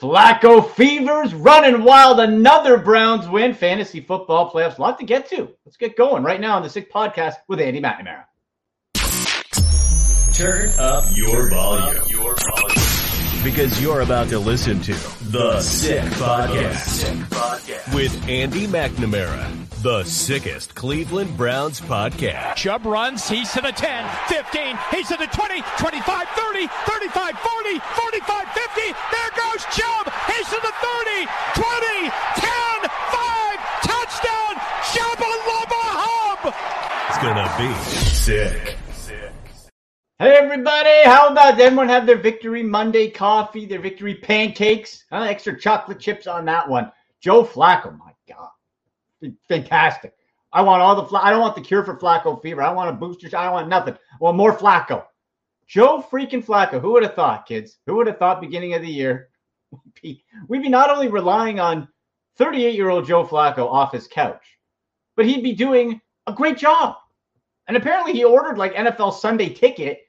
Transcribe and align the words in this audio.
Flacco 0.00 0.66
Fever's 0.70 1.34
running 1.34 1.84
wild. 1.84 2.20
Another 2.20 2.78
Browns 2.78 3.28
win. 3.28 3.52
Fantasy 3.52 4.00
football 4.00 4.50
playoffs. 4.50 4.78
A 4.78 4.80
lot 4.80 4.98
to 4.98 5.04
get 5.04 5.28
to. 5.28 5.50
Let's 5.66 5.76
get 5.76 5.94
going 5.94 6.22
right 6.22 6.40
now 6.40 6.56
on 6.56 6.62
the 6.62 6.70
Sick 6.70 6.90
Podcast 6.90 7.34
with 7.48 7.60
Andy 7.60 7.82
McNamara. 7.82 8.24
Turn 10.32 10.70
up 10.78 11.04
your 11.14 11.50
volume. 11.50 12.02
Your 12.08 12.34
volume. 12.34 12.89
Because 13.42 13.80
you're 13.80 14.02
about 14.02 14.28
to 14.28 14.38
listen 14.38 14.80
to 14.82 14.92
The 15.30 15.60
Sick 15.62 16.02
Podcast 16.20 17.94
with 17.94 18.28
Andy 18.28 18.66
McNamara. 18.66 19.48
The 19.80 20.04
sickest 20.04 20.74
Cleveland 20.74 21.38
Browns 21.38 21.80
podcast. 21.80 22.56
Chubb 22.56 22.84
runs. 22.84 23.26
He's 23.26 23.50
to 23.54 23.62
the 23.62 23.72
10, 23.72 24.04
15. 24.28 24.76
He's 24.90 25.08
to 25.08 25.16
the 25.16 25.26
20, 25.26 25.62
25, 25.78 26.28
30, 26.28 26.66
35, 26.68 27.38
40, 27.40 27.80
45, 27.80 28.48
50. 28.52 28.92
There 29.08 29.32
goes 29.32 29.64
Chubb. 29.72 30.12
He's 30.28 30.48
to 30.52 30.60
the 30.60 30.74
30, 30.76 31.24
20, 31.56 32.12
10, 32.44 32.90
5. 32.92 33.56
Touchdown. 33.88 34.52
Chubb 34.92 35.16
Lubba 35.16 35.82
Hub. 35.96 36.52
It's 37.08 37.18
going 37.24 37.40
to 37.40 37.48
be 37.56 37.72
sick. 38.12 38.79
Hey 40.20 40.32
everybody, 40.32 41.02
how 41.04 41.28
about 41.28 41.58
everyone 41.58 41.88
have 41.88 42.04
their 42.04 42.18
victory 42.18 42.62
Monday 42.62 43.08
coffee, 43.08 43.64
their 43.64 43.80
victory 43.80 44.14
pancakes? 44.14 45.06
Huh? 45.10 45.22
Extra 45.22 45.58
chocolate 45.58 45.98
chips 45.98 46.26
on 46.26 46.44
that 46.44 46.68
one. 46.68 46.92
Joe 47.22 47.42
Flacco, 47.42 47.96
my 47.96 48.12
God, 48.28 49.32
fantastic. 49.48 50.12
I 50.52 50.60
want 50.60 50.82
all 50.82 50.94
the 50.94 51.16
I 51.16 51.30
don't 51.30 51.40
want 51.40 51.54
the 51.54 51.62
cure 51.62 51.82
for 51.82 51.96
Flacco 51.96 52.42
fever. 52.42 52.60
I 52.60 52.70
want 52.70 52.90
a 52.90 52.92
booster 52.92 53.30
shot. 53.30 53.46
I 53.46 53.50
want 53.50 53.68
nothing. 53.68 53.94
I 53.94 54.16
want 54.20 54.36
more 54.36 54.54
Flacco. 54.54 55.06
Joe 55.66 56.04
freaking 56.12 56.44
Flacco. 56.44 56.82
Who 56.82 56.92
would 56.92 57.02
have 57.02 57.14
thought, 57.14 57.46
kids? 57.46 57.78
Who 57.86 57.96
would 57.96 58.06
have 58.06 58.18
thought 58.18 58.42
beginning 58.42 58.74
of 58.74 58.82
the 58.82 58.88
year 58.88 59.30
we'd 60.02 60.62
be 60.62 60.68
not 60.68 60.90
only 60.90 61.08
relying 61.08 61.60
on 61.60 61.88
38 62.36 62.74
year 62.74 62.90
old 62.90 63.06
Joe 63.06 63.24
Flacco 63.24 63.66
off 63.72 63.94
his 63.94 64.06
couch, 64.06 64.44
but 65.16 65.24
he'd 65.24 65.42
be 65.42 65.54
doing 65.54 65.98
a 66.26 66.32
great 66.34 66.58
job. 66.58 66.96
And 67.68 67.76
apparently 67.78 68.12
he 68.12 68.24
ordered 68.24 68.58
like 68.58 68.74
NFL 68.74 69.14
Sunday 69.14 69.48
ticket 69.48 70.02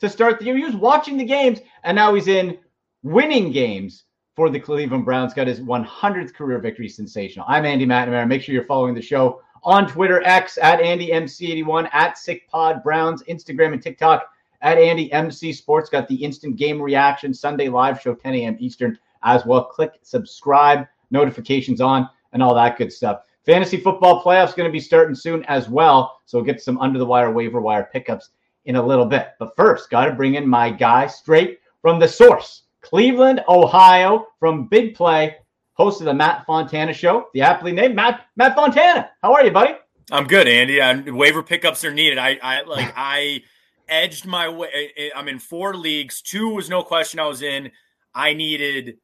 to 0.00 0.08
start 0.08 0.38
the 0.38 0.46
year. 0.46 0.56
He 0.56 0.64
was 0.64 0.76
watching 0.76 1.16
the 1.16 1.24
games, 1.24 1.60
and 1.84 1.96
now 1.96 2.14
he's 2.14 2.28
in 2.28 2.58
winning 3.02 3.50
games 3.52 4.04
for 4.36 4.50
the 4.50 4.60
Cleveland 4.60 5.04
Browns. 5.04 5.34
Got 5.34 5.46
his 5.46 5.60
100th 5.60 6.34
career 6.34 6.58
victory. 6.58 6.88
Sensational. 6.88 7.46
I'm 7.48 7.64
Andy 7.64 7.86
McNamara. 7.86 8.26
Make 8.26 8.42
sure 8.42 8.54
you're 8.54 8.64
following 8.64 8.94
the 8.94 9.02
show 9.02 9.42
on 9.64 9.88
Twitter, 9.88 10.22
X 10.24 10.58
at 10.58 10.80
AndyMC81, 10.80 11.88
at 11.92 12.16
SickPod 12.16 12.82
Browns, 12.84 13.22
Instagram 13.24 13.72
and 13.72 13.82
TikTok 13.82 14.30
at 14.62 14.78
AndyMC 14.78 15.54
Sports. 15.54 15.90
Got 15.90 16.08
the 16.08 16.14
instant 16.14 16.56
game 16.56 16.80
reaction 16.80 17.34
Sunday 17.34 17.68
live 17.68 18.00
show, 18.00 18.14
10 18.14 18.34
a.m. 18.34 18.56
Eastern 18.60 18.98
as 19.24 19.44
well. 19.44 19.64
Click 19.64 19.98
subscribe, 20.02 20.86
notifications 21.10 21.80
on, 21.80 22.08
and 22.32 22.42
all 22.42 22.54
that 22.54 22.78
good 22.78 22.92
stuff. 22.92 23.22
Fantasy 23.44 23.78
football 23.78 24.22
playoffs 24.22 24.54
going 24.54 24.68
to 24.68 24.72
be 24.72 24.80
starting 24.80 25.14
soon 25.14 25.42
as 25.44 25.68
well. 25.68 26.20
So 26.26 26.38
we'll 26.38 26.44
get 26.44 26.60
some 26.62 26.78
under 26.78 26.98
the 26.98 27.06
wire 27.06 27.32
waiver 27.32 27.60
wire 27.60 27.88
pickups 27.90 28.30
in 28.68 28.76
a 28.76 28.86
little 28.86 29.06
bit. 29.06 29.30
But 29.38 29.56
first, 29.56 29.90
got 29.90 30.04
to 30.04 30.12
bring 30.12 30.34
in 30.34 30.46
my 30.46 30.70
guy 30.70 31.06
straight 31.06 31.58
from 31.80 31.98
the 31.98 32.06
source, 32.06 32.64
Cleveland, 32.82 33.42
Ohio, 33.48 34.26
from 34.38 34.68
Big 34.68 34.94
Play, 34.94 35.36
host 35.72 36.00
of 36.00 36.04
the 36.04 36.14
Matt 36.14 36.44
Fontana 36.46 36.92
Show, 36.92 37.28
the 37.32 37.40
aptly 37.40 37.72
named 37.72 37.96
Matt 37.96 38.26
Matt 38.36 38.54
Fontana. 38.54 39.10
How 39.22 39.32
are 39.32 39.44
you, 39.44 39.50
buddy? 39.50 39.74
I'm 40.10 40.26
good, 40.26 40.46
Andy. 40.46 40.80
I'm, 40.80 41.16
waiver 41.16 41.42
pickups 41.42 41.84
are 41.84 41.92
needed. 41.92 42.18
I, 42.18 42.38
I 42.42 42.62
like 42.62 42.92
I 42.96 43.42
edged 43.88 44.26
my 44.26 44.48
way. 44.48 45.10
I'm 45.16 45.28
in 45.28 45.38
four 45.38 45.74
leagues. 45.74 46.20
Two 46.20 46.50
was 46.50 46.68
no 46.68 46.82
question 46.82 47.18
I 47.18 47.26
was 47.26 47.42
in. 47.42 47.72
I 48.14 48.34
needed 48.34 48.98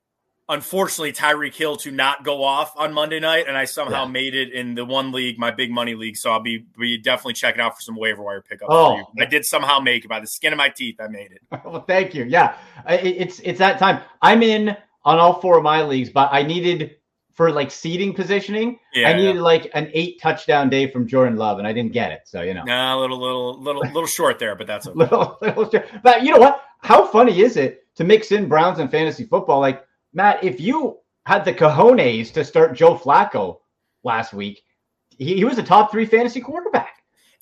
unfortunately 0.49 1.13
Tyreek 1.13 1.55
Hill 1.55 1.77
to 1.77 1.91
not 1.91 2.25
go 2.25 2.43
off 2.43 2.73
on 2.77 2.93
Monday 2.93 3.21
night, 3.21 3.47
and 3.49 3.57
I 3.57 3.65
somehow 3.65 4.05
yeah. 4.05 4.11
made 4.11 4.35
it 4.35 4.53
in 4.53 4.75
the 4.75 4.85
one 4.85 5.13
league, 5.13 5.39
my 5.39 5.51
big 5.51 5.71
money 5.71 5.95
league. 5.95 6.17
So 6.17 6.31
I'll 6.31 6.41
be 6.41 6.67
be 6.79 6.99
definitely 6.99 7.35
checking 7.35 7.61
out 7.61 7.77
for 7.77 7.83
some 7.83 7.97
waiver 7.97 8.23
wire 8.23 8.43
pickups. 8.43 8.69
Oh, 8.71 9.03
I 9.19 9.25
did 9.25 9.45
somehow 9.45 9.79
make 9.81 10.05
it 10.05 10.09
by 10.09 10.21
the 10.21 10.27
skin 10.27 10.53
of 10.53 10.57
my 10.57 10.69
teeth. 10.69 10.97
I 11.01 11.09
made 11.09 11.33
it. 11.33 11.43
well, 11.65 11.85
thank 11.87 12.15
you. 12.15 12.25
Yeah, 12.25 12.57
it's 12.89 13.41
it's 13.41 13.59
that 13.59 13.79
time. 13.79 14.03
I'm 14.23 14.43
in 14.43 14.77
on 15.05 15.19
all 15.19 15.41
four 15.41 15.59
of 15.59 15.65
my 15.65 15.83
leagues, 15.83 16.11
but 16.11 16.29
I 16.33 16.43
needed 16.43 16.97
for 17.35 17.51
like 17.51 17.71
seating 17.71 18.15
positioning. 18.15 18.79
Yeah, 18.93 19.11
I 19.11 19.15
needed 19.15 19.37
yeah. 19.37 19.43
like 19.43 19.71
an 19.75 19.91
eight 19.93 20.21
touchdown 20.21 20.71
day 20.71 20.91
from 20.91 21.07
Jordan 21.07 21.37
Love, 21.37 21.59
and 21.59 21.67
I 21.67 21.73
didn't 21.73 21.93
get 21.93 22.13
it. 22.13 22.23
So 22.25 22.43
you 22.43 22.55
know, 22.55 22.63
nah, 22.65 22.97
a 22.97 22.99
little 22.99 23.19
little 23.19 23.61
little 23.61 23.83
little 23.93 24.07
short 24.07 24.39
there, 24.39 24.55
but 24.55 24.67
that's 24.67 24.87
okay. 24.87 24.99
little, 24.99 25.39
little 25.41 25.71
short. 25.71 25.89
But 26.03 26.23
you 26.23 26.33
know 26.33 26.39
what? 26.39 26.63
How 26.81 27.07
funny 27.07 27.41
is 27.41 27.57
it 27.57 27.87
to 27.97 28.05
mix 28.05 28.31
in 28.31 28.49
Browns 28.49 28.79
and 28.79 28.91
fantasy 28.91 29.25
football? 29.25 29.61
Like 29.61 29.85
Matt, 30.15 30.43
if 30.45 30.61
you 30.61 30.99
had 31.27 31.45
the 31.45 31.53
cojones 31.53 32.33
to 32.33 32.45
start 32.45 32.75
Joe 32.75 32.97
Flacco 32.97 33.59
last 34.05 34.33
week, 34.33 34.63
he, 35.11 35.37
he 35.37 35.45
was 35.45 35.59
a 35.59 35.63
top 35.63 35.91
three 35.91 36.07
fantasy 36.07 36.41
quarterback. 36.41 36.95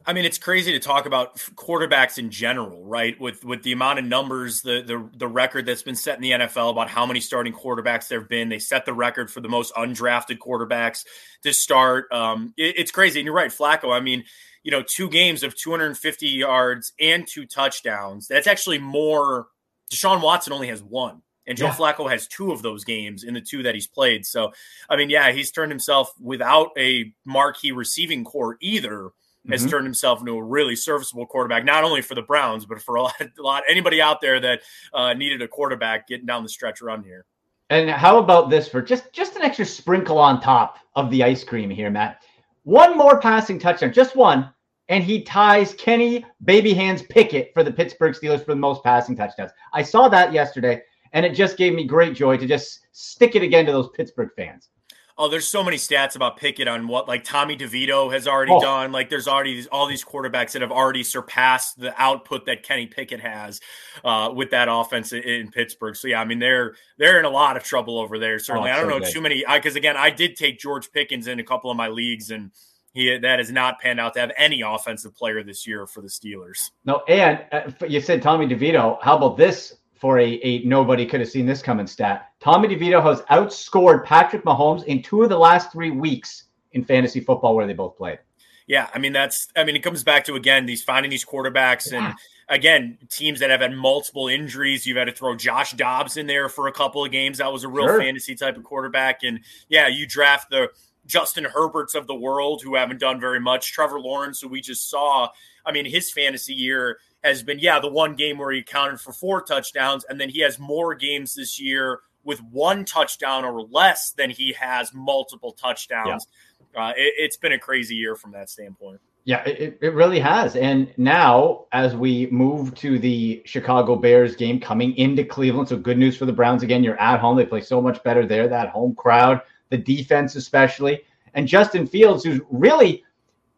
I 0.04 0.12
mean, 0.12 0.24
it's 0.24 0.38
crazy 0.38 0.72
to 0.72 0.80
talk 0.80 1.06
about 1.06 1.36
quarterbacks 1.54 2.18
in 2.18 2.30
general, 2.30 2.84
right? 2.84 3.18
With 3.20 3.44
with 3.44 3.62
the 3.62 3.72
amount 3.72 4.00
of 4.00 4.04
numbers, 4.04 4.62
the 4.62 4.82
the 4.82 5.08
the 5.16 5.28
record 5.28 5.66
that's 5.66 5.82
been 5.82 5.94
set 5.94 6.16
in 6.16 6.22
the 6.22 6.32
NFL 6.32 6.70
about 6.70 6.90
how 6.90 7.06
many 7.06 7.20
starting 7.20 7.52
quarterbacks 7.52 8.08
there 8.08 8.20
have 8.20 8.28
been. 8.28 8.48
They 8.48 8.58
set 8.58 8.84
the 8.84 8.94
record 8.94 9.30
for 9.30 9.40
the 9.40 9.48
most 9.48 9.72
undrafted 9.74 10.38
quarterbacks 10.38 11.04
to 11.44 11.52
start. 11.52 12.10
Um, 12.10 12.52
it, 12.56 12.78
it's 12.78 12.90
crazy, 12.90 13.20
and 13.20 13.26
you're 13.26 13.34
right, 13.34 13.50
Flacco. 13.50 13.94
I 13.96 14.00
mean, 14.00 14.24
you 14.64 14.70
know, 14.70 14.82
two 14.82 15.08
games 15.08 15.42
of 15.44 15.56
250 15.56 16.26
yards 16.26 16.92
and 17.00 17.26
two 17.26 17.46
touchdowns. 17.46 18.26
That's 18.26 18.46
actually 18.46 18.78
more. 18.78 19.46
Deshaun 19.92 20.22
Watson 20.22 20.52
only 20.52 20.68
has 20.68 20.82
one. 20.82 21.22
And 21.46 21.58
Joe 21.58 21.66
yeah. 21.66 21.74
Flacco 21.74 22.10
has 22.10 22.26
two 22.26 22.52
of 22.52 22.62
those 22.62 22.84
games 22.84 23.24
in 23.24 23.34
the 23.34 23.40
two 23.40 23.62
that 23.64 23.74
he's 23.74 23.86
played. 23.86 24.24
So, 24.24 24.52
I 24.88 24.96
mean, 24.96 25.10
yeah, 25.10 25.32
he's 25.32 25.50
turned 25.50 25.72
himself 25.72 26.12
without 26.20 26.70
a 26.78 27.12
marquee 27.24 27.72
receiving 27.72 28.24
core 28.24 28.56
either. 28.60 29.10
Has 29.50 29.62
mm-hmm. 29.62 29.70
turned 29.70 29.86
himself 29.86 30.20
into 30.20 30.34
a 30.34 30.42
really 30.42 30.76
serviceable 30.76 31.26
quarterback, 31.26 31.64
not 31.64 31.82
only 31.82 32.00
for 32.00 32.14
the 32.14 32.22
Browns, 32.22 32.64
but 32.64 32.80
for 32.80 32.94
a 32.94 33.02
lot, 33.02 33.14
a 33.20 33.42
lot 33.42 33.64
anybody 33.68 34.00
out 34.00 34.20
there 34.20 34.38
that 34.38 34.60
uh, 34.94 35.14
needed 35.14 35.42
a 35.42 35.48
quarterback 35.48 36.06
getting 36.06 36.26
down 36.26 36.44
the 36.44 36.48
stretch 36.48 36.80
run 36.80 37.02
here. 37.02 37.26
And 37.68 37.90
how 37.90 38.18
about 38.18 38.50
this 38.50 38.68
for 38.68 38.80
just 38.80 39.12
just 39.12 39.34
an 39.34 39.42
extra 39.42 39.64
sprinkle 39.64 40.18
on 40.18 40.40
top 40.40 40.78
of 40.94 41.10
the 41.10 41.24
ice 41.24 41.42
cream 41.42 41.70
here, 41.70 41.90
Matt? 41.90 42.22
One 42.62 42.96
more 42.96 43.18
passing 43.18 43.58
touchdown, 43.58 43.92
just 43.92 44.14
one, 44.14 44.48
and 44.88 45.02
he 45.02 45.22
ties 45.22 45.74
Kenny 45.74 46.24
Baby 46.44 46.74
Hands 46.74 47.02
Pickett 47.02 47.50
for 47.54 47.64
the 47.64 47.72
Pittsburgh 47.72 48.14
Steelers 48.14 48.44
for 48.44 48.52
the 48.52 48.60
most 48.60 48.84
passing 48.84 49.16
touchdowns. 49.16 49.52
I 49.72 49.82
saw 49.82 50.08
that 50.08 50.32
yesterday. 50.32 50.82
And 51.12 51.26
it 51.26 51.34
just 51.34 51.56
gave 51.56 51.74
me 51.74 51.84
great 51.84 52.14
joy 52.14 52.36
to 52.36 52.46
just 52.46 52.86
stick 52.92 53.34
it 53.36 53.42
again 53.42 53.66
to 53.66 53.72
those 53.72 53.90
Pittsburgh 53.90 54.30
fans. 54.36 54.70
Oh, 55.18 55.28
there's 55.28 55.46
so 55.46 55.62
many 55.62 55.76
stats 55.76 56.16
about 56.16 56.38
Pickett 56.38 56.68
on 56.68 56.88
what 56.88 57.06
like 57.06 57.22
Tommy 57.22 57.56
DeVito 57.56 58.12
has 58.12 58.26
already 58.26 58.52
oh. 58.52 58.60
done. 58.60 58.92
Like 58.92 59.10
there's 59.10 59.28
already 59.28 59.54
these, 59.54 59.66
all 59.66 59.86
these 59.86 60.04
quarterbacks 60.04 60.52
that 60.52 60.62
have 60.62 60.72
already 60.72 61.02
surpassed 61.02 61.78
the 61.78 61.94
output 62.00 62.46
that 62.46 62.62
Kenny 62.62 62.86
Pickett 62.86 63.20
has 63.20 63.60
uh, 64.04 64.32
with 64.34 64.50
that 64.50 64.68
offense 64.70 65.12
in, 65.12 65.22
in, 65.22 65.50
Pittsburgh. 65.50 65.96
So 65.96 66.08
yeah, 66.08 66.20
I 66.20 66.24
mean 66.24 66.38
they're 66.38 66.74
they're 66.98 67.18
in 67.18 67.24
a 67.24 67.30
lot 67.30 67.56
of 67.56 67.62
trouble 67.62 67.98
over 67.98 68.18
there. 68.18 68.38
Certainly, 68.38 68.70
oh, 68.70 68.72
I 68.72 68.76
don't 68.76 68.86
so 68.86 68.98
know 68.98 69.04
good. 69.04 69.12
too 69.12 69.20
many 69.20 69.44
because 69.52 69.76
again, 69.76 69.96
I 69.96 70.10
did 70.10 70.36
take 70.36 70.58
George 70.58 70.90
Pickens 70.92 71.26
in 71.26 71.38
a 71.38 71.44
couple 71.44 71.70
of 71.70 71.76
my 71.76 71.88
leagues 71.88 72.30
and. 72.30 72.50
He, 72.94 73.16
that 73.16 73.38
has 73.38 73.50
not 73.50 73.80
panned 73.80 74.00
out 74.00 74.12
to 74.12 74.20
have 74.20 74.32
any 74.36 74.60
offensive 74.60 75.16
player 75.16 75.42
this 75.42 75.66
year 75.66 75.86
for 75.86 76.02
the 76.02 76.08
Steelers. 76.08 76.72
No, 76.84 77.00
and 77.08 77.42
uh, 77.50 77.70
you 77.88 78.02
said 78.02 78.20
Tommy 78.20 78.46
DeVito. 78.46 78.98
How 79.00 79.16
about 79.16 79.38
this 79.38 79.78
for 80.02 80.18
a, 80.18 80.32
a 80.42 80.64
nobody 80.64 81.06
could 81.06 81.20
have 81.20 81.28
seen 81.28 81.46
this 81.46 81.62
coming 81.62 81.86
stat. 81.86 82.32
Tommy 82.40 82.66
DeVito 82.66 83.00
has 83.00 83.20
outscored 83.30 84.04
Patrick 84.04 84.42
Mahomes 84.42 84.82
in 84.86 85.00
two 85.00 85.22
of 85.22 85.28
the 85.28 85.38
last 85.38 85.70
three 85.70 85.92
weeks 85.92 86.46
in 86.72 86.84
fantasy 86.84 87.20
football 87.20 87.54
where 87.54 87.68
they 87.68 87.72
both 87.72 87.96
played. 87.96 88.18
Yeah, 88.66 88.88
I 88.92 88.98
mean 88.98 89.12
that's 89.12 89.46
I 89.54 89.62
mean 89.62 89.76
it 89.76 89.84
comes 89.84 90.02
back 90.02 90.24
to 90.24 90.34
again 90.34 90.66
these 90.66 90.82
finding 90.82 91.08
these 91.08 91.24
quarterbacks 91.24 91.92
yeah. 91.92 92.08
and 92.08 92.14
again 92.48 92.98
teams 93.10 93.38
that 93.38 93.50
have 93.50 93.60
had 93.60 93.72
multiple 93.74 94.26
injuries. 94.26 94.84
You've 94.88 94.96
had 94.96 95.04
to 95.04 95.12
throw 95.12 95.36
Josh 95.36 95.72
Dobbs 95.74 96.16
in 96.16 96.26
there 96.26 96.48
for 96.48 96.66
a 96.66 96.72
couple 96.72 97.04
of 97.04 97.12
games. 97.12 97.38
That 97.38 97.52
was 97.52 97.62
a 97.62 97.68
real 97.68 97.86
sure. 97.86 98.00
fantasy 98.00 98.34
type 98.34 98.56
of 98.56 98.64
quarterback. 98.64 99.22
And 99.22 99.38
yeah, 99.68 99.86
you 99.86 100.04
draft 100.04 100.50
the 100.50 100.70
Justin 101.06 101.44
Herberts 101.44 101.94
of 101.94 102.08
the 102.08 102.14
world 102.16 102.60
who 102.60 102.74
haven't 102.74 102.98
done 102.98 103.20
very 103.20 103.38
much. 103.38 103.72
Trevor 103.72 104.00
Lawrence, 104.00 104.40
who 104.40 104.48
we 104.48 104.60
just 104.60 104.90
saw. 104.90 105.28
I 105.64 105.70
mean, 105.70 105.84
his 105.84 106.10
fantasy 106.10 106.54
year 106.54 106.98
has 107.22 107.42
been 107.42 107.58
yeah 107.58 107.78
the 107.80 107.88
one 107.88 108.14
game 108.14 108.38
where 108.38 108.52
he 108.52 108.60
accounted 108.60 109.00
for 109.00 109.12
four 109.12 109.42
touchdowns, 109.42 110.04
and 110.04 110.20
then 110.20 110.28
he 110.28 110.40
has 110.40 110.58
more 110.58 110.94
games 110.94 111.34
this 111.34 111.60
year 111.60 112.00
with 112.24 112.42
one 112.42 112.84
touchdown 112.84 113.44
or 113.44 113.62
less 113.62 114.12
than 114.12 114.30
he 114.30 114.52
has 114.52 114.94
multiple 114.94 115.52
touchdowns. 115.52 116.06
Yeah 116.06 116.38
uh, 116.74 116.92
it, 116.96 117.30
has 117.30 117.36
been 117.36 117.52
a 117.52 117.58
crazy 117.58 117.94
year 117.94 118.14
from 118.16 118.32
that 118.32 118.50
standpoint. 118.50 119.00
Yeah, 119.24 119.44
it, 119.44 119.78
it 119.80 119.94
really 119.94 120.18
has. 120.18 120.56
And 120.56 120.92
now, 120.96 121.66
as 121.70 121.94
we 121.94 122.26
move 122.30 122.74
to 122.76 122.98
the 122.98 123.42
Chicago 123.44 123.94
Bears 123.94 124.34
game 124.34 124.58
coming 124.58 124.96
into 124.96 125.24
Cleveland, 125.24 125.68
so 125.68 125.76
good 125.76 125.98
news 125.98 126.16
for 126.16 126.26
the 126.26 126.32
Browns 126.32 126.62
again. 126.64 126.82
You're 126.82 127.00
at 127.00 127.20
home. 127.20 127.36
They 127.36 127.46
play 127.46 127.60
so 127.60 127.80
much 127.80 128.02
better 128.02 128.26
there, 128.26 128.48
that 128.48 128.70
home 128.70 128.94
crowd, 128.96 129.42
the 129.68 129.78
defense, 129.78 130.34
especially. 130.34 131.02
And 131.34 131.46
Justin 131.46 131.86
Fields, 131.86 132.24
who's 132.24 132.40
really 132.50 133.04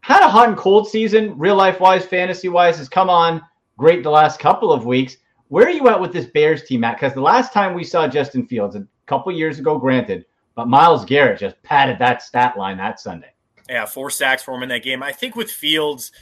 had 0.00 0.22
a 0.22 0.28
hot 0.28 0.48
and 0.48 0.56
cold 0.56 0.88
season, 0.88 1.38
real 1.38 1.56
life 1.56 1.80
wise, 1.80 2.04
fantasy 2.04 2.50
wise, 2.50 2.76
has 2.76 2.88
come 2.88 3.08
on 3.08 3.40
great 3.76 4.02
the 4.02 4.10
last 4.10 4.38
couple 4.38 4.72
of 4.72 4.86
weeks. 4.86 5.16
Where 5.48 5.66
are 5.66 5.70
you 5.70 5.88
at 5.88 6.00
with 6.00 6.12
this 6.12 6.26
Bears 6.26 6.64
team, 6.64 6.80
Matt? 6.80 6.96
Because 6.96 7.14
the 7.14 7.20
last 7.20 7.52
time 7.52 7.74
we 7.74 7.84
saw 7.84 8.08
Justin 8.08 8.46
Fields, 8.46 8.76
a 8.76 8.86
couple 9.06 9.30
years 9.32 9.58
ago, 9.58 9.78
granted, 9.78 10.24
but 10.54 10.68
Myles 10.68 11.04
Garrett 11.04 11.38
just 11.38 11.62
padded 11.62 11.98
that 11.98 12.22
stat 12.22 12.56
line 12.56 12.78
that 12.78 13.00
Sunday. 13.00 13.32
Yeah, 13.68 13.86
four 13.86 14.10
sacks 14.10 14.42
for 14.42 14.54
him 14.54 14.62
in 14.62 14.68
that 14.70 14.82
game. 14.82 15.02
I 15.02 15.12
think 15.12 15.36
with 15.36 15.50
Fields, 15.50 16.12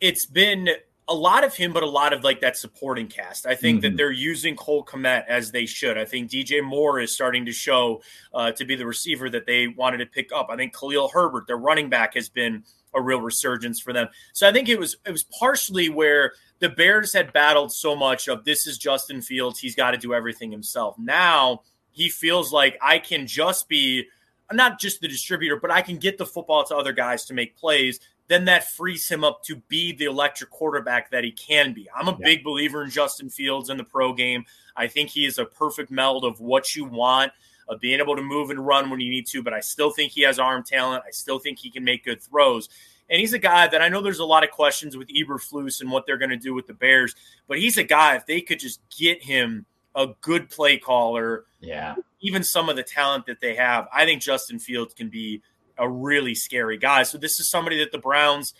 it's 0.00 0.26
been 0.26 0.68
a 1.08 1.14
lot 1.14 1.44
of 1.44 1.54
him, 1.54 1.72
but 1.72 1.82
a 1.82 1.88
lot 1.88 2.12
of 2.12 2.22
like 2.22 2.40
that 2.40 2.56
supporting 2.56 3.08
cast. 3.08 3.44
I 3.44 3.54
think 3.54 3.78
mm-hmm. 3.78 3.90
that 3.90 3.96
they're 3.96 4.12
using 4.12 4.54
Cole 4.54 4.84
Kmet 4.84 5.24
as 5.28 5.50
they 5.50 5.66
should. 5.66 5.98
I 5.98 6.04
think 6.04 6.30
DJ 6.30 6.62
Moore 6.62 7.00
is 7.00 7.12
starting 7.12 7.44
to 7.46 7.52
show 7.52 8.00
uh, 8.32 8.52
to 8.52 8.64
be 8.64 8.76
the 8.76 8.86
receiver 8.86 9.28
that 9.30 9.44
they 9.44 9.66
wanted 9.66 9.98
to 9.98 10.06
pick 10.06 10.30
up. 10.32 10.48
I 10.50 10.56
think 10.56 10.76
Khalil 10.78 11.08
Herbert, 11.08 11.46
their 11.48 11.58
running 11.58 11.90
back, 11.90 12.14
has 12.14 12.28
been 12.28 12.62
a 12.94 13.02
real 13.02 13.20
resurgence 13.20 13.80
for 13.80 13.92
them. 13.92 14.08
So 14.32 14.48
I 14.48 14.52
think 14.52 14.68
it 14.68 14.78
was 14.78 14.96
it 15.04 15.10
was 15.10 15.24
partially 15.24 15.88
where 15.88 16.32
the 16.60 16.68
Bears 16.68 17.12
had 17.12 17.32
battled 17.32 17.72
so 17.72 17.96
much 17.96 18.28
of 18.28 18.44
this 18.44 18.66
is 18.66 18.78
Justin 18.78 19.20
Fields, 19.22 19.58
he's 19.58 19.74
got 19.74 19.90
to 19.90 19.96
do 19.96 20.14
everything 20.14 20.50
himself. 20.50 20.98
Now 20.98 21.62
he 21.90 22.08
feels 22.08 22.52
like 22.52 22.78
I 22.80 22.98
can 22.98 23.26
just 23.26 23.68
be 23.68 24.06
not 24.52 24.78
just 24.78 25.00
the 25.00 25.08
distributor, 25.08 25.56
but 25.56 25.70
I 25.70 25.82
can 25.82 25.96
get 25.96 26.18
the 26.18 26.26
football 26.26 26.64
to 26.64 26.76
other 26.76 26.92
guys 26.92 27.24
to 27.26 27.34
make 27.34 27.56
plays. 27.56 28.00
Then 28.28 28.44
that 28.44 28.70
frees 28.70 29.08
him 29.08 29.24
up 29.24 29.42
to 29.44 29.56
be 29.68 29.92
the 29.92 30.04
electric 30.04 30.50
quarterback 30.50 31.10
that 31.10 31.24
he 31.24 31.32
can 31.32 31.72
be. 31.72 31.88
I'm 31.94 32.08
a 32.08 32.12
yeah. 32.12 32.24
big 32.24 32.44
believer 32.44 32.84
in 32.84 32.90
Justin 32.90 33.28
Fields 33.28 33.70
in 33.70 33.76
the 33.76 33.84
pro 33.84 34.12
game. 34.12 34.44
I 34.76 34.86
think 34.86 35.10
he 35.10 35.24
is 35.24 35.38
a 35.38 35.44
perfect 35.44 35.90
meld 35.90 36.24
of 36.24 36.40
what 36.40 36.76
you 36.76 36.84
want, 36.84 37.32
of 37.68 37.80
being 37.80 38.00
able 38.00 38.16
to 38.16 38.22
move 38.22 38.50
and 38.50 38.64
run 38.64 38.90
when 38.90 39.00
you 39.00 39.10
need 39.10 39.26
to, 39.28 39.42
but 39.42 39.52
I 39.52 39.60
still 39.60 39.90
think 39.90 40.12
he 40.12 40.22
has 40.22 40.38
arm 40.38 40.62
talent. 40.62 41.04
I 41.06 41.10
still 41.10 41.38
think 41.38 41.58
he 41.58 41.70
can 41.70 41.84
make 41.84 42.04
good 42.04 42.22
throws. 42.22 42.68
And 43.10 43.20
he's 43.20 43.32
a 43.32 43.38
guy 43.38 43.66
that 43.66 43.82
I 43.82 43.88
know 43.88 44.00
there's 44.00 44.20
a 44.20 44.24
lot 44.24 44.44
of 44.44 44.50
questions 44.50 44.96
with 44.96 45.08
Eberflus 45.08 45.80
and 45.80 45.90
what 45.90 46.06
they're 46.06 46.16
going 46.16 46.30
to 46.30 46.36
do 46.36 46.54
with 46.54 46.66
the 46.66 46.74
Bears, 46.74 47.14
but 47.48 47.58
he's 47.58 47.76
a 47.76 47.84
guy, 47.84 48.16
if 48.16 48.24
they 48.24 48.40
could 48.40 48.60
just 48.60 48.80
get 48.96 49.22
him– 49.22 49.66
a 49.94 50.06
good 50.20 50.50
play 50.50 50.78
caller. 50.78 51.46
Yeah. 51.60 51.96
Even 52.20 52.44
some 52.44 52.68
of 52.68 52.76
the 52.76 52.82
talent 52.82 53.26
that 53.26 53.40
they 53.40 53.56
have, 53.56 53.88
I 53.92 54.04
think 54.04 54.22
Justin 54.22 54.58
Fields 54.58 54.94
can 54.94 55.08
be 55.08 55.42
a 55.76 55.88
really 55.88 56.34
scary 56.34 56.78
guy. 56.78 57.02
So 57.02 57.18
this 57.18 57.40
is 57.40 57.48
somebody 57.48 57.78
that 57.78 57.90
the 57.90 57.98
Browns 57.98 58.54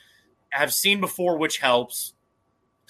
have 0.51 0.73
seen 0.73 1.01
before, 1.01 1.39
which 1.39 1.59
helps. 1.59 2.15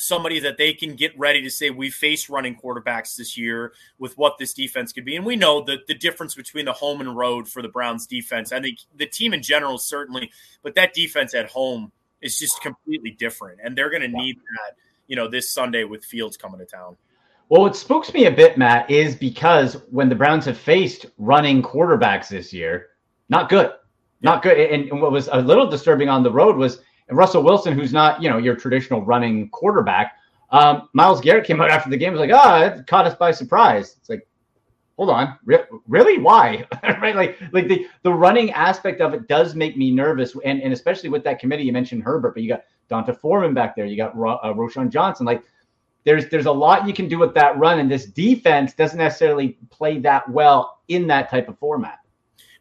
Somebody 0.00 0.41
that 0.41 0.56
they 0.56 0.73
can 0.73 0.97
get 0.97 1.19
ready 1.19 1.43
to 1.43 1.50
say 1.50 1.70
we 1.70 1.91
face 1.91 2.31
running 2.31 2.56
quarterbacks 2.56 3.17
this 3.17 3.37
year 3.37 3.73
with 3.99 4.17
what 4.17 4.38
this 4.38 4.55
defense 4.55 4.93
could 4.93 5.05
be, 5.05 5.17
and 5.17 5.26
we 5.26 5.37
know 5.37 5.62
that 5.64 5.87
the 5.87 5.94
difference 5.94 6.35
between 6.35 6.64
the 6.64 6.73
home 6.73 7.00
and 7.00 7.17
road 7.17 7.49
for 7.49 7.62
the 7.62 7.69
Browns 7.69 8.06
defense. 8.06 8.52
I 8.52 8.61
think 8.61 8.79
the 8.97 9.06
team 9.06 9.35
in 9.35 9.43
general 9.43 9.79
certainly, 9.79 10.31
but 10.62 10.75
that 10.75 10.94
defense 10.94 11.35
at 11.35 11.50
home 11.50 11.93
is 12.23 12.38
just 12.38 12.61
completely 12.62 13.11
different, 13.11 13.61
and 13.62 13.76
they're 13.76 13.91
going 13.91 14.02
to 14.02 14.08
need 14.08 14.37
that. 14.37 14.76
You 15.06 15.17
know, 15.17 15.29
this 15.29 15.52
Sunday 15.52 15.85
with 15.85 16.05
Fields 16.05 16.37
coming 16.37 16.61
to 16.61 16.67
town. 16.67 16.97
Well, 17.50 17.62
what 17.62 17.75
spooks 17.75 18.14
me 18.14 18.26
a 18.26 18.31
bit, 18.31 18.56
Matt, 18.56 18.88
is 18.88 19.17
because 19.17 19.75
when 19.91 20.08
the 20.08 20.14
Browns 20.14 20.44
have 20.44 20.56
faced 20.56 21.06
running 21.19 21.62
quarterbacks 21.62 22.29
this 22.29 22.52
year, 22.52 22.91
not 23.29 23.49
good, 23.49 23.73
not 24.23 24.43
good. 24.43 24.56
And, 24.56 25.00
what 25.00 25.11
was 25.11 25.29
a 25.32 25.41
little 25.41 25.69
disturbing 25.69 26.08
on 26.08 26.23
the 26.23 26.31
road 26.31 26.56
was 26.56 26.81
Russell 27.10 27.42
Wilson, 27.42 27.74
who's 27.74 27.92
not, 27.92 28.22
you 28.22 28.28
know, 28.28 28.38
your 28.38 28.56
traditional 28.56 29.02
running 29.02 29.48
quarterback. 29.50 30.16
Um, 30.50 30.88
Myles 30.92 31.20
Garrett 31.20 31.46
came 31.46 31.60
out 31.60 31.70
after 31.70 31.90
the 31.90 31.96
game 31.96 32.12
was 32.12 32.20
like, 32.20 32.30
"Ah, 32.32 32.62
oh, 32.62 32.78
it 32.78 32.86
caught 32.86 33.06
us 33.06 33.14
by 33.14 33.30
surprise." 33.30 33.96
It's 33.98 34.08
like, 34.08 34.26
hold 34.96 35.10
on, 35.10 35.38
Re- 35.44 35.64
really? 35.86 36.18
Why? 36.18 36.66
right? 36.82 37.14
Like, 37.14 37.38
like 37.52 37.68
the 37.68 37.86
the 38.02 38.12
running 38.12 38.50
aspect 38.50 39.00
of 39.00 39.14
it 39.14 39.28
does 39.28 39.54
make 39.54 39.76
me 39.76 39.90
nervous, 39.90 40.34
and 40.44 40.60
and 40.60 40.72
especially 40.72 41.08
with 41.08 41.22
that 41.24 41.38
committee 41.38 41.62
you 41.62 41.72
mentioned 41.72 42.02
Herbert, 42.02 42.34
but 42.34 42.42
you 42.42 42.48
got 42.48 42.64
D'Onta 42.88 43.16
Foreman 43.16 43.54
back 43.54 43.76
there, 43.76 43.86
you 43.86 43.96
got 43.96 44.16
Ro- 44.16 44.40
uh, 44.42 44.52
Roschon 44.52 44.90
Johnson, 44.90 45.24
like 45.24 45.44
there's 46.04 46.28
there's 46.28 46.46
a 46.46 46.52
lot 46.52 46.86
you 46.86 46.94
can 46.94 47.08
do 47.08 47.18
with 47.18 47.34
that 47.34 47.58
run, 47.58 47.78
and 47.78 47.90
this 47.90 48.06
defense 48.06 48.72
doesn't 48.74 48.98
necessarily 48.98 49.58
play 49.70 49.98
that 49.98 50.28
well 50.28 50.80
in 50.88 51.06
that 51.08 51.30
type 51.30 51.48
of 51.48 51.58
format. 51.58 51.98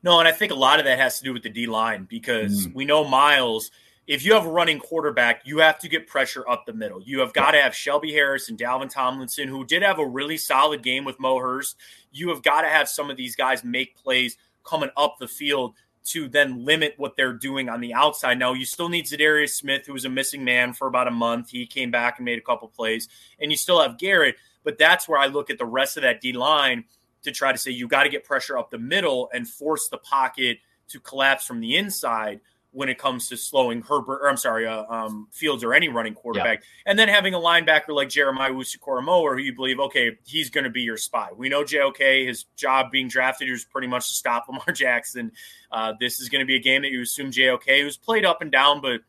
No, 0.03 0.19
and 0.19 0.27
I 0.27 0.31
think 0.31 0.51
a 0.51 0.55
lot 0.55 0.79
of 0.79 0.85
that 0.85 0.97
has 0.97 1.17
to 1.19 1.23
do 1.23 1.33
with 1.33 1.43
the 1.43 1.49
D 1.49 1.65
line 1.65 2.05
because 2.09 2.67
mm. 2.67 2.73
we 2.73 2.85
know 2.85 3.03
Myles. 3.03 3.71
If 4.09 4.25
you 4.25 4.33
have 4.33 4.47
a 4.47 4.51
running 4.51 4.79
quarterback, 4.79 5.43
you 5.45 5.59
have 5.59 5.77
to 5.81 5.87
get 5.87 6.07
pressure 6.07 6.43
up 6.49 6.65
the 6.65 6.73
middle. 6.73 6.99
You 6.99 7.19
have 7.19 7.31
got 7.31 7.51
to 7.51 7.61
have 7.61 7.75
Shelby 7.75 8.11
Harris 8.11 8.49
and 8.49 8.57
Dalvin 8.57 8.89
Tomlinson, 8.89 9.47
who 9.47 9.63
did 9.63 9.83
have 9.83 9.99
a 9.99 10.05
really 10.05 10.35
solid 10.35 10.81
game 10.81 11.05
with 11.05 11.19
Mo 11.19 11.37
Hurst. 11.37 11.75
You 12.11 12.29
have 12.29 12.41
got 12.41 12.61
to 12.61 12.69
have 12.69 12.89
some 12.89 13.11
of 13.11 13.17
these 13.17 13.35
guys 13.35 13.63
make 13.63 13.95
plays 13.95 14.35
coming 14.63 14.89
up 14.97 15.17
the 15.19 15.27
field 15.27 15.75
to 16.05 16.27
then 16.27 16.65
limit 16.65 16.95
what 16.97 17.17
they're 17.17 17.33
doing 17.33 17.69
on 17.69 17.81
the 17.81 17.93
outside. 17.93 18.39
Now, 18.39 18.53
you 18.53 18.65
still 18.65 18.89
need 18.89 19.05
Za'Darius 19.05 19.51
Smith, 19.51 19.85
who 19.85 19.93
was 19.93 20.05
a 20.05 20.09
missing 20.09 20.43
man 20.43 20.73
for 20.73 20.87
about 20.87 21.07
a 21.07 21.11
month. 21.11 21.51
He 21.51 21.67
came 21.67 21.91
back 21.91 22.17
and 22.17 22.25
made 22.25 22.39
a 22.39 22.41
couple 22.41 22.67
plays, 22.67 23.07
and 23.39 23.51
you 23.51 23.57
still 23.57 23.79
have 23.79 23.99
Garrett. 23.99 24.37
But 24.63 24.79
that's 24.79 25.07
where 25.07 25.19
I 25.19 25.27
look 25.27 25.51
at 25.51 25.59
the 25.59 25.67
rest 25.67 25.97
of 25.97 26.01
that 26.01 26.19
D 26.19 26.33
line 26.33 26.85
to 27.21 27.31
try 27.31 27.51
to 27.51 27.59
say 27.59 27.69
you 27.69 27.87
got 27.87 28.05
to 28.05 28.09
get 28.09 28.23
pressure 28.23 28.57
up 28.57 28.71
the 28.71 28.79
middle 28.79 29.29
and 29.31 29.47
force 29.47 29.87
the 29.87 29.99
pocket 29.99 30.57
to 30.87 30.99
collapse 30.99 31.45
from 31.45 31.59
the 31.59 31.75
inside 31.75 32.39
when 32.71 32.87
it 32.87 32.99
comes 32.99 33.27
to 33.29 33.37
slowing 33.37 33.81
Herbert, 33.81 34.19
or 34.21 34.29
I'm 34.29 34.37
sorry, 34.37 34.67
uh, 34.67 34.85
um, 34.89 35.27
Fields 35.31 35.63
or 35.63 35.73
any 35.73 35.89
running 35.89 36.13
quarterback. 36.13 36.59
Yeah. 36.59 36.91
And 36.91 36.99
then 36.99 37.07
having 37.07 37.33
a 37.33 37.39
linebacker 37.39 37.89
like 37.89 38.09
Jeremiah 38.09 38.51
Owusu-Koramoah, 38.51 39.35
who 39.35 39.41
you 39.41 39.55
believe, 39.55 39.79
okay, 39.79 40.17
he's 40.25 40.49
going 40.51 40.65
to 40.65 40.69
be 40.69 40.81
your 40.81 40.97
spy. 40.97 41.29
We 41.35 41.49
know 41.49 41.63
JOK, 41.63 42.27
his 42.27 42.45
job 42.55 42.91
being 42.91 43.07
drafted 43.07 43.49
was 43.49 43.65
pretty 43.65 43.87
much 43.87 44.09
to 44.09 44.15
stop 44.15 44.47
Lamar 44.47 44.65
Jackson. 44.73 45.31
Uh, 45.71 45.93
this 45.99 46.19
is 46.19 46.29
going 46.29 46.41
to 46.41 46.45
be 46.45 46.55
a 46.55 46.61
game 46.61 46.83
that 46.83 46.91
you 46.91 47.01
assume 47.01 47.31
JOK, 47.31 47.81
who's 47.81 47.97
played 47.97 48.25
up 48.25 48.41
and 48.41 48.51
down, 48.51 48.81
but 48.81 49.01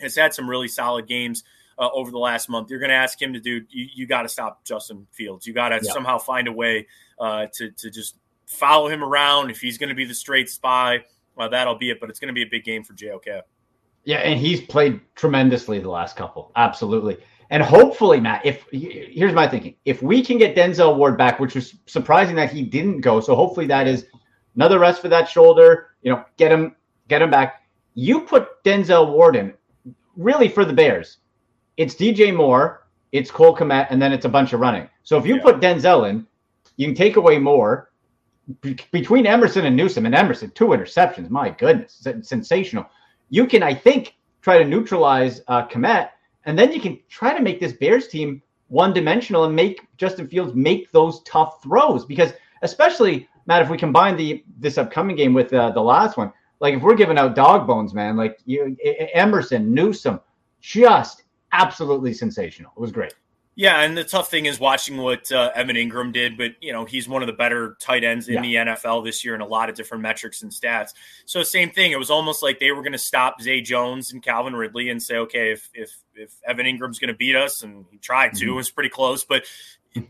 has 0.00 0.16
had 0.16 0.32
some 0.32 0.48
really 0.48 0.68
solid 0.68 1.06
games. 1.06 1.44
Uh, 1.78 1.90
over 1.92 2.10
the 2.10 2.18
last 2.18 2.48
month, 2.48 2.70
you're 2.70 2.78
going 2.78 2.88
to 2.88 2.96
ask 2.96 3.20
him 3.20 3.34
to 3.34 3.38
do. 3.38 3.60
You, 3.68 3.86
you 3.94 4.06
got 4.06 4.22
to 4.22 4.30
stop 4.30 4.64
Justin 4.64 5.06
Fields. 5.12 5.46
You 5.46 5.52
got 5.52 5.68
to 5.68 5.80
yeah. 5.82 5.92
somehow 5.92 6.16
find 6.16 6.48
a 6.48 6.52
way 6.52 6.86
uh, 7.20 7.48
to 7.52 7.70
to 7.70 7.90
just 7.90 8.16
follow 8.46 8.88
him 8.88 9.04
around. 9.04 9.50
If 9.50 9.60
he's 9.60 9.76
going 9.76 9.90
to 9.90 9.94
be 9.94 10.06
the 10.06 10.14
straight 10.14 10.48
spy, 10.48 11.04
well, 11.36 11.50
that'll 11.50 11.76
be 11.76 11.90
it. 11.90 12.00
But 12.00 12.10
it's 12.10 12.18
going 12.18 12.28
to 12.28 12.34
be 12.34 12.42
a 12.42 12.50
big 12.50 12.64
game 12.64 12.82
for 12.82 12.94
JOK. 12.94 13.42
Yeah, 14.04 14.18
and 14.18 14.38
he's 14.38 14.60
played 14.60 15.00
tremendously 15.16 15.78
the 15.80 15.90
last 15.90 16.16
couple. 16.16 16.52
Absolutely. 16.56 17.18
And 17.50 17.62
hopefully, 17.62 18.20
Matt, 18.20 18.44
if 18.44 18.66
here's 18.70 19.32
my 19.32 19.48
thinking. 19.48 19.76
If 19.84 20.02
we 20.02 20.22
can 20.22 20.38
get 20.38 20.56
Denzel 20.56 20.96
Ward 20.96 21.16
back, 21.16 21.38
which 21.38 21.54
was 21.54 21.74
surprising 21.86 22.36
that 22.36 22.52
he 22.52 22.62
didn't 22.62 23.00
go. 23.00 23.20
So 23.20 23.34
hopefully 23.34 23.66
that 23.66 23.86
is 23.86 24.06
another 24.56 24.78
rest 24.78 25.00
for 25.00 25.08
that 25.08 25.28
shoulder, 25.28 25.88
you 26.02 26.10
know, 26.10 26.24
get 26.36 26.50
him 26.50 26.74
get 27.08 27.22
him 27.22 27.30
back. 27.30 27.62
You 27.94 28.22
put 28.22 28.62
Denzel 28.64 29.12
Ward 29.12 29.36
in 29.36 29.54
really 30.16 30.48
for 30.48 30.64
the 30.64 30.72
Bears. 30.72 31.18
It's 31.76 31.94
DJ 31.94 32.34
Moore, 32.34 32.86
it's 33.12 33.30
Cole 33.30 33.56
Kmet, 33.56 33.88
and 33.90 34.00
then 34.00 34.12
it's 34.12 34.24
a 34.24 34.28
bunch 34.28 34.52
of 34.52 34.60
running. 34.60 34.88
So 35.04 35.18
if 35.18 35.26
you 35.26 35.36
yeah. 35.36 35.42
put 35.42 35.60
Denzel 35.60 36.08
in, 36.08 36.26
you 36.76 36.86
can 36.86 36.94
take 36.94 37.16
away 37.16 37.38
between 38.60 39.26
Emerson 39.26 39.66
and 39.66 39.76
Newsome, 39.76 40.06
and 40.06 40.14
Emerson, 40.14 40.50
two 40.52 40.66
interceptions. 40.66 41.30
My 41.30 41.50
goodness, 41.50 42.06
sensational. 42.22 42.86
You 43.28 43.46
can, 43.46 43.62
I 43.62 43.74
think, 43.74 44.16
try 44.40 44.58
to 44.58 44.64
neutralize 44.64 45.40
uh, 45.48 45.66
Kmet, 45.66 46.10
and 46.44 46.58
then 46.58 46.72
you 46.72 46.80
can 46.80 46.98
try 47.08 47.36
to 47.36 47.42
make 47.42 47.58
this 47.58 47.72
Bears 47.72 48.08
team 48.08 48.42
one 48.68 48.92
dimensional 48.92 49.44
and 49.44 49.54
make 49.54 49.86
Justin 49.96 50.28
Fields 50.28 50.54
make 50.54 50.90
those 50.92 51.22
tough 51.22 51.62
throws. 51.62 52.04
Because, 52.04 52.32
especially, 52.62 53.28
Matt, 53.46 53.62
if 53.62 53.70
we 53.70 53.76
combine 53.76 54.16
the 54.16 54.44
this 54.58 54.78
upcoming 54.78 55.16
game 55.16 55.34
with 55.34 55.52
uh, 55.52 55.70
the 55.70 55.80
last 55.80 56.16
one, 56.16 56.32
like 56.60 56.74
if 56.74 56.82
we're 56.82 56.94
giving 56.94 57.18
out 57.18 57.34
dog 57.34 57.66
bones, 57.66 57.94
man, 57.94 58.16
like 58.16 58.38
you, 58.44 58.76
Emerson, 59.12 59.74
Newsome, 59.74 60.20
just 60.60 61.24
absolutely 61.52 62.12
sensational. 62.12 62.72
It 62.76 62.80
was 62.80 62.92
great. 62.92 63.14
Yeah, 63.58 63.80
and 63.80 63.96
the 63.96 64.04
tough 64.04 64.30
thing 64.30 64.44
is 64.44 64.60
watching 64.60 64.98
what 64.98 65.32
uh, 65.32 65.50
Evan 65.54 65.76
Engram 65.76 66.12
did, 66.12 66.36
but 66.36 66.52
you 66.60 66.74
know 66.74 66.84
he's 66.84 67.08
one 67.08 67.22
of 67.22 67.26
the 67.26 67.32
better 67.32 67.74
tight 67.80 68.04
ends 68.04 68.28
in 68.28 68.44
yeah. 68.44 68.64
the 68.66 68.72
NFL 68.72 69.02
this 69.02 69.24
year 69.24 69.34
in 69.34 69.40
a 69.40 69.46
lot 69.46 69.70
of 69.70 69.74
different 69.74 70.02
metrics 70.02 70.42
and 70.42 70.52
stats. 70.52 70.90
So 71.24 71.42
same 71.42 71.70
thing, 71.70 71.90
it 71.90 71.98
was 71.98 72.10
almost 72.10 72.42
like 72.42 72.60
they 72.60 72.70
were 72.70 72.82
going 72.82 72.92
to 72.92 72.98
stop 72.98 73.40
Zay 73.40 73.62
Jones 73.62 74.12
and 74.12 74.22
Calvin 74.22 74.54
Ridley 74.54 74.90
and 74.90 75.02
say, 75.02 75.16
okay, 75.16 75.52
if 75.52 75.70
if 75.72 75.96
if 76.14 76.34
Evan 76.46 76.66
Engram's 76.66 76.98
going 76.98 77.08
to 77.08 77.16
beat 77.16 77.34
us, 77.34 77.62
and 77.62 77.86
he 77.90 77.96
tried 77.96 78.34
to, 78.34 78.44
mm-hmm. 78.44 78.50
it 78.50 78.56
was 78.56 78.70
pretty 78.70 78.90
close, 78.90 79.24
but 79.24 79.46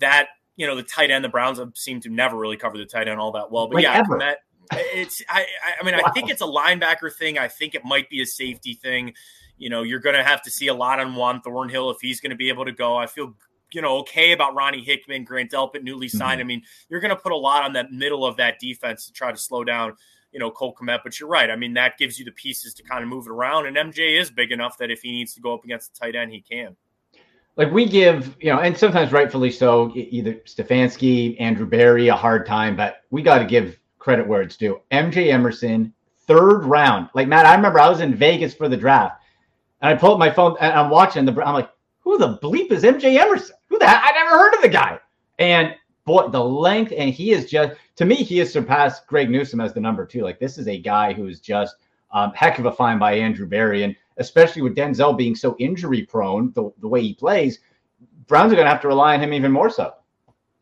that 0.01 0.27
you 0.57 0.67
know 0.67 0.75
the 0.75 0.83
tight 0.83 1.13
end, 1.13 1.25
the 1.25 1.29
Browns 1.29 1.61
have 1.61 1.71
seemed 1.77 2.03
to 2.03 2.09
never 2.09 2.37
really 2.37 2.57
cover 2.57 2.77
the 2.77 2.85
tight 2.85 3.07
end 3.07 3.21
all 3.21 3.31
that 3.33 3.53
well. 3.53 3.69
But 3.69 3.77
like 3.77 3.85
yeah, 3.85 4.03
Matt, 4.09 4.39
it's 4.73 5.23
I 5.29 5.47
I 5.81 5.85
mean 5.85 5.95
wow. 5.95 6.03
I 6.05 6.11
think 6.11 6.31
it's 6.31 6.43
a 6.43 6.47
linebacker 6.47 7.13
thing. 7.13 7.39
I 7.39 7.47
think 7.47 7.77
it 7.77 7.85
might 7.85 8.11
be 8.11 8.23
a 8.23 8.27
safety 8.27 8.75
thing 8.75 9.15
you 9.59 9.71
know, 9.71 9.83
you're 9.83 10.01
going 10.01 10.17
to 10.17 10.25
have 10.25 10.43
to 10.43 10.51
see 10.51 10.69
a 10.69 10.75
lot 10.75 11.01
on 11.01 11.15
Juan 11.15 11.41
Thornhill 11.41 11.91
if 11.91 11.99
he's 12.01 12.21
going 12.21 12.31
to 12.31 12.37
be 12.37 12.49
able 12.49 12.65
to 12.65 12.73
go. 12.73 12.97
I 12.97 13.07
feel, 13.07 13.35
you 13.73 13.83
know, 13.83 13.99
okay 13.99 14.33
about 14.33 14.55
Ronnie 14.55 14.83
Hickman, 14.83 15.25
Grant 15.25 15.51
Delpit, 15.51 15.83
newly 15.83 16.09
signed. 16.09 16.41
Mm-hmm. 16.41 16.47
I 16.47 16.49
mean, 16.49 16.63
you're 16.89 17.01
going 17.01 17.15
to 17.15 17.21
put 17.21 17.33
a 17.33 17.37
lot 17.37 17.65
on 17.65 17.73
that 17.75 17.93
middle 17.93 18.25
of 18.25 18.37
that 18.37 18.59
defense 18.59 19.07
to 19.07 19.13
try 19.13 19.33
to 19.33 19.39
slow 19.39 19.65
down, 19.65 19.95
you 20.33 20.39
know, 20.39 20.51
Cole 20.51 20.75
Kmet. 20.75 21.01
But 21.03 21.19
you're 21.19 21.29
right. 21.29 21.51
I 21.51 21.57
mean, 21.57 21.75
that 21.75 21.99
gives 21.99 22.19
you 22.19 22.25
the 22.25 22.33
pieces 22.33 22.75
to 22.75 22.83
kind 22.83 23.03
of 23.03 23.09
move 23.09 23.27
it 23.27 23.31
around. 23.31 23.67
And 23.67 23.77
MJ 23.77 24.21
is 24.21 24.31
big 24.31 24.53
enough 24.53 24.77
that 24.79 24.91
if 24.91 25.01
he 25.01 25.13
needs 25.13 25.35
to 25.35 25.41
go 25.41 25.55
up 25.55 25.65
against 25.65 25.95
the 25.95 26.01
tight 26.01 26.15
end, 26.15 26.33
he 26.33 26.41
can. 26.41 26.77
Like 27.57 27.73
we 27.73 27.87
give, 27.87 28.37
you 28.39 28.53
know, 28.53 28.61
and 28.61 28.77
sometimes 28.77 29.13
rightfully 29.13 29.51
so, 29.51 29.91
either 29.95 30.35
Stefanski, 30.45 31.41
Andrew 31.41 31.65
Berry, 31.65 32.09
a 32.09 32.15
hard 32.15 32.45
time, 32.45 32.77
but 32.77 32.99
we 33.11 33.23
got 33.23 33.39
to 33.39 33.47
give 33.47 33.79
credit 33.99 34.27
where 34.27 34.43
it's 34.43 34.59
due. 34.59 34.83
MJ 34.91 35.33
Emerson, 35.33 35.95
third 36.27 36.67
round. 36.67 37.09
Like 37.15 37.29
Matt, 37.29 37.47
I 37.47 37.55
remember 37.55 37.81
I 37.81 37.89
was 37.89 38.01
in 38.01 38.15
Vegas 38.15 38.53
for 38.53 38.69
the 38.69 38.77
draft 38.77 39.23
and 39.81 39.95
I 39.95 39.99
pull 39.99 40.13
up 40.13 40.19
my 40.19 40.31
phone 40.31 40.57
and 40.61 40.73
I'm 40.73 40.91
watching 40.91 41.25
the. 41.25 41.33
I'm 41.45 41.55
like, 41.55 41.71
who 42.01 42.19
the 42.19 42.39
bleep 42.39 42.71
is 42.73 42.83
MJ 42.83 43.19
Emerson? 43.19 43.57
Who 43.69 43.79
the? 43.79 43.87
I 43.87 44.13
never 44.13 44.39
heard 44.39 44.55
of 44.55 44.63
the 44.63 44.69
guy. 44.69 44.99
And 45.39 45.75
boy, 46.05 46.29
the 46.29 46.43
length 46.43 46.93
and 46.97 47.11
he 47.11 47.33
is 47.33 47.51
just 47.51 47.73
to 47.97 48.05
me 48.05 48.17
he 48.17 48.39
has 48.39 48.53
surpassed 48.53 49.07
Greg 49.07 49.31
Newsome 49.31 49.61
as 49.61 49.75
the 49.75 49.81
number 49.81 50.07
two. 50.07 50.23
Like 50.23 50.39
this 50.39 50.59
is 50.59 50.69
a 50.69 50.79
guy 50.79 51.13
who 51.13 51.27
is 51.27 51.41
just 51.41 51.77
um, 52.13 52.33
heck 52.35 52.59
of 52.59 52.67
a 52.67 52.73
find 52.73 52.99
by 52.99 53.15
Andrew 53.15 53.47
Berry, 53.47 53.83
and 53.83 53.95
especially 54.17 54.63
with 54.63 54.77
Denzel 54.77 55.17
being 55.17 55.35
so 55.35 55.57
injury 55.59 56.03
prone, 56.03 56.53
the, 56.55 56.73
the 56.79 56.89
way 56.89 57.03
he 57.03 57.15
plays, 57.15 57.59
Browns 58.27 58.53
are 58.53 58.57
going 58.57 58.67
to 58.67 58.71
have 58.71 58.81
to 58.83 58.89
rely 58.89 59.15
on 59.15 59.21
him 59.21 59.33
even 59.33 59.53
more 59.53 59.71
so. 59.71 59.93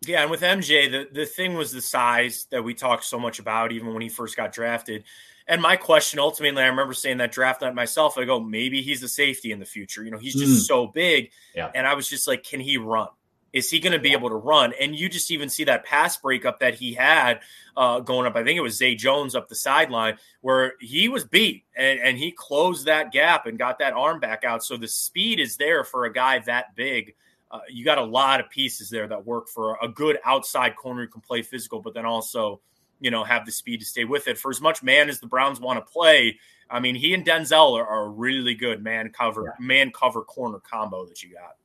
Yeah, 0.06 0.22
and 0.22 0.30
with 0.30 0.42
MJ, 0.42 0.90
the, 0.90 1.08
the 1.12 1.26
thing 1.26 1.54
was 1.54 1.72
the 1.72 1.80
size 1.80 2.46
that 2.50 2.62
we 2.62 2.74
talked 2.74 3.04
so 3.04 3.18
much 3.18 3.38
about, 3.38 3.72
even 3.72 3.92
when 3.92 4.02
he 4.02 4.08
first 4.08 4.36
got 4.36 4.52
drafted. 4.52 5.04
And 5.46 5.60
my 5.60 5.76
question 5.76 6.18
ultimately, 6.18 6.62
I 6.62 6.66
remember 6.66 6.94
saying 6.94 7.18
that 7.18 7.32
draft 7.32 7.60
night 7.60 7.74
myself. 7.74 8.16
I 8.16 8.24
go, 8.24 8.40
maybe 8.40 8.80
he's 8.80 9.02
a 9.02 9.08
safety 9.08 9.52
in 9.52 9.58
the 9.58 9.66
future. 9.66 10.02
You 10.02 10.10
know, 10.10 10.18
he's 10.18 10.34
just 10.34 10.64
mm. 10.64 10.66
so 10.66 10.86
big. 10.86 11.30
Yeah. 11.54 11.70
And 11.74 11.86
I 11.86 11.94
was 11.94 12.08
just 12.08 12.26
like, 12.26 12.44
can 12.44 12.60
he 12.60 12.78
run? 12.78 13.08
Is 13.52 13.70
he 13.70 13.78
going 13.78 13.92
to 13.92 13.98
be 13.98 14.10
yeah. 14.10 14.16
able 14.16 14.30
to 14.30 14.36
run? 14.36 14.72
And 14.80 14.96
you 14.96 15.08
just 15.08 15.30
even 15.30 15.48
see 15.48 15.64
that 15.64 15.84
pass 15.84 16.16
breakup 16.16 16.60
that 16.60 16.74
he 16.74 16.94
had 16.94 17.40
uh, 17.76 18.00
going 18.00 18.26
up. 18.26 18.36
I 18.36 18.42
think 18.42 18.56
it 18.56 18.62
was 18.62 18.76
Zay 18.76 18.94
Jones 18.94 19.34
up 19.34 19.48
the 19.48 19.54
sideline 19.54 20.16
where 20.40 20.74
he 20.80 21.08
was 21.08 21.24
beat 21.24 21.64
and, 21.76 22.00
and 22.00 22.18
he 22.18 22.32
closed 22.32 22.86
that 22.86 23.12
gap 23.12 23.46
and 23.46 23.58
got 23.58 23.78
that 23.78 23.92
arm 23.92 24.20
back 24.20 24.44
out. 24.44 24.64
So 24.64 24.76
the 24.76 24.88
speed 24.88 25.40
is 25.40 25.56
there 25.56 25.84
for 25.84 26.06
a 26.06 26.12
guy 26.12 26.38
that 26.40 26.74
big. 26.74 27.14
Uh, 27.50 27.60
you 27.68 27.84
got 27.84 27.98
a 27.98 28.04
lot 28.04 28.40
of 28.40 28.50
pieces 28.50 28.90
there 28.90 29.06
that 29.06 29.24
work 29.24 29.48
for 29.48 29.78
a 29.80 29.88
good 29.88 30.18
outside 30.24 30.74
corner 30.74 31.02
who 31.02 31.08
can 31.08 31.20
play 31.20 31.42
physical, 31.42 31.80
but 31.80 31.94
then 31.94 32.06
also 32.06 32.60
you 33.04 33.10
know, 33.10 33.22
have 33.22 33.44
the 33.44 33.52
speed 33.52 33.80
to 33.80 33.86
stay 33.86 34.06
with 34.06 34.26
it. 34.28 34.38
For 34.38 34.50
as 34.50 34.62
much 34.62 34.82
man 34.82 35.10
as 35.10 35.20
the 35.20 35.26
Browns 35.26 35.60
want 35.60 35.78
to 35.78 35.92
play, 35.92 36.38
I 36.70 36.80
mean, 36.80 36.94
he 36.94 37.12
and 37.12 37.24
Denzel 37.24 37.78
are, 37.78 37.86
are 37.86 38.06
a 38.06 38.08
really 38.08 38.54
good 38.54 38.82
man 38.82 39.10
cover, 39.10 39.42
yeah. 39.44 39.64
man 39.64 39.92
cover 39.92 40.22
corner 40.22 40.58
combo 40.58 41.04
that 41.04 41.22
you 41.22 41.34
got. 41.34 41.56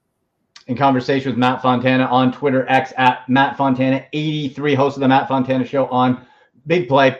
In 0.67 0.75
conversation 0.75 1.31
with 1.31 1.39
Matt 1.39 1.61
Fontana 1.61 2.03
on 2.07 2.33
Twitter 2.33 2.67
X 2.69 2.91
at 2.97 3.27
Matt 3.29 3.55
Fontana 3.55 4.05
83, 4.11 4.75
host 4.75 4.97
of 4.97 5.01
the 5.01 5.07
Matt 5.07 5.29
Fontana 5.29 5.65
Show 5.65 5.87
on 5.87 6.27
Big 6.67 6.89
Play. 6.89 7.17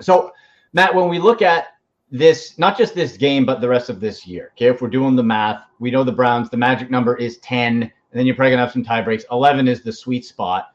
So, 0.00 0.32
Matt, 0.72 0.94
when 0.94 1.10
we 1.10 1.18
look 1.18 1.42
at 1.42 1.66
this, 2.10 2.58
not 2.58 2.78
just 2.78 2.94
this 2.94 3.18
game, 3.18 3.44
but 3.44 3.60
the 3.60 3.68
rest 3.68 3.90
of 3.90 4.00
this 4.00 4.26
year, 4.26 4.52
okay, 4.56 4.68
if 4.68 4.80
we're 4.80 4.88
doing 4.88 5.14
the 5.14 5.22
math, 5.22 5.62
we 5.78 5.90
know 5.90 6.04
the 6.04 6.10
Browns, 6.10 6.48
the 6.48 6.56
magic 6.56 6.90
number 6.90 7.16
is 7.18 7.36
10, 7.38 7.82
and 7.82 7.92
then 8.14 8.24
you're 8.24 8.34
probably 8.34 8.52
to 8.52 8.56
have 8.56 8.72
some 8.72 8.82
tie 8.82 9.02
breaks. 9.02 9.24
11 9.30 9.68
is 9.68 9.82
the 9.82 9.92
sweet 9.92 10.24
spot. 10.24 10.71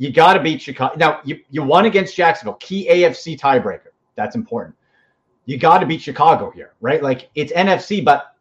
You 0.00 0.10
got 0.10 0.32
to 0.32 0.40
beat 0.40 0.62
Chicago. 0.62 0.94
Now, 0.96 1.20
you, 1.26 1.40
you 1.50 1.62
won 1.62 1.84
against 1.84 2.16
Jacksonville, 2.16 2.54
key 2.54 2.88
AFC 2.90 3.38
tiebreaker. 3.38 3.90
That's 4.16 4.34
important. 4.34 4.74
You 5.44 5.58
got 5.58 5.80
to 5.80 5.86
beat 5.86 6.00
Chicago 6.00 6.50
here, 6.50 6.72
right? 6.80 7.02
Like 7.02 7.28
it's 7.34 7.52
NFC, 7.52 8.02
but 8.02 8.34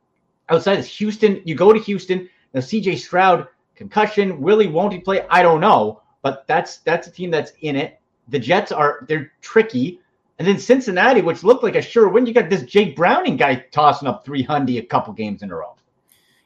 outside 0.48 0.78
this, 0.78 0.88
Houston, 0.96 1.42
you 1.44 1.56
go 1.56 1.74
to 1.74 1.80
Houston. 1.82 2.30
Now, 2.54 2.62
CJ 2.62 3.00
Stroud, 3.00 3.46
concussion, 3.76 4.40
Willie, 4.40 4.68
won't 4.68 4.94
he 4.94 5.00
play? 5.00 5.26
I 5.30 5.42
don't 5.42 5.60
know, 5.60 6.02
but 6.22 6.48
that's 6.48 6.78
that's 6.78 7.08
a 7.08 7.12
team 7.12 7.30
that's 7.30 7.52
in 7.60 7.76
it. 7.76 8.00
The 8.30 8.40
Jets 8.40 8.72
are 8.72 9.06
they're 9.10 9.34
tricky. 9.42 10.00
And 10.38 10.48
then 10.48 10.60
Cincinnati, 10.60 11.20
which 11.20 11.44
looked 11.44 11.64
like 11.64 11.76
a 11.76 11.82
sure 11.82 12.08
win, 12.08 12.26
you 12.26 12.34
got 12.34 12.50
this 12.50 12.64
Jake 12.64 12.96
Browning 12.96 13.36
guy 13.36 13.66
tossing 13.72 14.08
up 14.08 14.24
300 14.24 14.78
a 14.78 14.82
couple 14.84 15.12
games 15.12 15.42
in 15.42 15.52
a 15.52 15.56
row. 15.56 15.76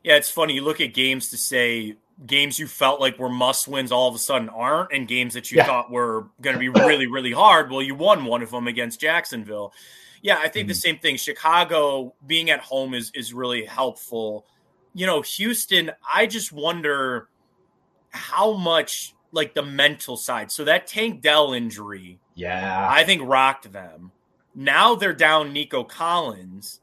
Yeah, 0.01 0.15
it's 0.15 0.31
funny. 0.31 0.55
You 0.55 0.63
look 0.63 0.81
at 0.81 0.95
games 0.95 1.29
to 1.29 1.37
say 1.37 1.97
games 2.25 2.59
you 2.59 2.67
felt 2.67 2.99
like 2.99 3.19
were 3.19 3.29
must 3.29 3.67
wins 3.67 3.91
all 3.91 4.07
of 4.07 4.15
a 4.15 4.19
sudden 4.19 4.49
aren't, 4.49 4.91
and 4.91 5.07
games 5.07 5.33
that 5.33 5.51
you 5.51 5.57
yeah. 5.57 5.65
thought 5.65 5.91
were 5.91 6.27
going 6.41 6.53
to 6.55 6.59
be 6.59 6.69
really, 6.69 7.07
really 7.07 7.31
hard. 7.31 7.71
Well, 7.71 7.81
you 7.81 7.95
won 7.95 8.25
one 8.25 8.41
of 8.41 8.51
them 8.51 8.67
against 8.67 8.99
Jacksonville. 8.99 9.73
Yeah, 10.21 10.37
I 10.37 10.47
think 10.47 10.63
mm-hmm. 10.63 10.67
the 10.69 10.75
same 10.75 10.99
thing. 10.99 11.17
Chicago 11.17 12.13
being 12.25 12.49
at 12.49 12.61
home 12.61 12.93
is 12.93 13.11
is 13.13 13.33
really 13.33 13.65
helpful. 13.65 14.45
You 14.93 15.05
know, 15.05 15.21
Houston, 15.21 15.91
I 16.11 16.27
just 16.27 16.51
wonder 16.51 17.27
how 18.09 18.53
much 18.53 19.15
like 19.31 19.53
the 19.53 19.63
mental 19.63 20.15
side. 20.15 20.51
So 20.51 20.63
that 20.65 20.87
Tank 20.87 21.21
Dell 21.21 21.53
injury, 21.53 22.19
yeah, 22.35 22.87
I 22.89 23.03
think 23.03 23.21
rocked 23.25 23.71
them. 23.71 24.11
Now 24.55 24.95
they're 24.95 25.13
down 25.13 25.51
Nico 25.51 25.83
Collins, 25.83 26.79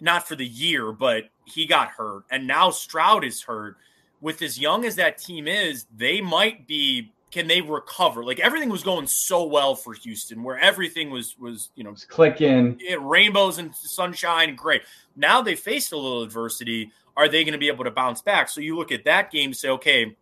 not 0.00 0.26
for 0.26 0.34
the 0.34 0.46
year, 0.46 0.92
but 0.92 1.24
he 1.44 1.66
got 1.66 1.88
hurt, 1.88 2.24
and 2.30 2.46
now 2.46 2.70
Stroud 2.70 3.24
is 3.24 3.42
hurt 3.42 3.76
with 4.22 4.40
as 4.40 4.58
young 4.58 4.86
as 4.86 4.96
that 4.96 5.18
team 5.18 5.46
is, 5.46 5.84
they 5.94 6.22
might 6.22 6.66
be 6.66 7.12
can 7.32 7.48
they 7.48 7.62
recover? 7.62 8.22
Like 8.22 8.38
everything 8.40 8.68
was 8.68 8.82
going 8.82 9.06
so 9.06 9.44
well 9.44 9.74
for 9.74 9.94
Houston, 9.94 10.42
where 10.42 10.58
everything 10.58 11.10
was 11.10 11.36
was 11.38 11.70
you 11.74 11.82
know 11.82 11.94
clicking, 12.08 12.78
rainbows 13.00 13.58
and 13.58 13.74
sunshine, 13.74 14.54
great. 14.54 14.82
Now 15.16 15.42
they 15.42 15.56
faced 15.56 15.92
a 15.92 15.96
little 15.96 16.22
adversity. 16.22 16.92
Are 17.16 17.28
they 17.28 17.44
going 17.44 17.52
to 17.52 17.58
be 17.58 17.68
able 17.68 17.84
to 17.84 17.90
bounce 17.90 18.22
back? 18.22 18.48
So 18.48 18.60
you 18.60 18.76
look 18.76 18.92
at 18.92 19.04
that 19.04 19.30
game, 19.30 19.50
and 19.50 19.56
say, 19.56 19.68
okay, 19.70 20.16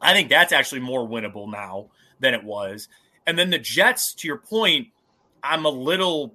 I 0.00 0.12
think 0.12 0.28
that's 0.28 0.52
actually 0.52 0.80
more 0.80 1.06
winnable 1.08 1.50
now 1.50 1.86
than 2.20 2.34
it 2.34 2.44
was. 2.44 2.88
And 3.26 3.38
then 3.38 3.50
the 3.50 3.58
Jets, 3.58 4.14
to 4.14 4.28
your 4.28 4.38
point, 4.38 4.88
I'm 5.42 5.64
a 5.64 5.70
little 5.70 6.34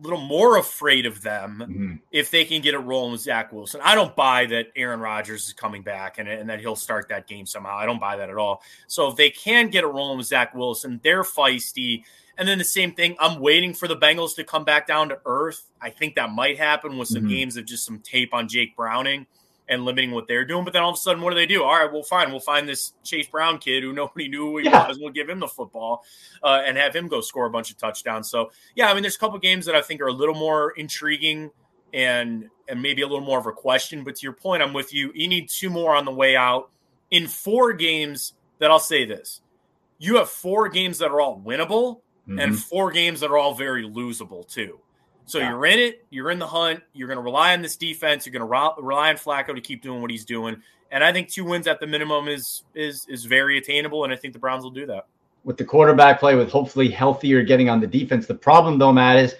little 0.00 0.20
more 0.20 0.58
afraid 0.58 1.06
of 1.06 1.22
them 1.22 1.62
mm-hmm. 1.62 1.94
if 2.10 2.30
they 2.30 2.44
can 2.44 2.62
get 2.62 2.74
a 2.74 2.78
rolling 2.78 3.12
with 3.12 3.20
Zach 3.20 3.52
Wilson. 3.52 3.80
I 3.82 3.94
don't 3.94 4.14
buy 4.14 4.46
that 4.46 4.68
Aaron 4.76 5.00
Rodgers 5.00 5.46
is 5.46 5.52
coming 5.52 5.82
back 5.82 6.18
and, 6.18 6.28
and 6.28 6.48
that 6.50 6.60
he'll 6.60 6.76
start 6.76 7.08
that 7.08 7.26
game 7.26 7.46
somehow. 7.46 7.76
I 7.76 7.86
don't 7.86 8.00
buy 8.00 8.16
that 8.16 8.30
at 8.30 8.36
all. 8.36 8.62
So 8.86 9.08
if 9.08 9.16
they 9.16 9.30
can 9.30 9.68
get 9.68 9.84
a 9.84 9.88
rolling 9.88 10.18
with 10.18 10.26
Zach 10.26 10.54
Wilson, 10.54 11.00
they're 11.02 11.22
feisty. 11.22 12.04
And 12.36 12.48
then 12.48 12.58
the 12.58 12.64
same 12.64 12.92
thing, 12.92 13.16
I'm 13.20 13.40
waiting 13.40 13.74
for 13.74 13.86
the 13.86 13.96
Bengals 13.96 14.34
to 14.36 14.44
come 14.44 14.64
back 14.64 14.86
down 14.86 15.08
to 15.10 15.20
earth. 15.24 15.70
I 15.80 15.90
think 15.90 16.16
that 16.16 16.30
might 16.30 16.58
happen 16.58 16.98
with 16.98 17.08
some 17.08 17.22
mm-hmm. 17.22 17.28
games 17.28 17.56
of 17.56 17.64
just 17.64 17.84
some 17.84 18.00
tape 18.00 18.34
on 18.34 18.48
Jake 18.48 18.76
Browning 18.76 19.26
and 19.68 19.84
limiting 19.84 20.10
what 20.10 20.28
they're 20.28 20.44
doing. 20.44 20.64
But 20.64 20.72
then 20.72 20.82
all 20.82 20.90
of 20.90 20.94
a 20.94 20.98
sudden, 20.98 21.22
what 21.22 21.30
do 21.30 21.36
they 21.36 21.46
do? 21.46 21.62
All 21.62 21.72
right, 21.72 21.90
well, 21.90 22.02
fine. 22.02 22.30
We'll 22.30 22.40
find 22.40 22.68
this 22.68 22.92
Chase 23.02 23.26
Brown 23.26 23.58
kid 23.58 23.82
who 23.82 23.92
nobody 23.92 24.28
knew 24.28 24.50
who 24.50 24.58
he 24.58 24.64
yeah. 24.64 24.86
was. 24.86 24.98
We'll 24.98 25.12
give 25.12 25.28
him 25.28 25.40
the 25.40 25.48
football 25.48 26.04
uh, 26.42 26.62
and 26.64 26.76
have 26.76 26.94
him 26.94 27.08
go 27.08 27.20
score 27.20 27.46
a 27.46 27.50
bunch 27.50 27.70
of 27.70 27.78
touchdowns. 27.78 28.30
So, 28.30 28.50
yeah, 28.74 28.90
I 28.90 28.94
mean, 28.94 29.02
there's 29.02 29.16
a 29.16 29.18
couple 29.18 29.38
games 29.38 29.66
that 29.66 29.74
I 29.74 29.80
think 29.80 30.00
are 30.00 30.08
a 30.08 30.12
little 30.12 30.34
more 30.34 30.72
intriguing 30.72 31.50
and 31.92 32.48
and 32.68 32.82
maybe 32.82 33.02
a 33.02 33.06
little 33.06 33.24
more 33.24 33.38
of 33.38 33.46
a 33.46 33.52
question. 33.52 34.04
But 34.04 34.16
to 34.16 34.22
your 34.22 34.32
point, 34.32 34.62
I'm 34.62 34.72
with 34.72 34.92
you. 34.92 35.12
You 35.14 35.28
need 35.28 35.48
two 35.48 35.70
more 35.70 35.94
on 35.94 36.04
the 36.04 36.12
way 36.12 36.36
out. 36.36 36.70
In 37.10 37.26
four 37.26 37.72
games, 37.72 38.34
that 38.58 38.70
I'll 38.70 38.78
say 38.78 39.04
this: 39.04 39.40
you 39.98 40.16
have 40.16 40.28
four 40.28 40.68
games 40.68 40.98
that 40.98 41.10
are 41.10 41.20
all 41.20 41.40
winnable, 41.40 42.00
mm-hmm. 42.28 42.38
and 42.38 42.58
four 42.58 42.90
games 42.90 43.20
that 43.20 43.30
are 43.30 43.38
all 43.38 43.54
very 43.54 43.88
losable 43.88 44.46
too. 44.46 44.80
So 45.26 45.38
yeah. 45.38 45.50
you're 45.50 45.66
in 45.66 45.78
it, 45.78 46.04
you're 46.10 46.30
in 46.30 46.38
the 46.38 46.46
hunt, 46.46 46.82
you're 46.92 47.08
going 47.08 47.18
to 47.18 47.22
rely 47.22 47.54
on 47.54 47.62
this 47.62 47.76
defense, 47.76 48.26
you're 48.26 48.32
going 48.32 48.40
to 48.40 48.82
rely 48.82 49.08
on 49.08 49.16
Flacco 49.16 49.54
to 49.54 49.60
keep 49.60 49.82
doing 49.82 50.02
what 50.02 50.10
he's 50.10 50.24
doing. 50.24 50.60
And 50.90 51.02
I 51.02 51.12
think 51.12 51.28
two 51.28 51.44
wins 51.44 51.66
at 51.66 51.80
the 51.80 51.86
minimum 51.86 52.28
is 52.28 52.62
is 52.74 53.06
is 53.08 53.24
very 53.24 53.58
attainable 53.58 54.04
and 54.04 54.12
I 54.12 54.16
think 54.16 54.32
the 54.32 54.38
Browns 54.38 54.62
will 54.62 54.70
do 54.70 54.86
that. 54.86 55.06
With 55.44 55.56
the 55.56 55.64
quarterback 55.64 56.20
play 56.20 56.36
with 56.36 56.50
hopefully 56.50 56.88
healthier 56.88 57.42
getting 57.42 57.68
on 57.68 57.80
the 57.80 57.86
defense. 57.86 58.26
The 58.26 58.34
problem 58.34 58.78
though, 58.78 58.92
Matt, 58.92 59.16
is 59.16 59.34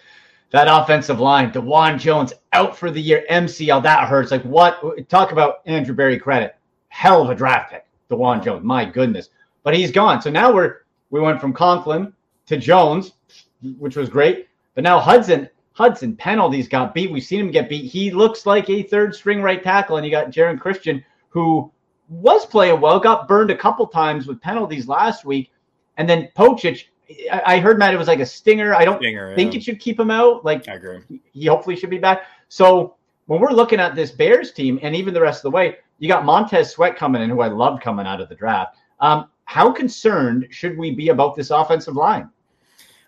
that 0.51 0.69
offensive 0.69 1.21
line, 1.21 1.53
Dawand 1.53 2.01
Jones 2.01 2.33
out 2.53 2.77
for 2.77 2.91
the 2.91 3.01
year, 3.01 3.25
MCL, 3.31 3.83
that 3.83 4.09
hurts. 4.09 4.31
Like 4.31 4.43
what 4.43 5.09
talk 5.09 5.33
about 5.33 5.61
Andrew 5.67 5.95
Berry 5.95 6.19
credit. 6.19 6.57
Hell 6.89 7.23
of 7.23 7.31
a 7.31 7.35
draft 7.35 7.73
pick, 7.73 7.87
Dawand 8.11 8.45
Jones. 8.45 8.65
My 8.65 8.85
goodness. 8.85 9.29
But 9.63 9.77
he's 9.77 9.91
gone. 9.91 10.23
So 10.23 10.31
now 10.31 10.53
we're 10.53 10.79
we 11.11 11.21
went 11.21 11.41
from 11.41 11.53
Conklin 11.53 12.13
to 12.47 12.57
Jones, 12.57 13.13
which 13.79 13.97
was 13.97 14.09
great. 14.09 14.49
But 14.75 14.85
now 14.85 14.99
Hudson, 14.99 15.49
Hudson 15.75 16.17
penalties 16.17 16.69
got 16.69 16.95
beat. 16.95 17.11
We've 17.11 17.23
seen 17.23 17.41
him 17.41 17.51
get 17.51 17.69
beat. 17.69 17.85
He 17.91 18.11
looks 18.11 18.47
like 18.47 18.71
a 18.71 18.85
third 18.85 19.15
string 19.15 19.43
right 19.43 19.63
tackle, 19.63 19.97
and 19.97 20.07
you 20.07 20.11
got 20.11 20.31
Geron 20.31 20.59
Christian, 20.59 21.05
who 21.29 21.71
was 22.09 22.47
playing 22.47 22.81
well, 22.81 23.01
got 23.01 23.27
burned 23.29 23.51
a 23.51 23.57
couple 23.57 23.87
times 23.89 24.27
with 24.27 24.41
penalties 24.41 24.89
last 24.89 25.25
week. 25.25 25.51
And 25.97 26.09
then 26.09 26.29
Pocic, 26.37 26.85
I, 27.31 27.57
I 27.57 27.59
heard 27.59 27.79
Matt, 27.79 27.93
it 27.93 27.99
was 27.99 28.09
like 28.09 28.21
a 28.21 28.27
stinger. 28.27 28.75
I 28.75 28.85
don't 28.85 28.99
Stinger, 29.01 29.35
think 29.35 29.53
yeah. 29.53 29.59
it 29.59 29.63
should 29.65 29.81
keep 29.81 29.99
him 29.99 30.11
out. 30.13 30.45
Like 30.45 30.69
I 30.69 30.75
agree. 30.75 31.01
he 31.33 31.47
hopefully 31.47 31.77
should 31.77 31.91
be 31.91 31.99
back. 31.99 32.23
So 32.49 32.95
when 33.27 33.41
we're 33.41 33.51
looking 33.51 33.81
at 33.81 33.97
this 33.97 34.13
Bears 34.13 34.53
team 34.53 34.79
and 34.83 34.95
even 34.95 35.13
the 35.13 35.21
rest 35.21 35.39
of 35.45 35.51
the 35.51 35.57
way, 35.57 35.77
you 35.99 36.09
got 36.09 36.25
Montez 36.25 36.71
Sweat 36.71 36.97
coming 36.97 37.21
in, 37.23 37.31
who 37.31 37.41
I 37.41 37.49
loved 37.49 37.83
coming 37.83 38.07
out 38.07 38.21
of 38.21 38.29
the 38.29 38.35
draft. 38.35 38.77
Um, 39.01 39.29
how 39.47 39.73
concerned 39.73 40.47
should 40.51 40.79
we 40.79 40.95
be 40.95 41.09
about 41.09 41.35
this 41.35 41.51
offensive 41.51 41.97
line? 41.97 42.31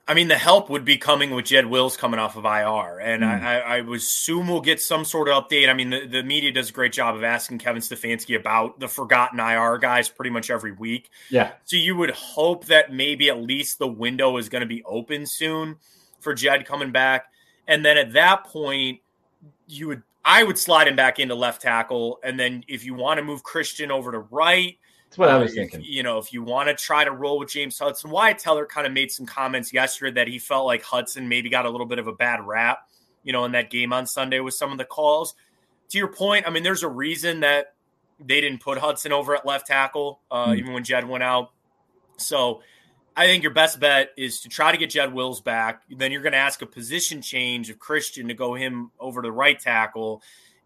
I 0.08 0.14
mean, 0.14 0.28
the 0.28 0.38
help 0.38 0.70
would 0.70 0.84
be 0.84 0.98
coming 0.98 1.32
with 1.32 1.46
Jed 1.46 1.66
Wills 1.66 1.96
coming 1.96 2.20
off 2.20 2.36
of 2.36 2.44
IR, 2.44 3.00
and 3.00 3.24
Mm. 3.24 3.42
I, 3.42 3.60
I, 3.60 3.76
I 3.78 3.80
would 3.80 3.98
assume 3.98 4.46
we'll 4.48 4.60
get 4.60 4.80
some 4.80 5.04
sort 5.04 5.28
of 5.28 5.42
update. 5.42 5.68
I 5.68 5.74
mean, 5.74 5.90
the, 5.90 6.06
the 6.06 6.22
media 6.22 6.52
does 6.52 6.70
a 6.70 6.72
great 6.72 6.92
job 6.92 7.16
of 7.16 7.24
asking 7.24 7.58
Kevin 7.58 7.82
Stefanski 7.82 8.38
about 8.38 8.78
the 8.78 8.86
forgotten 8.86 9.40
IR 9.40 9.78
guys 9.78 10.08
pretty 10.08 10.30
much 10.30 10.48
every 10.48 10.70
week. 10.70 11.10
Yeah. 11.28 11.52
So 11.64 11.76
you 11.76 11.96
would 11.96 12.10
hope 12.10 12.66
that 12.66 12.92
maybe 12.92 13.28
at 13.30 13.38
least 13.38 13.80
the 13.80 13.88
window 13.88 14.36
is 14.36 14.48
going 14.48 14.60
to 14.60 14.66
be 14.66 14.84
open 14.84 15.26
soon 15.26 15.76
for 16.20 16.34
Jed 16.34 16.66
coming 16.66 16.92
back, 16.92 17.26
and 17.66 17.84
then 17.84 17.98
at 17.98 18.12
that 18.12 18.44
point, 18.44 19.00
you 19.66 19.88
would 19.88 20.02
I 20.24 20.42
would 20.42 20.58
slide 20.58 20.88
him 20.88 20.96
back 20.96 21.18
into 21.18 21.34
left 21.34 21.62
tackle, 21.62 22.18
and 22.22 22.38
then 22.38 22.64
if 22.68 22.84
you 22.84 22.94
want 22.94 23.18
to 23.18 23.24
move 23.24 23.42
Christian 23.42 23.90
over 23.90 24.12
to 24.12 24.18
right, 24.18 24.78
That's 25.08 25.18
what 25.18 25.28
I 25.28 25.34
uh, 25.34 25.40
was 25.40 25.54
thinking. 25.54 25.82
you 25.84 26.02
know, 26.02 26.18
if 26.18 26.32
you 26.32 26.42
want 26.42 26.68
to 26.68 26.74
try 26.74 27.04
to 27.04 27.10
roll 27.12 27.38
with 27.38 27.50
James 27.50 27.78
Hudson, 27.78 28.10
Wyatt 28.10 28.38
Teller 28.38 28.66
kind 28.66 28.86
of 28.86 28.92
made 28.92 29.10
some 29.10 29.24
comments 29.26 29.72
yesterday 29.72 30.14
that 30.14 30.28
he 30.28 30.38
felt 30.38 30.66
like 30.66 30.82
Hudson 30.82 31.28
maybe 31.28 31.48
got 31.48 31.64
a 31.66 31.70
little 31.70 31.86
bit 31.86 31.98
of 31.98 32.06
a 32.06 32.12
bad 32.12 32.44
rap, 32.46 32.80
you 33.22 33.32
know, 33.32 33.44
in 33.44 33.52
that 33.52 33.70
game 33.70 33.92
on 33.92 34.06
Sunday 34.06 34.40
with 34.40 34.54
some 34.54 34.72
of 34.72 34.78
the 34.78 34.84
calls. 34.84 35.34
To 35.90 35.98
your 35.98 36.08
point, 36.08 36.46
I 36.46 36.50
mean, 36.50 36.62
there's 36.64 36.82
a 36.82 36.88
reason 36.88 37.40
that 37.40 37.74
they 38.18 38.40
didn't 38.40 38.60
put 38.60 38.78
Hudson 38.78 39.12
over 39.12 39.36
at 39.36 39.46
left 39.46 39.66
tackle, 39.68 40.20
uh, 40.30 40.46
Hmm. 40.46 40.58
even 40.58 40.72
when 40.72 40.84
Jed 40.84 41.08
went 41.08 41.22
out. 41.22 41.52
So 42.16 42.62
I 43.16 43.26
think 43.26 43.42
your 43.42 43.52
best 43.52 43.78
bet 43.78 44.10
is 44.16 44.40
to 44.40 44.48
try 44.48 44.72
to 44.72 44.78
get 44.78 44.90
Jed 44.90 45.12
Wills 45.14 45.40
back. 45.40 45.82
Then 45.90 46.12
you're 46.12 46.22
going 46.22 46.32
to 46.32 46.38
ask 46.38 46.60
a 46.62 46.66
position 46.66 47.22
change 47.22 47.70
of 47.70 47.78
Christian 47.78 48.28
to 48.28 48.34
go 48.34 48.54
him 48.54 48.90
over 48.98 49.22
to 49.22 49.30
right 49.30 49.58
tackle. 49.58 50.22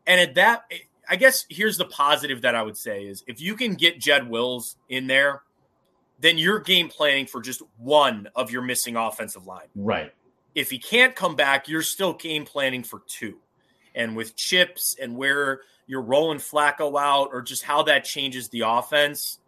And 0.07 0.21
at 0.21 0.35
that, 0.37 0.65
I 1.11 1.17
guess 1.17 1.45
here's 1.51 1.77
the 1.77 1.87
positive 1.87 2.43
that 2.43 2.55
I 2.55 2.63
would 2.63 2.77
say 2.77 3.03
is 3.03 3.25
if 3.27 3.41
you 3.41 3.57
can 3.57 3.75
get 3.75 3.99
Jed 4.01 4.31
Wills 4.31 4.77
in 4.89 5.09
there, 5.09 5.43
then 6.21 6.39
you're 6.39 6.61
game 6.61 6.89
planning 6.89 7.27
for 7.27 7.41
just 7.41 7.63
one 7.79 8.29
of 8.37 8.53
your 8.53 8.63
missing 8.63 8.97
offensive 8.97 9.45
line. 9.45 9.67
Right. 9.75 10.13
If 10.55 10.71
he 10.71 10.79
can't 10.79 11.17
come 11.17 11.35
back, 11.35 11.69
you're 11.69 11.83
still 11.83 12.13
game 12.13 12.45
planning 12.45 12.85
for 12.85 13.03
two. 13.09 13.39
And 13.95 14.15
with 14.15 14.37
chips 14.37 14.97
and 15.03 15.17
where 15.17 15.63
you're 15.89 16.01
rolling 16.03 16.39
Flacco 16.39 17.01
out 17.01 17.31
or 17.33 17.43
just 17.43 17.65
how 17.65 17.83
that 17.85 18.05
changes 18.05 18.49
the 18.51 18.63
offense, 18.65 19.41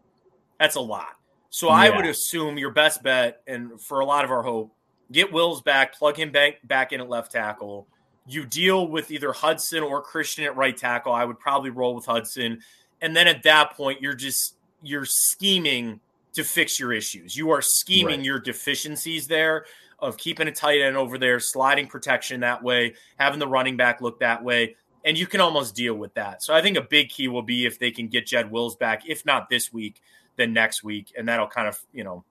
that's 0.59 0.75
a 0.75 0.81
lot. 0.81 1.15
So 1.51 1.69
I 1.69 1.91
would 1.91 2.07
assume 2.07 2.57
your 2.59 2.71
best 2.71 3.03
bet, 3.03 3.43
and 3.47 3.79
for 3.79 4.01
a 4.01 4.07
lot 4.07 4.25
of 4.25 4.31
our 4.31 4.43
hope, 4.43 4.75
get 5.13 5.31
Wills 5.31 5.61
back, 5.61 5.95
plug 5.95 6.17
him 6.17 6.33
back, 6.33 6.67
back 6.67 6.93
in 6.93 7.01
at 7.01 7.09
left 7.11 7.31
tackle. 7.31 7.87
You 8.27 8.47
deal 8.47 8.87
with 8.87 9.11
either 9.11 9.33
Hudson 9.33 9.83
or 9.83 10.01
Christian 10.01 10.45
at 10.45 10.57
right 10.57 10.77
tackle. 10.77 11.13
I 11.13 11.25
would 11.25 11.41
probably 11.41 11.71
roll 11.71 11.95
with 11.95 12.07
Hudson. 12.07 12.61
And 13.01 13.17
then 13.17 13.27
at 13.27 13.43
that 13.43 13.73
point, 13.77 14.01
you're 14.01 14.15
just 14.15 14.57
you're 14.83 15.05
scheming 15.05 16.01
to 16.33 16.43
fix 16.45 16.79
your 16.81 16.93
issues. 16.93 17.37
You 17.37 17.51
are 17.51 17.61
scheming 17.63 18.19
Right. 18.21 18.25
your 18.27 18.39
deficiencies 18.41 19.27
there 19.29 19.67
of 19.99 20.17
keeping 20.17 20.49
a 20.49 20.53
tight 20.53 20.81
end 20.81 20.97
over 20.97 21.19
there, 21.19 21.39
sliding 21.39 21.87
protection 21.87 22.41
that 22.41 22.63
way, 22.63 22.95
having 23.19 23.39
the 23.39 23.47
running 23.47 23.77
back 23.77 24.01
look 24.01 24.19
that 24.21 24.43
way, 24.43 24.75
and 25.05 25.17
you 25.17 25.27
can 25.27 25.41
almost 25.41 25.75
deal 25.77 25.95
with 25.95 26.13
that. 26.15 26.43
So 26.43 26.55
I 26.55 26.63
think 26.63 26.77
a 26.77 26.83
big 26.83 27.09
key 27.11 27.29
will 27.29 27.43
be 27.43 27.67
if 27.67 27.79
they 27.79 27.91
can 27.91 28.09
get 28.09 28.27
Jed 28.27 28.51
Wills 28.51 28.75
back, 28.77 29.03
if 29.09 29.25
not 29.25 29.49
this 29.49 29.73
week, 29.73 30.01
then 30.37 30.53
next 30.53 30.83
week, 30.83 31.13
and 31.17 31.29
that'll 31.29 31.47
kind 31.47 31.69
of 31.69 31.79
you 31.93 32.03
know 32.03 32.25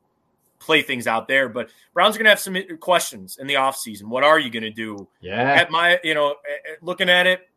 play 0.61 0.81
things 0.81 1.07
out 1.07 1.27
there. 1.27 1.49
But 1.49 1.69
Browns 1.93 2.15
are 2.15 2.19
going 2.19 2.25
to 2.25 2.29
have 2.29 2.39
some 2.39 2.55
questions 2.79 3.37
in 3.37 3.47
the 3.47 3.55
offseason. 3.55 4.03
What 4.03 4.23
are 4.23 4.39
you 4.39 4.49
going 4.49 4.63
to 4.63 4.69
do? 4.71 5.07
Yeah. 5.19 5.41
At 5.41 5.71
my, 5.71 5.99
you 6.03 6.13
know, 6.13 6.35
looking 6.81 7.09
at 7.09 7.27
it, 7.27 7.49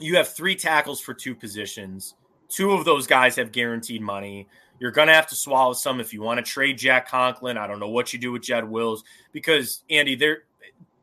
you 0.00 0.16
have 0.16 0.28
three 0.34 0.56
tackles 0.56 1.00
for 1.00 1.14
two 1.14 1.34
positions. 1.34 2.14
Two 2.48 2.72
of 2.72 2.84
those 2.84 3.06
guys 3.06 3.36
have 3.36 3.52
guaranteed 3.52 4.00
money. 4.02 4.48
You're 4.80 4.90
going 4.90 5.08
to 5.08 5.14
have 5.14 5.26
to 5.28 5.36
swallow 5.36 5.74
some 5.74 6.00
if 6.00 6.12
you 6.14 6.22
want 6.22 6.38
to 6.38 6.50
trade 6.50 6.78
Jack 6.78 7.08
Conklin. 7.08 7.58
I 7.58 7.66
don't 7.66 7.78
know 7.78 7.90
what 7.90 8.12
you 8.14 8.18
do 8.18 8.32
with 8.32 8.42
Jed 8.42 8.68
Wills 8.68 9.04
because 9.32 9.84
Andy, 9.90 10.14
there, 10.14 10.44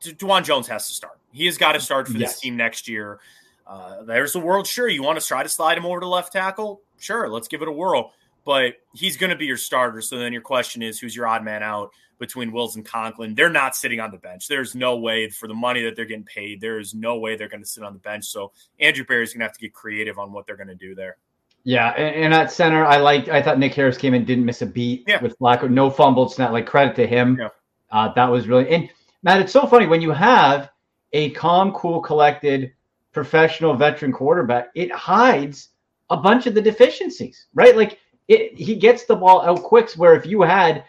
Dawand 0.01 0.45
Jones 0.45 0.67
has 0.67 0.87
to 0.87 0.93
start. 0.95 1.19
He 1.31 1.45
has 1.45 1.57
got 1.59 1.73
to 1.73 1.79
start 1.79 2.07
for 2.07 2.13
this 2.13 2.21
Yes. 2.21 2.39
team 2.39 2.57
next 2.57 2.87
year. 2.87 3.19
Uh, 3.67 4.01
there's 4.03 4.33
the 4.33 4.39
world. 4.39 4.65
Sure, 4.65 4.87
you 4.87 5.03
want 5.03 5.19
to 5.19 5.25
try 5.25 5.43
to 5.43 5.49
slide 5.49 5.77
him 5.77 5.85
over 5.85 5.99
to 5.99 6.07
left 6.07 6.33
tackle? 6.33 6.81
Sure, 6.99 7.29
let's 7.29 7.47
give 7.47 7.61
it 7.61 7.67
a 7.67 7.71
whirl. 7.71 8.13
But 8.47 8.75
he's 8.93 9.17
going 9.17 9.29
to 9.31 9.35
be 9.35 9.45
your 9.45 9.57
starter. 9.57 10.01
So 10.01 10.17
then 10.17 10.31
your 10.31 10.41
question 10.41 10.81
is, 10.81 10.97
who's 11.01 11.13
your 11.13 11.27
odd 11.27 11.43
man 11.43 11.63
out 11.63 11.91
between 12.17 12.53
Wills 12.53 12.77
and 12.77 12.85
Conklin? 12.85 13.35
They're 13.35 13.49
not 13.49 13.75
sitting 13.75 13.99
on 13.99 14.09
the 14.09 14.17
bench. 14.17 14.47
There's 14.47 14.73
no 14.73 14.95
way 14.95 15.29
for 15.29 15.49
the 15.49 15.53
money 15.53 15.83
that 15.83 15.97
they're 15.97 16.05
getting 16.05 16.23
paid. 16.23 16.61
There 16.61 16.79
is 16.79 16.93
no 16.93 17.19
way 17.19 17.35
they're 17.35 17.49
going 17.49 17.61
to 17.61 17.67
sit 17.67 17.83
on 17.83 17.91
the 17.91 17.99
bench. 17.99 18.23
So 18.27 18.53
Andrew 18.79 19.03
Berry's 19.03 19.33
going 19.33 19.41
to 19.41 19.47
have 19.47 19.53
to 19.53 19.59
get 19.59 19.73
creative 19.73 20.17
on 20.17 20.31
what 20.31 20.47
they're 20.47 20.55
going 20.55 20.69
to 20.69 20.75
do 20.75 20.95
there. 20.95 21.17
Yeah, 21.65 21.89
and, 21.89 22.33
at 22.33 22.49
center, 22.49 22.85
I 22.85 22.95
liked. 22.95 23.27
I 23.27 23.41
thought 23.41 23.59
Nick 23.59 23.73
Harris 23.73 23.97
came 23.97 24.13
in, 24.13 24.23
didn't 24.23 24.45
miss 24.45 24.61
a 24.61 24.65
beat 24.65 25.03
Yeah. 25.05 25.21
with 25.21 25.37
Flacco, 25.37 25.69
no 25.69 25.89
fumbled 25.89 26.31
snap. 26.31 26.51
Like 26.51 26.65
credit 26.65 26.95
to 26.95 27.05
him. 27.05 27.37
Yeah. 27.37 27.49
Uh, 27.91 28.13
that 28.13 28.31
was 28.31 28.47
really. 28.47 28.69
And 28.69 28.89
Matt, 29.23 29.41
it's 29.41 29.51
so 29.51 29.67
funny 29.67 29.87
when 29.87 30.01
you 30.01 30.11
have 30.11 30.69
a 31.11 31.31
calm, 31.31 31.73
cool, 31.73 31.99
collected, 31.99 32.71
professional 33.11 33.73
veteran 33.73 34.13
quarterback. 34.13 34.69
It 34.75 34.89
hides 34.93 35.69
a 36.09 36.15
bunch 36.15 36.47
of 36.47 36.53
the 36.53 36.61
deficiencies, 36.61 37.47
right? 37.53 37.75
Like 37.75 37.99
it, 38.27 38.57
he 38.57 38.75
gets 38.75 39.05
the 39.05 39.15
ball 39.15 39.41
out 39.41 39.63
quick. 39.63 39.91
Where 39.91 40.15
if 40.15 40.25
you 40.25 40.41
had 40.41 40.83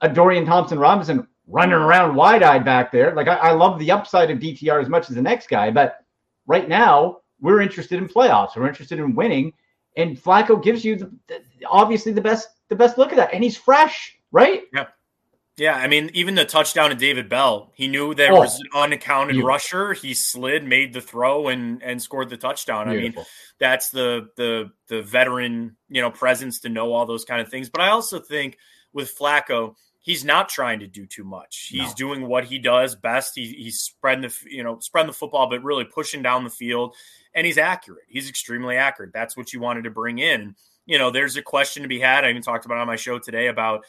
a 0.00 0.08
Dorian 0.08 0.46
Thompson 0.46 0.78
Robinson 0.78 1.26
running 1.46 1.74
around 1.74 2.14
wide 2.14 2.42
eyed 2.42 2.64
back 2.64 2.92
there, 2.92 3.14
like 3.14 3.28
I, 3.28 3.36
I 3.36 3.50
love 3.52 3.78
the 3.78 3.90
upside 3.90 4.30
of 4.30 4.38
DTR 4.38 4.82
as 4.82 4.88
much 4.88 5.10
as 5.10 5.16
the 5.16 5.22
next 5.22 5.48
guy, 5.48 5.70
but 5.70 6.04
right 6.46 6.68
now 6.68 7.18
we're 7.40 7.60
interested 7.60 7.98
in 7.98 8.08
playoffs. 8.08 8.56
We're 8.56 8.68
interested 8.68 8.98
in 8.98 9.14
winning, 9.14 9.52
and 9.96 10.16
Flacco 10.16 10.62
gives 10.62 10.84
you 10.84 10.96
the, 10.96 11.10
the 11.28 11.40
obviously 11.68 12.12
the 12.12 12.20
best 12.20 12.48
the 12.68 12.76
best 12.76 12.98
look 12.98 13.10
at 13.10 13.16
that, 13.16 13.34
and 13.34 13.42
he's 13.42 13.56
fresh, 13.56 14.16
right? 14.32 14.62
Yeah, 15.56 15.74
I 15.74 15.88
mean, 15.88 16.10
even 16.14 16.36
the 16.36 16.44
touchdown 16.46 16.88
to 16.90 16.96
David 16.96 17.28
Bell, 17.28 17.70
he 17.74 17.86
knew 17.86 18.14
there 18.14 18.32
Oh, 18.32 18.40
was 18.40 18.58
an 18.60 18.68
unaccounted 18.74 19.34
beautiful. 19.34 19.48
rusher. 19.48 19.92
He 19.92 20.14
slid, 20.14 20.64
made 20.64 20.92
the 20.94 21.00
throw, 21.02 21.48
and 21.48 21.82
and 21.82 22.00
scored 22.00 22.30
the 22.30 22.38
touchdown. 22.38 22.88
I 22.88 22.94
mean, 22.96 23.14
that's 23.58 23.90
the 23.90 24.28
the 24.36 24.70
the 24.88 25.02
veteran 25.02 25.76
you 25.88 26.00
know 26.00 26.10
presence 26.10 26.60
to 26.60 26.68
know 26.70 26.92
all 26.92 27.04
those 27.04 27.24
kind 27.26 27.40
of 27.42 27.48
things. 27.50 27.68
But 27.68 27.82
I 27.82 27.90
also 27.90 28.18
think 28.20 28.56
with 28.94 29.14
Flacco, 29.16 29.74
he's 29.98 30.24
not 30.24 30.48
trying 30.48 30.80
to 30.80 30.86
do 30.86 31.04
too 31.04 31.24
much. 31.24 31.68
He's 31.70 31.88
No. 31.90 31.94
doing 31.94 32.26
what 32.26 32.44
he 32.44 32.58
does 32.58 32.94
best. 32.94 33.32
He, 33.34 33.46
he's 33.52 33.80
spreading 33.80 34.22
the 34.22 34.34
you 34.48 34.62
know 34.64 34.78
spreading 34.78 35.08
the 35.08 35.16
football, 35.16 35.50
but 35.50 35.62
really 35.62 35.84
pushing 35.84 36.22
down 36.22 36.44
the 36.44 36.50
field, 36.50 36.94
and 37.34 37.46
he's 37.46 37.58
accurate. 37.58 38.04
He's 38.08 38.30
extremely 38.30 38.76
accurate. 38.76 39.12
That's 39.12 39.36
what 39.36 39.52
you 39.52 39.60
wanted 39.60 39.84
to 39.84 39.90
bring 39.90 40.20
in. 40.20 40.54
You 40.86 40.96
know, 40.96 41.10
there's 41.10 41.36
a 41.36 41.42
question 41.42 41.82
to 41.82 41.88
be 41.88 42.00
had. 42.00 42.24
I 42.24 42.30
even 42.30 42.40
talked 42.40 42.64
about 42.64 42.78
it 42.78 42.80
on 42.80 42.86
my 42.86 42.96
show 42.96 43.18
today 43.18 43.48
about 43.48 43.84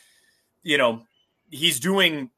you 0.63 0.77
know 0.77 1.03
he's 1.51 1.79
doing 1.79 2.31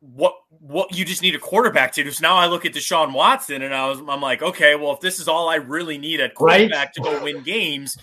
what 0.00 0.34
what 0.48 0.96
you 0.96 1.04
just 1.04 1.22
need 1.22 1.34
a 1.34 1.38
quarterback 1.38 1.92
to 1.92 2.02
do. 2.02 2.10
So 2.10 2.22
now 2.22 2.34
I 2.36 2.46
look 2.46 2.64
at 2.66 2.72
Deshaun 2.72 3.12
Watson 3.12 3.62
and 3.62 3.72
I 3.74 3.88
was 3.88 4.00
I'm 4.00 4.20
like, 4.20 4.42
okay, 4.42 4.74
well 4.74 4.92
if 4.92 5.00
this 5.00 5.20
is 5.20 5.28
all 5.28 5.48
I 5.48 5.56
really 5.56 5.98
need 5.98 6.20
at 6.20 6.34
quarterback 6.34 6.92
to 6.94 7.00
go 7.02 7.22
win 7.22 7.42
games, 7.42 7.96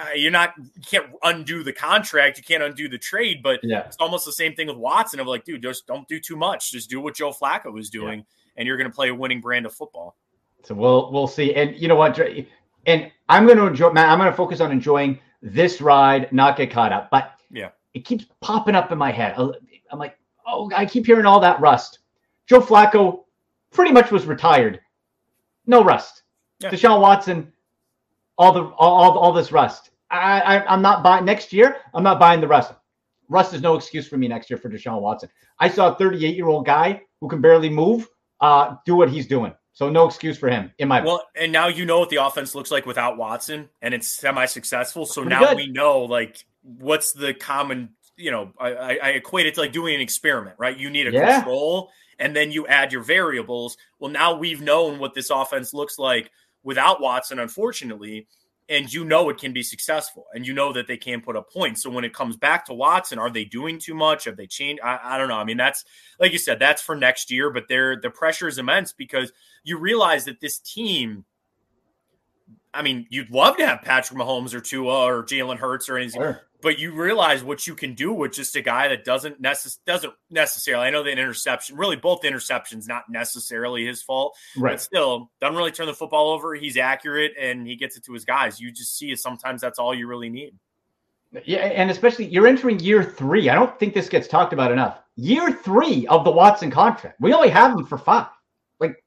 uh, 0.00 0.06
you're 0.16 0.32
not 0.32 0.54
you 0.58 0.82
can't 0.84 1.06
undo 1.22 1.62
the 1.62 1.72
contract, 1.72 2.38
you 2.38 2.44
can't 2.44 2.62
undo 2.62 2.88
the 2.88 2.98
trade, 2.98 3.42
but 3.42 3.60
Yeah. 3.62 3.80
it's 3.86 3.96
almost 4.00 4.24
the 4.24 4.32
same 4.32 4.54
thing 4.54 4.66
with 4.66 4.76
Watson 4.78 5.20
of 5.20 5.26
like, 5.28 5.44
dude, 5.44 5.62
just 5.62 5.86
don't 5.86 6.08
do 6.08 6.18
too 6.18 6.34
much, 6.36 6.72
just 6.72 6.90
do 6.90 7.00
what 7.00 7.14
Joe 7.14 7.30
Flacco 7.30 7.72
was 7.72 7.88
doing, 7.90 8.24
and 8.56 8.66
you're 8.66 8.76
going 8.76 8.90
to 8.90 8.94
play 8.94 9.08
a 9.10 9.14
winning 9.14 9.40
brand 9.40 9.64
of 9.66 9.72
football. 9.74 10.16
So 10.64 10.74
we'll 10.74 11.12
we'll 11.12 11.28
see. 11.28 11.54
And 11.54 11.76
you 11.76 11.86
know 11.86 11.94
what? 11.96 12.14
Dre- 12.16 12.48
And 12.86 13.12
I'm 13.28 13.46
going 13.46 13.58
to 13.58 13.66
enjoy. 13.66 13.90
Matt, 13.92 14.08
I'm 14.08 14.18
going 14.18 14.30
to 14.30 14.36
focus 14.36 14.60
on 14.60 14.72
enjoying 14.72 15.20
this 15.40 15.80
ride, 15.80 16.32
not 16.32 16.56
get 16.56 16.72
caught 16.72 16.92
up. 16.92 17.10
But 17.12 17.38
Yeah. 17.48 17.68
it 17.94 18.04
keeps 18.04 18.26
popping 18.40 18.74
up 18.74 18.90
in 18.90 18.98
my 18.98 19.12
head. 19.12 19.36
I'm 19.90 19.98
like, 19.98 20.16
oh, 20.46 20.70
I 20.74 20.86
keep 20.86 21.06
hearing 21.06 21.26
all 21.26 21.40
that 21.40 21.60
rust. 21.60 22.00
Joe 22.46 22.60
Flacco 22.60 23.24
pretty 23.70 23.92
much 23.92 24.10
was 24.10 24.26
retired. 24.26 24.80
No 25.66 25.84
rust. 25.84 26.22
Yeah. 26.60 26.70
Deshaun 26.70 27.00
Watson, 27.00 27.52
all 28.36 28.52
the 28.52 28.62
all 28.62 29.02
all, 29.02 29.18
all 29.18 29.32
this 29.32 29.52
rust. 29.52 29.90
I, 30.10 30.40
I 30.40 30.72
I'm 30.72 30.82
not 30.82 31.02
buying 31.02 31.24
next 31.24 31.52
year. 31.52 31.76
I'm 31.94 32.02
not 32.02 32.18
buying 32.18 32.40
the 32.40 32.48
rust. 32.48 32.72
Rust 33.28 33.52
is 33.52 33.60
no 33.60 33.74
excuse 33.74 34.08
for 34.08 34.16
me 34.16 34.26
next 34.26 34.48
year 34.48 34.58
for 34.58 34.70
Deshaun 34.70 35.00
Watson. 35.02 35.28
I 35.58 35.68
saw 35.68 35.92
a 35.92 35.98
38 35.98 36.34
year 36.34 36.48
old 36.48 36.64
guy 36.64 37.02
who 37.20 37.28
can 37.28 37.40
barely 37.40 37.68
move 37.68 38.08
uh, 38.40 38.76
do 38.86 38.96
what 38.96 39.10
he's 39.10 39.26
doing. 39.26 39.52
So 39.72 39.88
no 39.88 40.06
excuse 40.06 40.36
for 40.36 40.48
him 40.48 40.72
in 40.78 40.88
my 40.88 41.02
Well, 41.02 41.24
and 41.36 41.52
now 41.52 41.68
you 41.68 41.84
know 41.84 42.00
what 42.00 42.10
the 42.10 42.16
offense 42.16 42.54
looks 42.54 42.72
like 42.72 42.84
without 42.84 43.16
Watson, 43.16 43.68
and 43.80 43.94
it's 43.94 44.08
semi-successful. 44.08 45.06
So 45.06 45.22
Pretty 45.22 45.36
now 45.36 45.48
good. 45.50 45.56
we 45.56 45.68
know 45.68 46.00
like 46.00 46.44
what's 46.62 47.12
the 47.12 47.32
common. 47.32 47.90
You 48.18 48.30
know, 48.30 48.52
I, 48.58 48.74
I, 48.74 48.98
I 49.02 49.08
equate 49.10 49.46
it 49.46 49.54
to 49.54 49.60
like 49.60 49.72
doing 49.72 49.94
an 49.94 50.00
experiment, 50.00 50.56
right? 50.58 50.76
You 50.76 50.90
need 50.90 51.06
a 51.06 51.12
Yeah. 51.12 51.36
control, 51.36 51.90
and 52.18 52.34
then 52.34 52.50
you 52.50 52.66
add 52.66 52.92
your 52.92 53.02
variables. 53.02 53.76
Well, 53.98 54.10
now 54.10 54.36
we've 54.36 54.60
known 54.60 54.98
what 54.98 55.14
this 55.14 55.30
offense 55.30 55.72
looks 55.72 55.98
like 55.98 56.30
without 56.62 57.00
Watson, 57.00 57.38
unfortunately, 57.38 58.26
and 58.68 58.92
you 58.92 59.04
know 59.04 59.28
it 59.30 59.38
can 59.38 59.52
be 59.52 59.62
successful 59.62 60.26
and 60.34 60.46
you 60.46 60.52
know 60.52 60.72
that 60.72 60.86
they 60.86 60.96
can 60.96 61.20
put 61.20 61.36
up 61.36 61.50
points. 61.50 61.82
So 61.82 61.90
when 61.90 62.04
it 62.04 62.12
comes 62.12 62.36
back 62.36 62.66
to 62.66 62.74
Watson, 62.74 63.18
are 63.18 63.30
they 63.30 63.44
doing 63.44 63.78
too 63.78 63.94
much? 63.94 64.24
Have 64.24 64.36
they 64.36 64.46
changed? 64.46 64.82
I, 64.82 64.98
I 65.02 65.18
don't 65.18 65.28
know. 65.28 65.38
I 65.38 65.44
mean, 65.44 65.56
that's 65.56 65.84
like 66.20 66.32
you 66.32 66.38
said, 66.38 66.58
that's 66.58 66.82
for 66.82 66.94
next 66.94 67.30
year, 67.30 67.50
but 67.50 67.64
they're 67.68 67.96
the 68.00 68.10
pressure 68.10 68.48
is 68.48 68.58
immense 68.58 68.92
because 68.92 69.32
you 69.64 69.78
realize 69.78 70.24
that 70.26 70.40
this 70.40 70.58
team. 70.58 71.24
I 72.74 72.82
mean, 72.82 73.06
you'd 73.08 73.30
love 73.30 73.56
to 73.56 73.66
have 73.66 73.80
Patrick 73.80 74.18
Mahomes 74.18 74.52
or 74.52 74.60
Tua 74.60 75.06
or 75.06 75.24
Jalen 75.24 75.56
Hurts 75.56 75.88
or 75.88 75.96
anything, 75.96 76.20
sure 76.20 76.47
but 76.60 76.78
you 76.78 76.92
realize 76.92 77.44
what 77.44 77.66
you 77.66 77.74
can 77.74 77.94
do 77.94 78.12
with 78.12 78.32
just 78.32 78.56
a 78.56 78.60
guy 78.60 78.88
that 78.88 79.04
doesn't 79.04 79.40
necess- 79.40 79.78
doesn't 79.86 80.12
necessarily. 80.30 80.86
I 80.86 80.90
know 80.90 81.02
that 81.02 81.18
interception, 81.18 81.76
really 81.76 81.96
both 81.96 82.22
interceptions, 82.22 82.88
not 82.88 83.04
necessarily 83.08 83.86
his 83.86 84.02
fault, 84.02 84.36
right? 84.56 84.72
But 84.72 84.80
still, 84.80 85.30
doesn't 85.40 85.56
really 85.56 85.72
turn 85.72 85.86
the 85.86 85.94
football 85.94 86.30
over. 86.30 86.54
He's 86.54 86.76
accurate 86.76 87.32
and 87.38 87.66
he 87.66 87.76
gets 87.76 87.96
it 87.96 88.04
to 88.04 88.12
his 88.12 88.24
guys. 88.24 88.60
You 88.60 88.72
just 88.72 88.96
see. 88.96 89.14
Sometimes 89.14 89.60
that's 89.60 89.78
all 89.78 89.94
you 89.94 90.06
really 90.06 90.28
need. 90.28 90.54
Yeah, 91.44 91.58
and 91.58 91.90
especially 91.90 92.26
you're 92.26 92.46
entering 92.46 92.80
year 92.80 93.04
three. 93.04 93.50
I 93.50 93.54
don't 93.54 93.78
think 93.78 93.94
this 93.94 94.08
gets 94.08 94.26
talked 94.26 94.52
about 94.52 94.72
enough. 94.72 94.98
Year 95.16 95.52
three 95.52 96.06
of 96.06 96.24
the 96.24 96.30
Watson 96.30 96.70
contract. 96.70 97.20
We 97.20 97.32
only 97.34 97.50
have 97.50 97.72
him 97.76 97.84
for 97.84 97.98
five. 97.98 98.28
Like 98.80 99.04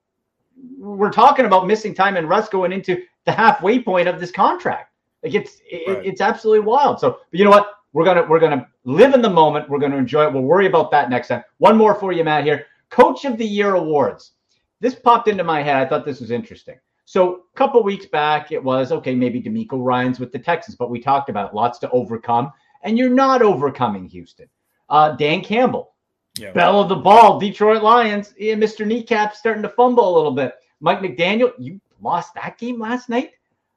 we're 0.78 1.12
talking 1.12 1.46
about 1.46 1.66
missing 1.68 1.96
time 1.96 2.18
and 2.18 2.30
Russ 2.30 2.48
going 2.48 2.72
into 2.72 3.02
the 3.26 3.32
halfway 3.32 3.82
point 3.82 4.08
of 4.08 4.20
this 4.20 4.32
contract. 4.32 4.91
Like 5.24 5.34
it's 5.34 5.62
right. 5.88 6.06
it's 6.06 6.22
absolutely 6.22 6.66
wild. 6.66 7.00
So, 7.00 7.20
but 7.30 7.38
you 7.38 7.44
know 7.44 7.52
what? 7.52 7.74
We're 7.94 8.06
gonna 8.06 8.24
we're 8.24 8.40
gonna 8.40 8.68
live 8.86 9.14
in 9.14 9.22
the 9.22 9.30
moment. 9.30 9.70
We're 9.70 9.80
gonna 9.80 9.98
enjoy 9.98 10.26
it. 10.26 10.34
We'll 10.34 10.44
worry 10.44 10.68
about 10.68 10.92
that 10.92 11.10
next 11.10 11.28
time. 11.28 11.44
One 11.58 11.78
more 11.78 11.96
for 11.96 12.12
you, 12.12 12.24
Matt. 12.24 12.46
Here, 12.46 12.66
Coach 12.90 13.26
of 13.26 13.38
the 13.38 13.46
Year 13.46 13.76
awards. 13.76 14.32
This 14.80 14.96
popped 14.96 15.28
into 15.28 15.44
my 15.44 15.62
head. 15.62 15.76
I 15.76 15.86
thought 15.88 16.06
this 16.06 16.22
was 16.22 16.32
interesting. 16.32 16.80
So 17.06 17.44
a 17.54 17.58
couple 17.58 17.84
weeks 17.84 18.06
back, 18.06 18.52
it 18.52 18.64
was 18.64 18.92
okay. 18.92 19.14
Maybe 19.14 19.42
DeMeco 19.42 19.84
Ryans 19.84 20.20
with 20.20 20.32
the 20.32 20.40
Texans, 20.40 20.76
but 20.76 20.90
we 20.90 21.00
talked 21.00 21.30
about 21.30 21.54
lots 21.54 21.78
to 21.80 21.90
overcome, 21.92 22.52
and 22.84 22.98
you're 22.98 23.10
not 23.10 23.42
overcoming 23.42 24.08
Houston. 24.08 24.48
Uh, 24.90 25.12
Dan 25.18 25.42
Campbell, 25.42 25.94
yeah. 26.40 26.52
bell 26.52 26.82
of 26.82 26.90
the 26.90 26.96
ball, 26.96 27.40
Detroit 27.40 27.84
Lions. 27.84 28.34
Yeah, 28.38 28.56
Mr. 28.56 28.88
Kneecap 28.88 29.36
starting 29.36 29.64
to 29.64 29.70
fumble 29.70 30.08
a 30.08 30.16
little 30.16 30.32
bit. 30.32 30.54
Mike 30.80 31.00
McDaniel, 31.00 31.52
you 31.60 31.80
lost 32.02 32.34
that 32.36 32.58
game 32.58 32.80
last 32.80 33.10
night. 33.10 33.32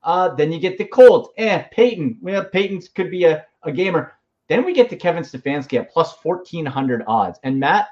Uh, 0.04 0.34
then 0.34 0.52
you 0.52 0.60
get 0.60 0.78
the 0.78 0.84
Colts. 0.84 1.30
Eh, 1.38 1.62
Peyton. 1.72 2.18
Well, 2.20 2.44
Peyton's 2.44 2.88
could 2.88 3.10
be 3.10 3.24
a, 3.24 3.44
a 3.62 3.72
gamer. 3.72 4.12
Then 4.48 4.64
we 4.64 4.74
get 4.74 4.90
to 4.90 4.96
Kevin 4.96 5.22
Stefanski 5.22 5.78
at 5.78 5.90
plus 5.90 6.14
1,400 6.22 7.02
odds. 7.06 7.38
And 7.42 7.58
Matt, 7.58 7.88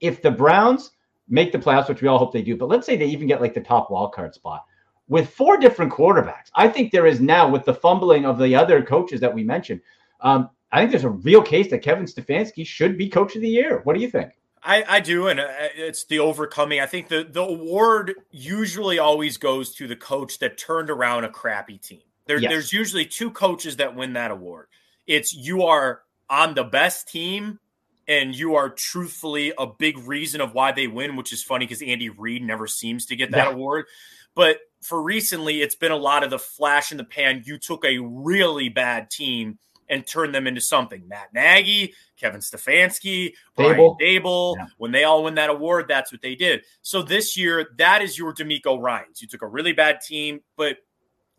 if 0.00 0.22
the 0.22 0.30
Browns 0.30 0.92
make 1.28 1.50
the 1.50 1.58
playoffs, 1.58 1.88
which 1.88 2.00
we 2.00 2.08
all 2.08 2.18
hope 2.18 2.32
they 2.32 2.42
do, 2.42 2.56
but 2.56 2.68
let's 2.68 2.86
say 2.86 2.96
they 2.96 3.06
even 3.06 3.26
get 3.26 3.40
like 3.40 3.54
the 3.54 3.60
top 3.60 3.90
wild 3.90 4.14
card 4.14 4.34
spot 4.34 4.64
with 5.08 5.30
four 5.30 5.56
different 5.56 5.92
quarterbacks, 5.92 6.50
I 6.54 6.68
think 6.68 6.92
there 6.92 7.06
is 7.06 7.20
now 7.20 7.48
with 7.48 7.64
the 7.64 7.74
fumbling 7.74 8.24
of 8.24 8.38
the 8.38 8.54
other 8.54 8.82
coaches 8.82 9.20
that 9.20 9.34
we 9.34 9.42
mentioned. 9.42 9.80
Um, 10.20 10.50
I 10.70 10.80
think 10.80 10.90
there's 10.90 11.04
a 11.04 11.10
real 11.10 11.42
case 11.42 11.70
that 11.70 11.78
Kevin 11.78 12.04
Stefanski 12.04 12.64
should 12.66 12.96
be 12.96 13.08
coach 13.08 13.34
of 13.34 13.42
the 13.42 13.48
year. 13.48 13.80
What 13.84 13.94
do 13.94 14.00
you 14.00 14.10
think? 14.10 14.32
I, 14.62 14.84
I 14.88 15.00
do, 15.00 15.28
and 15.28 15.40
uh, 15.40 15.46
it's 15.76 16.04
the 16.04 16.18
overcoming. 16.18 16.80
I 16.80 16.86
think 16.86 17.08
the 17.08 17.24
the 17.24 17.42
award 17.42 18.14
usually 18.30 18.98
always 18.98 19.36
goes 19.36 19.74
to 19.76 19.86
the 19.86 19.96
coach 19.96 20.38
that 20.40 20.58
turned 20.58 20.90
around 20.90 21.24
a 21.24 21.30
crappy 21.30 21.78
team. 21.78 22.02
There, 22.26 22.38
yes. 22.38 22.50
There's 22.50 22.72
usually 22.72 23.06
two 23.06 23.30
coaches 23.30 23.76
that 23.76 23.96
win 23.96 24.14
that 24.14 24.30
award. 24.30 24.68
It's 25.06 25.34
you 25.34 25.64
are 25.64 26.02
on 26.28 26.54
the 26.54 26.64
best 26.64 27.08
team, 27.08 27.58
and 28.06 28.34
you 28.34 28.56
are 28.56 28.68
truthfully 28.68 29.52
a 29.56 29.66
big 29.66 29.98
reason 29.98 30.40
of 30.40 30.52
why 30.54 30.72
they 30.72 30.86
win, 30.86 31.16
which 31.16 31.32
is 31.32 31.42
funny 31.42 31.66
because 31.66 31.82
Andy 31.82 32.08
Reid 32.08 32.42
never 32.42 32.66
seems 32.66 33.06
to 33.06 33.16
get 33.16 33.30
that 33.30 33.46
yeah. 33.46 33.52
award. 33.52 33.86
But 34.34 34.58
for 34.82 35.02
recently, 35.02 35.62
it's 35.62 35.74
been 35.74 35.92
a 35.92 35.96
lot 35.96 36.22
of 36.22 36.30
the 36.30 36.38
flash 36.38 36.92
in 36.92 36.98
the 36.98 37.04
pan. 37.04 37.42
You 37.44 37.58
took 37.58 37.84
a 37.84 37.98
really 37.98 38.68
bad 38.68 39.10
team 39.10 39.58
and 39.88 40.06
turn 40.06 40.32
them 40.32 40.46
into 40.46 40.60
something. 40.60 41.06
Matt 41.08 41.32
Nagy, 41.32 41.94
Kevin 42.16 42.40
Stefanski, 42.40 43.34
Brian 43.56 43.96
Daboll, 44.00 44.56
yeah. 44.56 44.66
when 44.78 44.92
they 44.92 45.04
all 45.04 45.24
win 45.24 45.34
that 45.36 45.50
award, 45.50 45.86
that's 45.88 46.12
what 46.12 46.22
they 46.22 46.34
did. 46.34 46.64
So 46.82 47.02
this 47.02 47.36
year, 47.36 47.68
that 47.78 48.02
is 48.02 48.18
your 48.18 48.34
DeMeco 48.34 48.80
Ryans. 48.80 49.22
You 49.22 49.28
took 49.28 49.42
a 49.42 49.46
really 49.46 49.72
bad 49.72 50.00
team, 50.00 50.40
but 50.56 50.78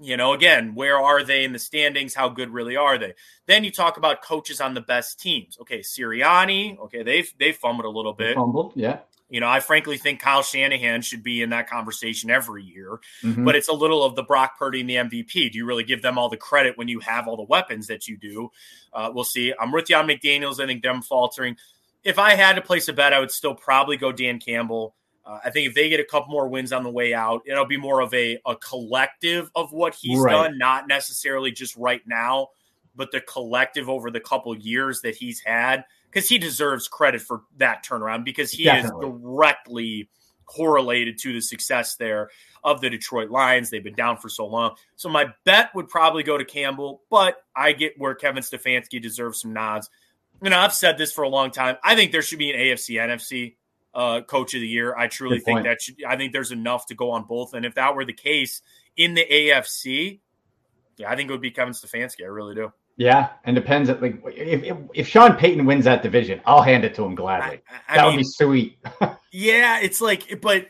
you 0.01 0.15
know, 0.15 0.33
again, 0.33 0.75
where 0.75 0.97
are 0.97 1.23
they 1.23 1.43
in 1.43 1.51
the 1.51 1.59
standings? 1.59 2.13
How 2.13 2.29
good 2.29 2.51
really 2.51 2.77
are 2.77 2.97
they? 2.97 3.13
Then 3.47 3.65
you 3.65 3.71
talk 3.71 3.97
about 3.97 4.23
coaches 4.23 4.61
on 4.61 4.73
the 4.73 4.81
best 4.81 5.19
teams. 5.19 5.57
Okay, 5.59 5.79
Sirianni. 5.79 6.79
Okay, 6.79 7.03
they've 7.03 7.31
they 7.37 7.51
fumbled 7.51 7.85
a 7.85 7.89
little 7.89 8.13
bit. 8.13 8.35
Fumbled, 8.35 8.73
yeah. 8.75 8.99
You 9.29 9.39
know, 9.39 9.47
I 9.47 9.59
frankly 9.59 9.97
think 9.97 10.19
Kyle 10.19 10.41
Shanahan 10.41 11.01
should 11.01 11.21
be 11.21 11.41
in 11.43 11.51
that 11.51 11.69
conversation 11.69 12.31
every 12.31 12.63
year, 12.63 12.99
mm-hmm. 13.23 13.45
but 13.45 13.55
it's 13.55 13.67
a 13.67 13.73
little 13.73 14.03
of 14.03 14.15
the 14.15 14.23
Brock 14.23 14.57
Purdy 14.57 14.81
and 14.81 14.89
the 14.89 14.95
MVP. 14.95 15.51
Do 15.51 15.57
you 15.57 15.65
really 15.65 15.83
give 15.83 16.01
them 16.01 16.17
all 16.17 16.29
the 16.29 16.37
credit 16.37 16.77
when 16.77 16.87
you 16.87 16.99
have 17.01 17.27
all 17.27 17.37
the 17.37 17.43
weapons 17.43 17.87
that 17.87 18.07
you 18.07 18.17
do? 18.17 18.51
Uh, 18.91 19.11
we'll 19.13 19.23
see. 19.23 19.53
I'm 19.59 19.71
with 19.71 19.89
you 19.89 19.95
on 19.95 20.07
McDaniels. 20.07 20.59
I 20.59 20.65
think 20.65 20.81
them 20.81 21.03
faltering. 21.03 21.57
If 22.03 22.17
I 22.17 22.31
had 22.31 22.53
to 22.53 22.61
place 22.61 22.87
a 22.87 22.93
bet, 22.93 23.13
I 23.13 23.19
would 23.19 23.31
still 23.31 23.53
probably 23.53 23.97
go 23.97 24.11
Dan 24.11 24.39
Campbell. 24.39 24.95
Uh, 25.23 25.37
I 25.45 25.51
think 25.51 25.67
if 25.67 25.75
they 25.75 25.89
get 25.89 25.99
a 25.99 26.05
couple 26.05 26.31
more 26.31 26.47
wins 26.47 26.73
on 26.73 26.83
the 26.83 26.89
way 26.89 27.13
out, 27.13 27.43
it'll 27.45 27.65
be 27.65 27.77
more 27.77 27.99
of 27.99 28.11
a, 28.15 28.39
a 28.47 28.55
collective 28.55 29.51
of 29.55 29.71
what 29.71 29.93
he's 29.93 30.19
right. 30.19 30.31
done, 30.31 30.57
not 30.57 30.87
necessarily 30.87 31.51
just 31.51 31.75
right 31.75 32.01
now, 32.07 32.47
but 32.95 33.11
the 33.11 33.21
collective 33.21 33.89
over 33.89 34.09
the 34.09 34.19
couple 34.19 34.57
years 34.57 35.01
that 35.01 35.15
he's 35.15 35.39
had 35.39 35.85
because 36.11 36.27
he 36.27 36.37
deserves 36.37 36.87
credit 36.87 37.21
for 37.21 37.41
that 37.57 37.85
turnaround 37.85 38.25
because 38.25 38.51
he 38.51 38.65
Definitely. 38.65 39.07
is 39.07 39.13
directly 39.13 40.09
correlated 40.45 41.19
to 41.19 41.33
the 41.33 41.41
success 41.41 41.95
there 41.95 42.29
of 42.63 42.81
the 42.81 42.89
Detroit 42.89 43.29
Lions. 43.29 43.69
They've 43.69 43.83
been 43.83 43.93
down 43.93 44.17
for 44.17 44.29
so 44.29 44.47
long. 44.47 44.75
So 44.95 45.07
my 45.07 45.27
bet 45.45 45.69
would 45.75 45.87
probably 45.87 46.23
go 46.23 46.37
to 46.37 46.45
Campbell, 46.45 47.01
but 47.09 47.37
I 47.55 47.73
get 47.73 47.93
where 47.97 48.15
Kevin 48.15 48.41
Stefanski 48.41 49.01
deserves 49.01 49.41
some 49.41 49.53
nods. 49.53 49.89
You 50.41 50.49
know, 50.49 50.57
I've 50.57 50.73
said 50.73 50.97
this 50.97 51.11
for 51.11 51.23
a 51.23 51.29
long 51.29 51.51
time. 51.51 51.77
I 51.83 51.95
think 51.95 52.11
there 52.11 52.21
should 52.21 52.39
be 52.39 52.51
an 52.51 52.59
AFC 52.59 52.95
NFC 52.95 53.55
uh, 53.93 54.21
coach 54.21 54.53
of 54.53 54.61
the 54.61 54.67
year. 54.67 54.95
I 54.95 55.07
truly 55.07 55.39
think 55.39 55.63
that 55.63 55.81
should 55.81 56.03
I 56.03 56.15
think 56.15 56.33
there's 56.33 56.51
enough 56.51 56.87
to 56.87 56.95
go 56.95 57.11
on 57.11 57.25
both. 57.25 57.53
And 57.53 57.65
if 57.65 57.75
that 57.75 57.95
were 57.95 58.05
the 58.05 58.13
case 58.13 58.61
in 58.95 59.13
the 59.13 59.25
AFC, 59.29 60.19
yeah, 60.97 61.11
I 61.11 61.15
think 61.15 61.29
it 61.29 61.33
would 61.33 61.41
be 61.41 61.51
Kevin 61.51 61.73
Stefanski. 61.73 62.23
I 62.23 62.27
really 62.27 62.55
do. 62.55 62.71
Yeah, 62.99 63.29
and 63.45 63.55
depends. 63.55 63.89
At, 63.89 64.01
like 64.01 64.21
if, 64.25 64.61
if, 64.61 64.77
if 64.93 65.07
Sean 65.07 65.37
Payton 65.37 65.65
wins 65.65 65.85
that 65.85 66.03
division, 66.03 66.41
I'll 66.45 66.61
hand 66.61 66.83
it 66.83 66.93
to 66.95 67.05
him 67.05 67.15
gladly. 67.15 67.61
I, 67.87 67.93
I 67.93 67.95
that 67.95 68.03
mean, 68.03 68.11
would 68.11 68.19
be 68.19 68.23
sweet. 68.25 68.77
yeah, 69.31 69.79
it's 69.79 70.01
like, 70.01 70.41
but 70.41 70.67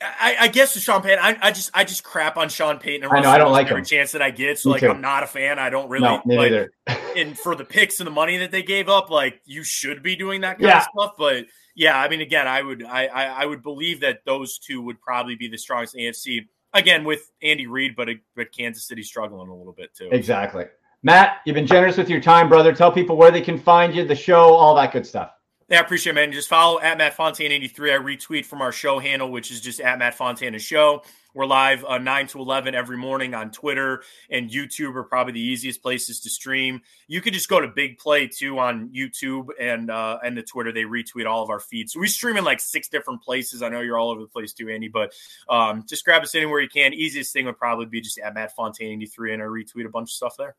I, 0.00 0.36
I 0.40 0.48
guess 0.48 0.74
with 0.74 0.82
Sean 0.82 1.02
Payton, 1.02 1.18
I, 1.22 1.36
I, 1.42 1.50
just 1.50 1.70
I 1.74 1.84
just 1.84 2.04
crap 2.04 2.38
on 2.38 2.48
Sean 2.48 2.78
Payton. 2.78 3.04
And 3.04 3.12
I 3.12 3.20
know 3.20 3.28
I 3.28 3.36
don't 3.36 3.52
like 3.52 3.66
every 3.66 3.80
him. 3.80 3.84
chance 3.84 4.12
that 4.12 4.22
I 4.22 4.30
get. 4.30 4.58
So 4.58 4.70
Me 4.70 4.72
like 4.72 4.80
too. 4.80 4.88
I'm 4.88 5.02
not 5.02 5.22
a 5.22 5.26
fan. 5.26 5.58
I 5.58 5.68
don't 5.68 5.90
really. 5.90 6.04
No, 6.04 6.22
like, 6.24 6.70
and 7.16 7.38
for 7.38 7.54
the 7.54 7.66
picks 7.66 8.00
and 8.00 8.06
the 8.06 8.10
money 8.10 8.38
that 8.38 8.50
they 8.50 8.62
gave 8.62 8.88
up, 8.88 9.10
like 9.10 9.42
you 9.44 9.62
should 9.62 10.02
be 10.02 10.16
doing 10.16 10.40
that 10.40 10.58
kind 10.58 10.70
yeah. 10.70 10.78
of 10.78 10.84
stuff. 10.84 11.12
But 11.18 11.44
yeah, 11.74 12.00
I 12.00 12.08
mean, 12.08 12.22
again, 12.22 12.48
I 12.48 12.62
would 12.62 12.82
I, 12.82 13.08
I, 13.08 13.24
I 13.42 13.44
would 13.44 13.62
believe 13.62 14.00
that 14.00 14.20
those 14.24 14.56
two 14.56 14.80
would 14.80 15.02
probably 15.02 15.34
be 15.34 15.48
the 15.48 15.58
strongest 15.58 15.94
AFC. 15.94 16.46
Again, 16.72 17.04
with 17.04 17.30
Andy 17.42 17.66
Reid, 17.66 17.94
but 17.94 18.08
but 18.34 18.52
Kansas 18.56 18.88
City 18.88 19.02
struggling 19.02 19.50
a 19.50 19.54
little 19.54 19.74
bit 19.74 19.94
too. 19.94 20.08
Exactly. 20.10 20.64
Matt, 21.02 21.38
you've 21.46 21.54
been 21.54 21.66
generous 21.66 21.96
with 21.96 22.10
your 22.10 22.20
time, 22.20 22.48
brother. 22.48 22.74
Tell 22.74 22.92
people 22.92 23.16
where 23.16 23.30
they 23.30 23.40
can 23.40 23.58
find 23.58 23.94
you, 23.94 24.04
the 24.04 24.14
show, 24.14 24.52
all 24.52 24.74
that 24.74 24.92
good 24.92 25.06
stuff. 25.06 25.32
Yeah, 25.70 25.78
I 25.78 25.80
appreciate 25.82 26.12
it, 26.12 26.14
man. 26.16 26.32
Just 26.32 26.48
follow 26.48 26.80
at 26.80 26.98
Matt 26.98 27.14
Fontana 27.14 27.54
83. 27.54 27.94
I 27.94 27.98
retweet 27.98 28.44
from 28.44 28.60
our 28.60 28.72
show 28.72 28.98
handle, 28.98 29.30
which 29.30 29.50
is 29.50 29.60
just 29.60 29.80
at 29.80 29.98
Matt 29.98 30.14
Fontana 30.14 30.58
Show. 30.58 31.02
We're 31.32 31.46
live 31.46 31.84
uh, 31.84 31.98
9 31.98 32.26
to 32.26 32.40
11 32.40 32.74
every 32.74 32.96
morning 32.96 33.34
on 33.34 33.52
Twitter 33.52 34.02
and 34.30 34.50
YouTube 34.50 34.96
are 34.96 35.04
probably 35.04 35.32
the 35.32 35.40
easiest 35.40 35.80
places 35.80 36.18
to 36.20 36.28
stream. 36.28 36.80
You 37.06 37.20
could 37.20 37.34
just 37.34 37.48
go 37.48 37.60
to 37.60 37.68
Big 37.68 37.98
Play 37.98 38.26
too 38.26 38.58
on 38.58 38.88
YouTube 38.88 39.46
and 39.60 39.92
uh, 39.92 40.18
and 40.24 40.36
the 40.36 40.42
Twitter. 40.42 40.72
They 40.72 40.82
retweet 40.82 41.26
all 41.26 41.44
of 41.44 41.50
our 41.50 41.60
feeds. 41.60 41.92
So 41.92 42.00
we 42.00 42.08
stream 42.08 42.36
in 42.36 42.42
like 42.42 42.58
six 42.58 42.88
different 42.88 43.22
places. 43.22 43.62
I 43.62 43.68
know 43.68 43.80
you're 43.80 43.96
all 43.96 44.10
over 44.10 44.20
the 44.20 44.26
place 44.26 44.52
too, 44.52 44.68
Andy, 44.68 44.88
but 44.88 45.14
um, 45.48 45.84
just 45.88 46.04
grab 46.04 46.22
us 46.22 46.34
anywhere 46.34 46.60
you 46.60 46.68
can. 46.68 46.92
Easiest 46.92 47.32
thing 47.32 47.46
would 47.46 47.58
probably 47.58 47.86
be 47.86 48.00
just 48.00 48.18
at 48.18 48.34
Matt 48.34 48.56
Fontana 48.56 48.90
83 48.90 49.34
and 49.34 49.42
I 49.42 49.46
retweet 49.46 49.86
a 49.86 49.90
bunch 49.90 50.08
of 50.10 50.14
stuff 50.14 50.34
there. 50.36 50.56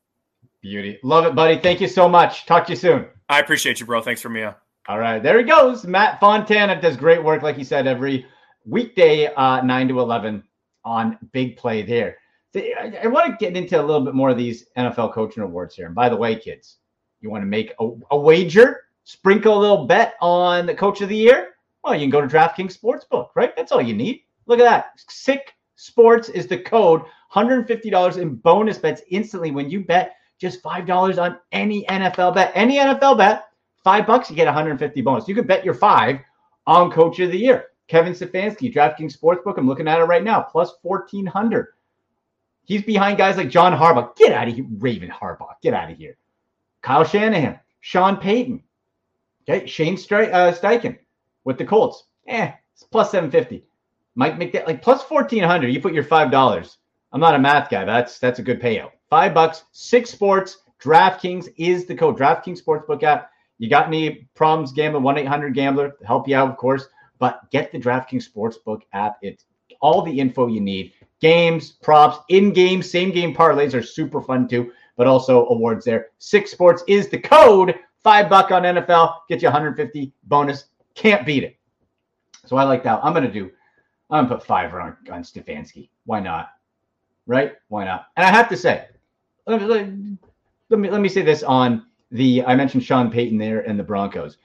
Beauty. 0.62 1.00
Love 1.04 1.26
it, 1.26 1.36
buddy. 1.36 1.58
Thank 1.58 1.82
you 1.82 1.88
so 1.88 2.08
much. 2.08 2.45
Talk 2.45 2.65
to 2.67 2.74
you 2.74 2.76
soon. 2.76 3.08
I 3.30 3.39
appreciate 3.39 3.80
you, 3.80 3.86
bro. 3.86 4.02
Thanks 4.02 4.21
for 4.21 4.30
me. 4.30 4.43
All 4.43 5.00
right. 5.00 5.21
There 5.21 5.38
he 5.38 5.43
goes. 5.43 5.86
Matt 5.86 6.19
Fontana 6.19 6.80
does 6.80 6.97
great 6.97 7.24
work, 7.24 7.41
like 7.41 7.56
he 7.56 7.63
said, 7.63 7.88
every 7.88 8.26
weekday, 8.65 9.34
uh, 9.34 9.62
9 9.62 9.88
to 9.88 10.00
11 10.00 10.43
on 10.84 11.17
Big 11.32 11.58
Play 11.58 11.82
there. 11.82 12.17
I, 12.56 13.00
I 13.04 13.08
want 13.08 13.28
to 13.28 13.43
get 13.43 13.56
into 13.56 13.80
a 13.80 13.84
little 13.84 14.02
bit 14.02 14.13
more 14.13 14.30
of 14.30 14.38
these 14.38 14.65
NFL 14.78 15.13
coaching 15.13 15.43
awards 15.43 15.76
here. 15.76 15.86
And 15.86 15.95
by 15.95 16.10
the 16.10 16.17
way, 16.17 16.36
kids, 16.36 16.78
you 17.21 17.30
want 17.30 17.41
to 17.41 17.47
make 17.47 17.74
a, 17.80 17.89
a 18.12 18.19
wager, 18.19 18.82
sprinkle 19.04 19.58
a 19.58 19.60
little 19.60 19.86
bet 19.86 20.15
on 20.21 20.65
the 20.65 20.76
coach 20.76 21.02
of 21.02 21.10
the 21.10 21.15
year? 21.15 21.56
Well, 21.84 21.95
you 21.95 22.02
can 22.02 22.10
go 22.10 22.21
to 22.21 22.28
DraftKings 22.28 22.78
Sportsbook, 22.78 23.30
right? 23.36 23.56
That's 23.56 23.71
all 23.71 23.82
you 23.82 23.95
need. 23.95 24.21
Look 24.45 24.60
at 24.60 24.65
that. 24.65 24.91
Sick 25.10 25.54
Sports 25.76 26.30
is 26.30 26.45
the 26.45 26.60
code. 26.60 27.02
$150 27.34 28.17
in 28.17 28.36
bonus 28.36 28.78
bets 28.78 29.02
instantly 29.10 29.52
when 29.52 29.69
you 29.69 29.84
bet 29.84 30.15
just 30.41 30.63
$5 30.63 31.21
on 31.21 31.38
any 31.51 31.86
NFL 31.86 32.34
bet. 32.34 32.51
Any 32.56 32.77
NFL 32.77 33.19
bet, 33.19 33.45
five 33.84 34.08
bucks, 34.08 34.30
you 34.30 34.36
get 34.36 34.47
150 34.47 35.01
bonus. 35.01 35.27
You 35.27 35.36
could 35.36 35.47
bet 35.47 35.63
your 35.63 35.75
five 35.75 36.17
on 36.65 36.89
coach 36.89 37.19
of 37.19 37.32
the 37.32 37.38
year. 37.38 37.65
Kevin 37.88 38.13
Stefanski, 38.13 38.73
DraftKings 38.73 39.15
Sportsbook. 39.15 39.58
I'm 39.58 39.67
looking 39.67 39.88
at 39.88 39.99
it 39.99 40.06
right 40.06 40.23
now, 40.23 40.41
plus 40.41 40.73
1400. 40.82 41.67
He's 42.63 42.82
behind 42.82 43.19
guys 43.19 43.38
like 43.38 43.49
John 43.49 43.77
Harbaugh. 43.77 44.15
Get 44.15 44.32
out 44.34 44.47
of 44.47 44.56
here, 44.56 44.65
Raven 44.77 45.10
Harbaugh. 45.10 45.54
Get 45.62 45.75
out 45.75 45.91
of 45.91 45.97
here. 45.97 46.17
Kyle 46.82 47.04
Shanahan, 47.04 47.60
Sean 47.82 48.17
Payton, 48.17 48.63
okay, 49.47 49.67
Shane 49.67 49.95
Stri- 49.95 50.34
uh, 50.34 50.54
Steichen 50.54 50.97
with 51.43 51.60
the 51.60 51.65
Colts. 51.65 52.06
Eh, 52.27 52.51
it's 52.73 52.84
plus 52.84 53.12
750. 53.12 53.63
Mike 54.15 54.39
McDaniel, 54.39 54.65
like 54.65 54.82
plus 54.82 55.04
1400. 55.04 55.67
You 55.67 55.82
put 55.82 55.93
your 55.93 56.04
$5. 56.04 56.77
I'm 57.12 57.19
not 57.19 57.36
a 57.36 57.39
math 57.39 57.69
guy, 57.69 57.86
that's 57.86 58.17
that's 58.17 58.39
a 58.39 58.43
good 58.43 58.60
payout. 58.60 58.91
Five 59.12 59.34
bucks, 59.34 59.65
Sick 59.74 60.08
Sports. 60.08 60.60
DraftKings 60.82 61.50
is 61.58 61.86
the 61.86 61.93
code. 61.93 62.17
DraftKings 62.17 62.63
Sportsbook 62.63 63.04
app. 63.04 63.30
You 63.58 63.69
got 63.69 63.88
any 63.88 64.30
problems 64.36 64.71
gambling? 64.71 65.04
1 65.04 65.17
800 65.17 65.54
Gambler 65.54 65.97
help 66.08 66.30
you 66.30 66.36
out, 66.38 66.50
of 66.50 66.56
course. 66.56 66.88
But 67.19 67.52
get 67.52 67.74
the 67.74 67.78
DraftKings 67.78 68.24
Sportsbook 68.34 68.84
app. 68.93 69.17
It's 69.21 69.43
all 69.82 70.02
the 70.02 70.17
info 70.17 70.47
you 70.47 70.62
need. 70.62 70.93
Games, 71.19 71.71
props, 71.71 72.19
in 72.30 72.54
game, 72.54 72.82
same 72.82 73.12
game 73.12 73.36
parlays 73.36 73.74
are 73.74 73.84
super 73.84 74.21
fun 74.21 74.47
too, 74.47 74.71
but 74.95 75.08
also 75.08 75.45
awards 75.47 75.84
there. 75.84 76.08
Sick 76.19 76.47
Sports 76.47 76.82
is 76.88 77.10
the 77.10 77.19
code. 77.19 77.76
Five 78.04 78.30
buck 78.30 78.50
on 78.52 78.63
NFL, 78.63 79.17
get 79.28 79.41
you 79.41 79.47
150 79.47 80.13
bonus. 80.24 80.67
Can't 80.95 81.26
beat 81.26 81.43
it. 81.43 81.58
So 82.45 82.56
I 82.56 82.63
like 82.63 82.82
that. 82.86 83.02
I'm 83.04 83.13
gonna 83.13 83.30
do. 83.30 83.52
I'm 84.10 84.24
gonna 84.24 84.38
put 84.38 84.47
five 84.47 84.74
on 84.74 84.95
on 85.12 85.24
Stefanski. 85.24 85.89
Why 86.06 86.21
not? 86.21 86.52
Right? 87.28 87.56
Why 87.67 87.84
not? 87.84 88.06
And 88.15 88.26
I 88.26 88.30
have 88.32 88.47
to 88.47 88.58
say, 88.58 88.88
let 89.47 89.62
me 89.62 90.89
let 90.89 91.01
me, 91.01 91.10
say 91.10 91.21
this 91.21 91.43
on 91.43 91.86
the. 92.12 92.43
I 92.45 92.56
mentioned 92.56 92.84
Sean 92.84 93.12
Payton 93.12 93.38
there 93.38 93.62
and 93.62 93.77
the 93.77 93.84
Broncos. 93.84 94.38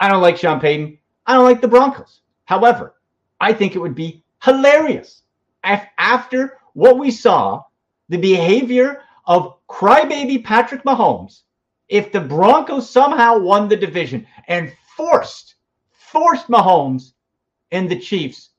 I 0.00 0.08
don't 0.08 0.22
like 0.22 0.36
Sean 0.36 0.60
Payton. 0.60 0.98
I 1.26 1.34
don't 1.34 1.44
like 1.44 1.60
the 1.60 1.68
Broncos. 1.68 2.20
However, 2.44 2.94
I 3.40 3.52
think 3.52 3.74
it 3.74 3.80
would 3.80 3.94
be 3.94 4.22
hilarious 4.42 5.22
if 5.64 5.82
after 5.98 6.58
what 6.74 6.98
we 6.98 7.10
saw, 7.10 7.64
the 8.08 8.18
behavior 8.18 9.02
of 9.26 9.58
crybaby 9.68 10.44
Patrick 10.44 10.84
Mahomes, 10.84 11.42
if 11.88 12.12
the 12.12 12.20
Broncos 12.20 12.88
somehow 12.88 13.38
won 13.38 13.68
the 13.68 13.76
division 13.76 14.26
and 14.48 14.72
forced 14.96 15.56
forced 15.90 16.48
Mahomes 16.48 17.12
and 17.72 17.90
the 17.90 17.98
Chiefs 17.98 18.50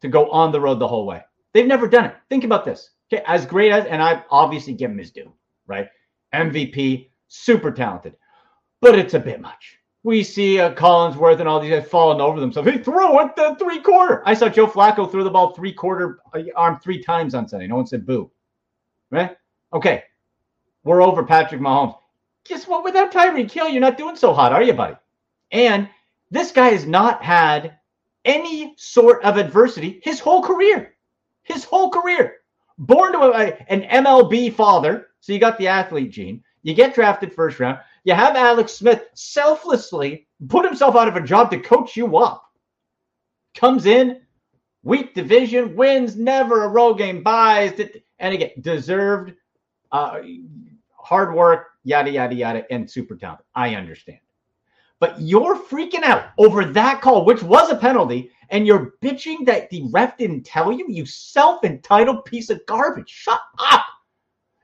to 0.00 0.08
go 0.08 0.30
on 0.30 0.52
the 0.52 0.60
road 0.60 0.78
the 0.78 0.88
whole 0.88 1.06
way. 1.06 1.22
They've 1.52 1.66
never 1.66 1.88
done 1.88 2.06
it. 2.06 2.16
Think 2.28 2.44
about 2.44 2.64
this. 2.64 2.90
Okay, 3.10 3.22
as 3.26 3.46
great 3.46 3.72
as 3.72 3.86
and 3.86 4.02
I 4.02 4.22
obviously 4.30 4.74
give 4.74 4.90
him 4.90 4.98
his 4.98 5.10
due, 5.10 5.32
right? 5.66 5.88
MVP, 6.34 7.08
super 7.28 7.70
talented, 7.70 8.16
but 8.80 8.98
it's 8.98 9.14
a 9.14 9.18
bit 9.18 9.40
much. 9.40 9.78
We 10.04 10.22
see 10.22 10.60
uh, 10.60 10.74
Collinsworth 10.74 11.40
and 11.40 11.48
all 11.48 11.60
these 11.60 11.70
guys 11.70 11.88
falling 11.88 12.20
over 12.20 12.38
themselves. 12.38 12.70
He 12.70 12.78
threw 12.78 13.20
it 13.20 13.34
the 13.34 13.56
three 13.58 13.80
quarter. 13.80 14.22
I 14.24 14.34
saw 14.34 14.48
Joe 14.48 14.66
Flacco 14.66 15.10
throw 15.10 15.24
the 15.24 15.30
ball 15.30 15.54
three 15.54 15.72
quarter 15.72 16.20
uh, 16.32 16.42
arm 16.54 16.78
three 16.80 17.02
times 17.02 17.34
on 17.34 17.48
Sunday. 17.48 17.66
No 17.66 17.76
one 17.76 17.86
said 17.86 18.06
boo. 18.06 18.30
Right? 19.10 19.36
Okay. 19.72 20.04
We're 20.84 21.02
over 21.02 21.24
Patrick 21.24 21.60
Mahomes. 21.60 21.96
Guess 22.44 22.66
what? 22.66 22.84
Without 22.84 23.12
Tyreek 23.12 23.50
Hill, 23.50 23.68
you're 23.68 23.80
not 23.80 23.98
doing 23.98 24.16
so 24.16 24.32
hot, 24.32 24.52
are 24.52 24.62
you, 24.62 24.72
buddy? 24.72 24.96
And 25.50 25.88
this 26.30 26.52
guy 26.52 26.68
has 26.68 26.86
not 26.86 27.22
had 27.22 27.78
any 28.24 28.74
sort 28.76 29.22
of 29.24 29.36
adversity 29.36 30.00
his 30.02 30.20
whole 30.20 30.42
career. 30.42 30.94
His 31.42 31.64
whole 31.64 31.90
career. 31.90 32.37
Born 32.78 33.12
to 33.12 33.18
a, 33.18 33.72
an 33.72 33.82
MLB 34.04 34.54
father, 34.54 35.08
so 35.20 35.32
you 35.32 35.38
got 35.38 35.58
the 35.58 35.68
athlete 35.68 36.10
gene. 36.10 36.42
You 36.62 36.74
get 36.74 36.94
drafted 36.94 37.32
first 37.32 37.58
round. 37.60 37.78
You 38.04 38.14
have 38.14 38.36
Alex 38.36 38.72
Smith 38.72 39.06
selflessly 39.14 40.26
put 40.48 40.64
himself 40.64 40.96
out 40.96 41.08
of 41.08 41.16
a 41.16 41.20
job 41.20 41.50
to 41.50 41.58
coach 41.58 41.96
you 41.96 42.16
up. 42.16 42.44
Comes 43.54 43.86
in, 43.86 44.20
weak 44.82 45.14
division, 45.14 45.74
wins, 45.74 46.16
never 46.16 46.64
a 46.64 46.68
road 46.68 46.94
game, 46.94 47.22
buys, 47.22 47.80
and 48.18 48.34
again, 48.34 48.50
deserved, 48.60 49.34
uh, 49.92 50.20
hard 50.92 51.34
work, 51.34 51.68
yada, 51.84 52.10
yada, 52.10 52.34
yada, 52.34 52.72
and 52.72 52.88
super 52.88 53.16
talented. 53.16 53.46
I 53.54 53.74
understand. 53.74 54.20
But 55.00 55.20
you're 55.20 55.56
freaking 55.56 56.02
out 56.02 56.30
over 56.38 56.64
that 56.64 57.00
call, 57.00 57.24
which 57.24 57.42
was 57.42 57.70
a 57.70 57.76
penalty, 57.76 58.30
and 58.50 58.66
you're 58.66 58.94
bitching 59.02 59.44
that 59.46 59.70
the 59.70 59.88
ref 59.90 60.16
didn't 60.16 60.44
tell 60.44 60.72
you, 60.72 60.86
you 60.88 61.06
self 61.06 61.64
entitled 61.64 62.24
piece 62.24 62.50
of 62.50 62.64
garbage. 62.66 63.10
Shut 63.10 63.40
up. 63.58 63.84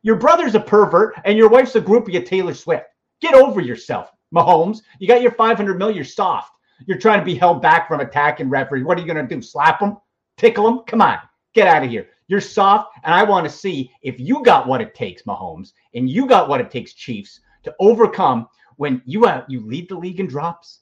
Your 0.02 0.16
brother's 0.16 0.54
a 0.54 0.60
pervert, 0.60 1.14
and 1.24 1.38
your 1.38 1.48
wife's 1.48 1.76
a 1.76 1.80
groupie 1.80 2.18
of 2.18 2.24
Taylor 2.24 2.54
Swift. 2.54 2.84
Get 3.20 3.34
over 3.34 3.60
yourself, 3.60 4.10
Mahomes. 4.34 4.82
You 4.98 5.08
got 5.08 5.22
your 5.22 5.32
500 5.32 5.78
mil, 5.78 5.90
you're 5.90 6.04
soft. 6.04 6.52
You're 6.86 6.98
trying 6.98 7.20
to 7.20 7.24
be 7.24 7.34
held 7.34 7.62
back 7.62 7.88
from 7.88 8.00
attacking 8.00 8.50
referees. 8.50 8.84
What 8.84 8.98
are 8.98 9.00
you 9.00 9.06
going 9.06 9.26
to 9.26 9.34
do? 9.34 9.40
Slap 9.40 9.80
them? 9.80 9.96
Tickle 10.36 10.64
them? 10.64 10.80
Come 10.86 11.00
on, 11.00 11.18
get 11.54 11.68
out 11.68 11.84
of 11.84 11.90
here. 11.90 12.08
You're 12.26 12.40
soft, 12.40 12.98
and 13.04 13.14
I 13.14 13.22
want 13.22 13.44
to 13.46 13.50
see 13.50 13.90
if 14.02 14.18
you 14.18 14.42
got 14.42 14.66
what 14.66 14.80
it 14.80 14.94
takes, 14.94 15.22
Mahomes, 15.22 15.72
and 15.94 16.08
you 16.08 16.26
got 16.26 16.48
what 16.48 16.60
it 16.60 16.70
takes, 16.70 16.94
Chiefs, 16.94 17.40
to 17.62 17.74
overcome 17.80 18.48
when 18.76 19.02
you 19.04 19.24
have 19.24 19.44
you 19.48 19.60
lead 19.60 19.88
the 19.88 19.96
league 19.96 20.20
in 20.20 20.26
drops. 20.26 20.80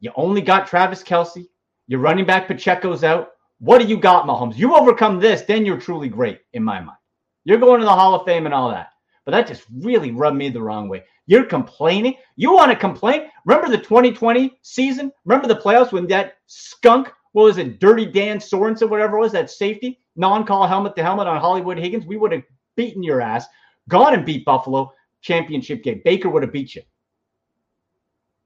You 0.00 0.12
only 0.16 0.40
got 0.40 0.66
Travis 0.66 1.02
Kelce. 1.02 1.46
Your 1.90 1.98
running 1.98 2.24
back 2.24 2.46
Pacheco's 2.46 3.02
out. 3.02 3.32
What 3.58 3.80
do 3.80 3.88
you 3.88 3.96
got, 3.96 4.24
Mahomes? 4.24 4.56
You 4.56 4.76
overcome 4.76 5.18
this, 5.18 5.42
then 5.42 5.66
you're 5.66 5.76
truly 5.76 6.08
great 6.08 6.38
in 6.52 6.62
my 6.62 6.80
mind. 6.80 6.98
You're 7.42 7.58
going 7.58 7.80
to 7.80 7.84
the 7.84 7.90
Hall 7.90 8.14
of 8.14 8.24
Fame 8.24 8.46
and 8.46 8.54
all 8.54 8.70
that. 8.70 8.90
But 9.24 9.32
that 9.32 9.48
just 9.48 9.64
really 9.76 10.12
rubbed 10.12 10.36
me 10.36 10.50
the 10.50 10.62
wrong 10.62 10.88
way. 10.88 11.02
You're 11.26 11.46
complaining. 11.46 12.14
You 12.36 12.52
want 12.52 12.70
to 12.70 12.76
complain? 12.76 13.22
Remember 13.44 13.68
the 13.68 13.82
2020 13.82 14.56
season? 14.62 15.10
Remember 15.24 15.48
the 15.48 15.60
playoffs 15.60 15.90
when 15.90 16.06
that 16.06 16.34
skunk, 16.46 17.10
what 17.32 17.42
was 17.42 17.58
it, 17.58 17.80
Dirty 17.80 18.06
Dan 18.06 18.38
Sorensen, 18.38 18.88
whatever 18.88 19.16
it 19.16 19.20
was, 19.20 19.32
that 19.32 19.50
safety, 19.50 19.98
non-call 20.14 20.68
helmet 20.68 20.94
to 20.94 21.02
helmet 21.02 21.26
on 21.26 21.40
Hollywood 21.40 21.76
Higgins? 21.76 22.06
We 22.06 22.18
would 22.18 22.30
have 22.30 22.44
beaten 22.76 23.02
your 23.02 23.20
ass, 23.20 23.46
gone 23.88 24.14
and 24.14 24.24
beat 24.24 24.44
Buffalo 24.44 24.92
championship 25.22 25.82
game. 25.82 26.02
Baker 26.04 26.30
would 26.30 26.44
have 26.44 26.52
beat 26.52 26.76
you. 26.76 26.82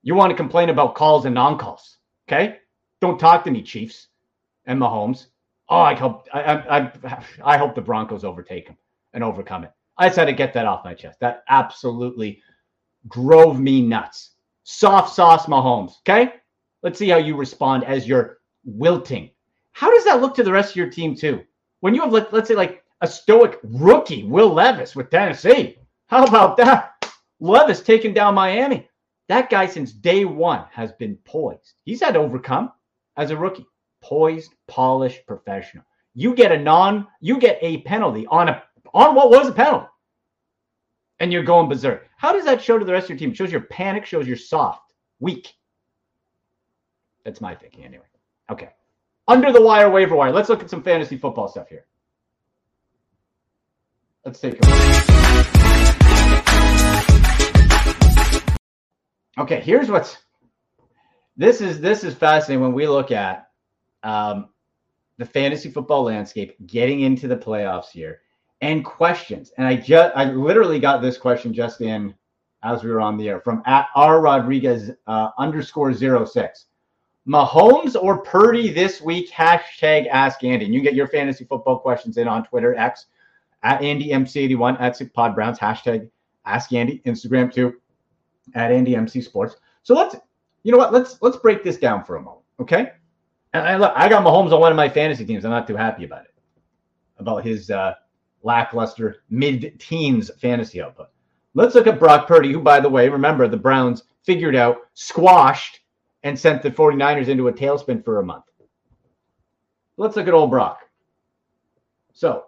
You 0.02 0.14
want 0.14 0.30
to 0.30 0.36
complain 0.36 0.70
about 0.70 0.94
calls 0.94 1.26
and 1.26 1.34
non-calls, 1.34 1.98
okay? 2.26 2.60
Don't 3.04 3.18
talk 3.18 3.44
to 3.44 3.50
me, 3.50 3.60
Chiefs 3.60 4.06
and 4.64 4.80
Mahomes. 4.80 5.26
Oh, 5.68 5.80
I 5.80 5.94
hope 5.94 6.26
I, 6.32 6.40
I, 6.40 7.24
I 7.44 7.58
hope 7.58 7.74
the 7.74 7.82
Broncos 7.82 8.24
overtake 8.24 8.66
him 8.66 8.78
and 9.12 9.22
overcome 9.22 9.62
it. 9.64 9.72
I 9.98 10.06
just 10.06 10.16
had 10.16 10.24
to 10.24 10.32
get 10.32 10.54
that 10.54 10.64
off 10.64 10.86
my 10.86 10.94
chest. 10.94 11.20
That 11.20 11.44
absolutely 11.50 12.40
drove 13.10 13.60
me 13.60 13.82
nuts. 13.82 14.30
Soft 14.62 15.14
sauce 15.14 15.44
Mahomes. 15.44 15.98
Okay. 15.98 16.32
Let's 16.82 16.98
see 16.98 17.10
how 17.10 17.18
you 17.18 17.36
respond 17.36 17.84
as 17.84 18.08
you're 18.08 18.38
wilting. 18.64 19.28
How 19.72 19.90
does 19.90 20.04
that 20.04 20.22
look 20.22 20.34
to 20.36 20.42
the 20.42 20.50
rest 20.50 20.70
of 20.70 20.76
your 20.76 20.88
team, 20.88 21.14
too? 21.14 21.44
When 21.80 21.94
you 21.94 22.00
have, 22.00 22.10
let, 22.10 22.32
let's 22.32 22.48
say, 22.48 22.54
like 22.54 22.84
a 23.02 23.06
stoic 23.06 23.58
rookie, 23.64 24.24
Will 24.24 24.48
Levis 24.48 24.96
with 24.96 25.10
Tennessee. 25.10 25.76
How 26.06 26.24
about 26.24 26.56
that? 26.56 27.04
Levis 27.38 27.82
taking 27.82 28.14
down 28.14 28.34
Miami. 28.34 28.88
That 29.28 29.50
guy, 29.50 29.66
since 29.66 29.92
day 29.92 30.24
one, 30.24 30.64
has 30.70 30.92
been 30.92 31.16
poised. 31.26 31.74
He's 31.84 32.00
had 32.00 32.14
to 32.14 32.20
overcome 32.20 32.72
as 33.16 33.30
a 33.30 33.36
rookie. 33.36 33.66
Poised, 34.02 34.54
polished, 34.68 35.26
professional. 35.26 35.84
You 36.14 36.34
get 36.34 36.52
a 36.52 36.58
non, 36.58 37.06
you 37.20 37.38
get 37.38 37.58
a 37.62 37.82
penalty 37.82 38.26
on 38.26 38.48
a 38.48 38.62
on 38.92 39.14
what 39.14 39.30
was 39.30 39.48
a 39.48 39.52
penalty, 39.52 39.86
and 41.20 41.32
you're 41.32 41.42
going 41.42 41.68
berserk. 41.68 42.06
How 42.16 42.32
does 42.32 42.44
that 42.44 42.62
show 42.62 42.78
to 42.78 42.84
the 42.84 42.92
rest 42.92 43.04
of 43.04 43.10
your 43.10 43.18
team? 43.18 43.30
It 43.30 43.36
shows 43.36 43.50
your 43.50 43.62
panic, 43.62 44.06
shows 44.06 44.26
you're 44.26 44.36
soft, 44.36 44.92
weak. 45.20 45.54
That's 47.24 47.40
my 47.40 47.54
thinking, 47.54 47.84
anyway. 47.84 48.04
Okay. 48.50 48.68
Under 49.26 49.50
the 49.52 49.62
wire, 49.62 49.90
waiver 49.90 50.14
wire. 50.14 50.32
Let's 50.32 50.50
look 50.50 50.62
at 50.62 50.68
some 50.68 50.82
fantasy 50.82 51.16
football 51.16 51.48
stuff 51.48 51.68
here. 51.68 51.86
Let's 54.24 54.38
take 54.38 54.58
a 54.62 54.66
look. 54.66 55.04
Okay, 59.36 59.60
here's 59.60 59.90
what's 59.90 60.18
this 61.36 61.60
is 61.60 61.80
this 61.80 62.04
is 62.04 62.14
fascinating 62.14 62.62
when 62.62 62.72
we 62.72 62.86
look 62.86 63.10
at 63.10 63.48
um, 64.02 64.50
the 65.18 65.24
fantasy 65.24 65.70
football 65.70 66.04
landscape 66.04 66.54
getting 66.66 67.00
into 67.00 67.28
the 67.28 67.36
playoffs 67.36 67.90
here 67.90 68.20
and 68.60 68.84
questions. 68.84 69.52
And 69.58 69.66
I 69.66 69.76
just 69.76 70.16
I 70.16 70.24
literally 70.24 70.78
got 70.78 71.02
this 71.02 71.18
question 71.18 71.52
just 71.52 71.80
in 71.80 72.14
as 72.62 72.82
we 72.82 72.90
were 72.90 73.00
on 73.00 73.16
the 73.16 73.28
air 73.28 73.40
from 73.40 73.62
at 73.66 73.88
R 73.94 74.20
Rodriguez 74.20 74.90
uh, 75.06 75.30
underscore 75.38 75.92
zero 75.92 76.24
six. 76.24 76.66
Mahomes 77.26 77.96
or 78.00 78.22
Purdy 78.22 78.70
this 78.70 79.00
week? 79.00 79.30
Hashtag 79.30 80.08
Ask 80.08 80.44
Andy. 80.44 80.66
And 80.66 80.74
you 80.74 80.80
can 80.80 80.84
get 80.84 80.94
your 80.94 81.08
fantasy 81.08 81.44
football 81.44 81.78
questions 81.78 82.18
in 82.18 82.28
on 82.28 82.44
Twitter, 82.44 82.74
X 82.74 83.06
at 83.62 83.80
Andy 83.80 84.10
MC81 84.10 84.78
at 84.78 84.96
Sick 84.96 85.12
Pod 85.14 85.34
Browns. 85.34 85.58
Hashtag 85.58 86.10
Ask 86.44 86.72
Andy. 86.74 87.00
Instagram 87.06 87.52
too 87.52 87.74
at 88.54 88.70
Andy 88.70 88.94
MC 88.94 89.22
Sports. 89.22 89.56
So 89.82 89.94
let's, 89.94 90.16
you 90.64 90.72
know 90.72 90.78
what? 90.78 90.92
Let's 90.92 91.22
let's 91.22 91.36
break 91.36 91.62
this 91.62 91.76
down 91.76 92.04
for 92.04 92.16
a 92.16 92.20
moment, 92.20 92.44
okay? 92.60 92.92
And 93.52 93.66
I 93.66 93.76
look, 93.76 93.92
I 93.94 94.08
got 94.08 94.24
Mahomes 94.24 94.52
on 94.52 94.60
one 94.60 94.72
of 94.72 94.76
my 94.76 94.88
fantasy 94.88 95.24
teams. 95.24 95.44
I'm 95.44 95.52
not 95.52 95.68
too 95.68 95.76
happy 95.76 96.04
about 96.04 96.24
it, 96.24 96.34
about 97.18 97.44
his 97.44 97.70
uh, 97.70 97.94
lackluster 98.42 99.22
mid-teens 99.30 100.30
fantasy 100.40 100.82
output. 100.82 101.08
Let's 101.54 101.76
look 101.76 101.86
at 101.86 102.00
Brock 102.00 102.26
Purdy, 102.26 102.52
who, 102.52 102.60
by 102.60 102.80
the 102.80 102.88
way, 102.88 103.08
remember 103.08 103.46
the 103.46 103.56
Browns 103.56 104.02
figured 104.24 104.56
out, 104.56 104.78
squashed, 104.94 105.80
and 106.24 106.36
sent 106.36 106.62
the 106.62 106.70
49ers 106.70 107.28
into 107.28 107.46
a 107.46 107.52
tailspin 107.52 108.04
for 108.04 108.18
a 108.18 108.24
month. 108.24 108.44
Let's 109.96 110.16
look 110.16 110.26
at 110.26 110.34
old 110.34 110.50
Brock. 110.50 110.80
So 112.12 112.46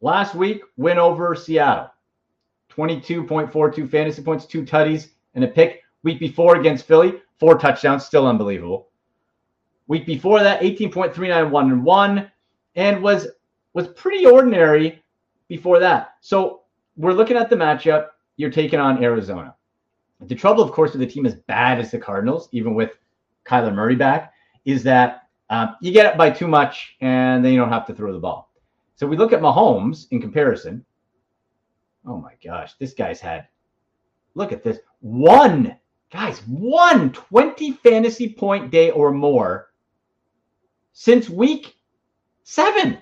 Last 0.00 0.34
week, 0.34 0.62
win 0.76 0.98
over 0.98 1.34
Seattle. 1.34 1.90
22.42 2.70 3.88
fantasy 3.88 4.22
points, 4.22 4.44
two 4.44 4.62
tutties, 4.62 5.08
and 5.34 5.44
a 5.44 5.48
pick. 5.48 5.82
Week 6.02 6.20
before 6.20 6.56
against 6.56 6.86
Philly, 6.86 7.14
four 7.38 7.58
touchdowns, 7.58 8.04
still 8.04 8.26
unbelievable. 8.26 8.88
Week 9.88 10.06
before 10.06 10.42
that, 10.42 10.60
18.39, 10.60 11.50
one 11.50 11.70
and 11.70 11.84
one, 11.84 12.30
and 12.74 13.02
was 13.02 13.28
was 13.72 13.88
pretty 13.88 14.24
ordinary 14.24 15.02
before 15.48 15.78
that. 15.78 16.14
So 16.20 16.62
we're 16.96 17.12
looking 17.12 17.36
at 17.36 17.50
the 17.50 17.56
matchup. 17.56 18.08
You're 18.36 18.50
taking 18.50 18.80
on 18.80 19.02
Arizona. 19.02 19.54
The 20.20 20.34
trouble, 20.34 20.62
of 20.62 20.72
course, 20.72 20.92
with 20.92 21.02
a 21.02 21.06
team 21.06 21.26
as 21.26 21.34
bad 21.34 21.78
as 21.78 21.90
the 21.90 21.98
Cardinals, 21.98 22.48
even 22.52 22.74
with 22.74 22.92
Kyler 23.44 23.74
Murray 23.74 23.94
back, 23.94 24.32
is 24.64 24.82
that 24.84 25.28
um, 25.50 25.76
you 25.80 25.92
get 25.92 26.10
it 26.10 26.18
by 26.18 26.30
too 26.30 26.48
much 26.48 26.96
and 27.00 27.44
then 27.44 27.52
you 27.52 27.58
don't 27.58 27.68
have 27.68 27.86
to 27.86 27.94
throw 27.94 28.12
the 28.12 28.18
ball. 28.18 28.50
So 28.96 29.06
we 29.06 29.16
look 29.16 29.32
at 29.32 29.40
Mahomes 29.40 30.06
in 30.10 30.20
comparison. 30.20 30.84
Oh 32.06 32.16
my 32.16 32.32
gosh, 32.42 32.74
this 32.78 32.94
guy's 32.94 33.20
had, 33.20 33.46
look 34.34 34.52
at 34.52 34.64
this, 34.64 34.78
one, 35.00 35.76
guys, 36.12 36.38
one 36.46 37.12
20 37.12 37.72
fantasy 37.72 38.32
point 38.32 38.70
day 38.70 38.90
or 38.90 39.12
more 39.12 39.68
since 40.92 41.28
week 41.28 41.76
seven. 42.42 42.98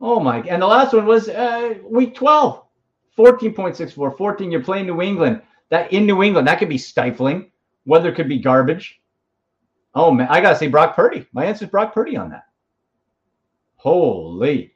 Oh 0.00 0.18
my, 0.18 0.40
and 0.40 0.62
the 0.62 0.66
last 0.66 0.92
one 0.92 1.06
was 1.06 1.28
uh, 1.28 1.74
week 1.84 2.14
12, 2.14 2.64
14.64, 3.16 4.16
14. 4.16 4.50
You're 4.50 4.62
playing 4.62 4.86
New 4.86 5.02
England. 5.02 5.42
That 5.68 5.92
in 5.92 6.06
New 6.06 6.22
England, 6.22 6.48
that 6.48 6.58
could 6.58 6.68
be 6.68 6.78
stifling. 6.78 7.50
Weather 7.84 8.12
could 8.12 8.28
be 8.28 8.38
garbage. 8.38 9.00
Oh 9.94 10.10
man, 10.10 10.28
I 10.30 10.40
gotta 10.40 10.56
say 10.56 10.68
Brock 10.68 10.96
Purdy. 10.96 11.26
My 11.32 11.44
answer 11.44 11.64
is 11.64 11.70
Brock 11.70 11.94
Purdy 11.94 12.16
on 12.16 12.30
that. 12.30 12.44
Holy. 13.76 14.74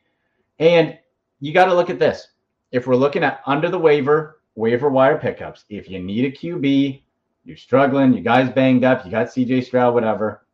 And 0.58 0.98
you 1.40 1.52
got 1.52 1.66
to 1.66 1.74
look 1.74 1.90
at 1.90 1.98
this. 1.98 2.28
If 2.72 2.86
we're 2.86 2.96
looking 2.96 3.22
at 3.22 3.42
under 3.46 3.68
the 3.68 3.78
waiver, 3.78 4.40
waiver 4.54 4.88
wire 4.88 5.18
pickups, 5.18 5.64
if 5.68 5.88
you 5.88 6.00
need 6.00 6.24
a 6.24 6.30
QB, 6.30 7.02
you're 7.44 7.56
struggling, 7.56 8.12
you 8.12 8.20
guys 8.20 8.50
banged 8.50 8.84
up, 8.84 9.04
you 9.04 9.10
got 9.10 9.28
CJ 9.28 9.64
Stroud, 9.64 9.94
whatever. 9.94 10.46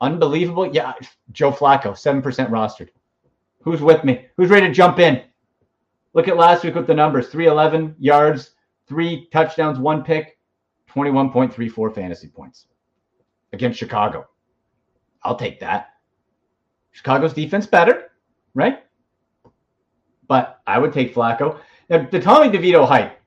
Unbelievable. 0.00 0.72
Yeah, 0.74 0.92
Joe 1.32 1.52
Flacco, 1.52 1.92
7% 1.92 2.22
rostered. 2.50 2.88
Who's 3.62 3.80
with 3.80 4.04
me? 4.04 4.26
Who's 4.36 4.50
ready 4.50 4.68
to 4.68 4.72
jump 4.72 4.98
in? 4.98 5.22
Look 6.12 6.28
at 6.28 6.36
last 6.36 6.64
week 6.64 6.74
with 6.74 6.86
the 6.86 6.94
numbers 6.94 7.28
311 7.28 7.96
yards, 7.98 8.52
three 8.88 9.28
touchdowns, 9.32 9.78
one 9.78 10.02
pick, 10.02 10.38
21.34 10.94 11.94
fantasy 11.94 12.28
points 12.28 12.66
against 13.52 13.78
Chicago. 13.78 14.26
I'll 15.22 15.36
take 15.36 15.60
that. 15.60 15.90
Chicago's 16.92 17.34
defense 17.34 17.66
better, 17.66 18.12
right? 18.54 18.84
But 20.28 20.60
I 20.66 20.78
would 20.78 20.92
take 20.92 21.14
Flacco. 21.14 21.60
Now, 21.88 22.06
the 22.10 22.20
Tommy 22.20 22.48
DeVito 22.48 22.86
hype, 22.86 23.18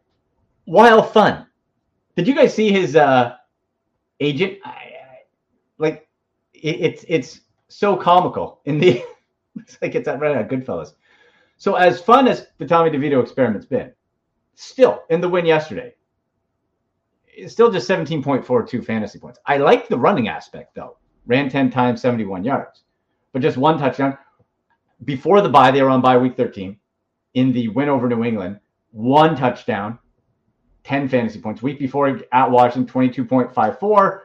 while 0.66 1.02
fun. 1.02 1.48
Did 2.16 2.28
you 2.28 2.36
guys 2.36 2.54
see 2.54 2.72
his 2.72 2.96
uh, 2.96 3.36
agent? 4.20 4.60
I, 4.66 4.70
I, 4.70 5.18
like, 5.78 6.08
it, 6.54 6.82
it's 6.82 7.06
it's 7.08 7.42
so 7.68 7.96
comical 7.96 8.62
in 8.66 8.80
the. 8.80 9.04
it's 9.58 9.78
like 9.82 9.96
it's 9.96 10.08
right 10.08 10.36
out 10.36 10.50
Goodfellas. 10.50 10.94
So 11.58 11.76
as 11.76 12.02
fun 12.02 12.28
as 12.28 12.48
the 12.58 12.66
Tommy 12.66 12.90
DeVito 12.90 13.22
experiment's 13.22 13.66
been, 13.66 13.92
still 14.56 15.04
in 15.10 15.22
the 15.22 15.30
win 15.30 15.46
yesterday, 15.46 15.94
it's 17.28 17.54
still 17.54 17.72
just 17.72 17.90
17.42 17.90 18.86
fantasy 18.86 19.20
points. 19.20 19.40
I 19.46 19.58
like 19.58 19.88
the 19.88 19.98
running 19.98 20.28
aspect 20.28 20.76
though. 20.76 20.98
Ran 21.26 21.50
10 21.50 21.70
times, 21.70 22.02
71 22.02 22.44
yards 22.44 22.84
but 23.32 23.42
just 23.42 23.58
one 23.58 23.78
touchdown. 23.78 24.18
Before 25.06 25.42
the 25.42 25.50
bye, 25.50 25.72
they 25.72 25.82
were 25.82 25.90
on 25.90 26.02
bye 26.02 26.18
week 26.18 26.36
13. 26.36 26.78
In 27.34 27.52
the 27.52 27.68
win 27.70 27.90
over 27.90 28.08
New 28.08 28.24
England, 28.24 28.60
one 28.92 29.36
touchdown, 29.36 30.00
10 30.84 31.08
fantasy 31.10 31.40
points. 31.40 31.62
Week 31.62 31.78
before 31.78 32.20
at 32.32 32.50
Washington, 32.50 32.92
22.54. 32.92 34.22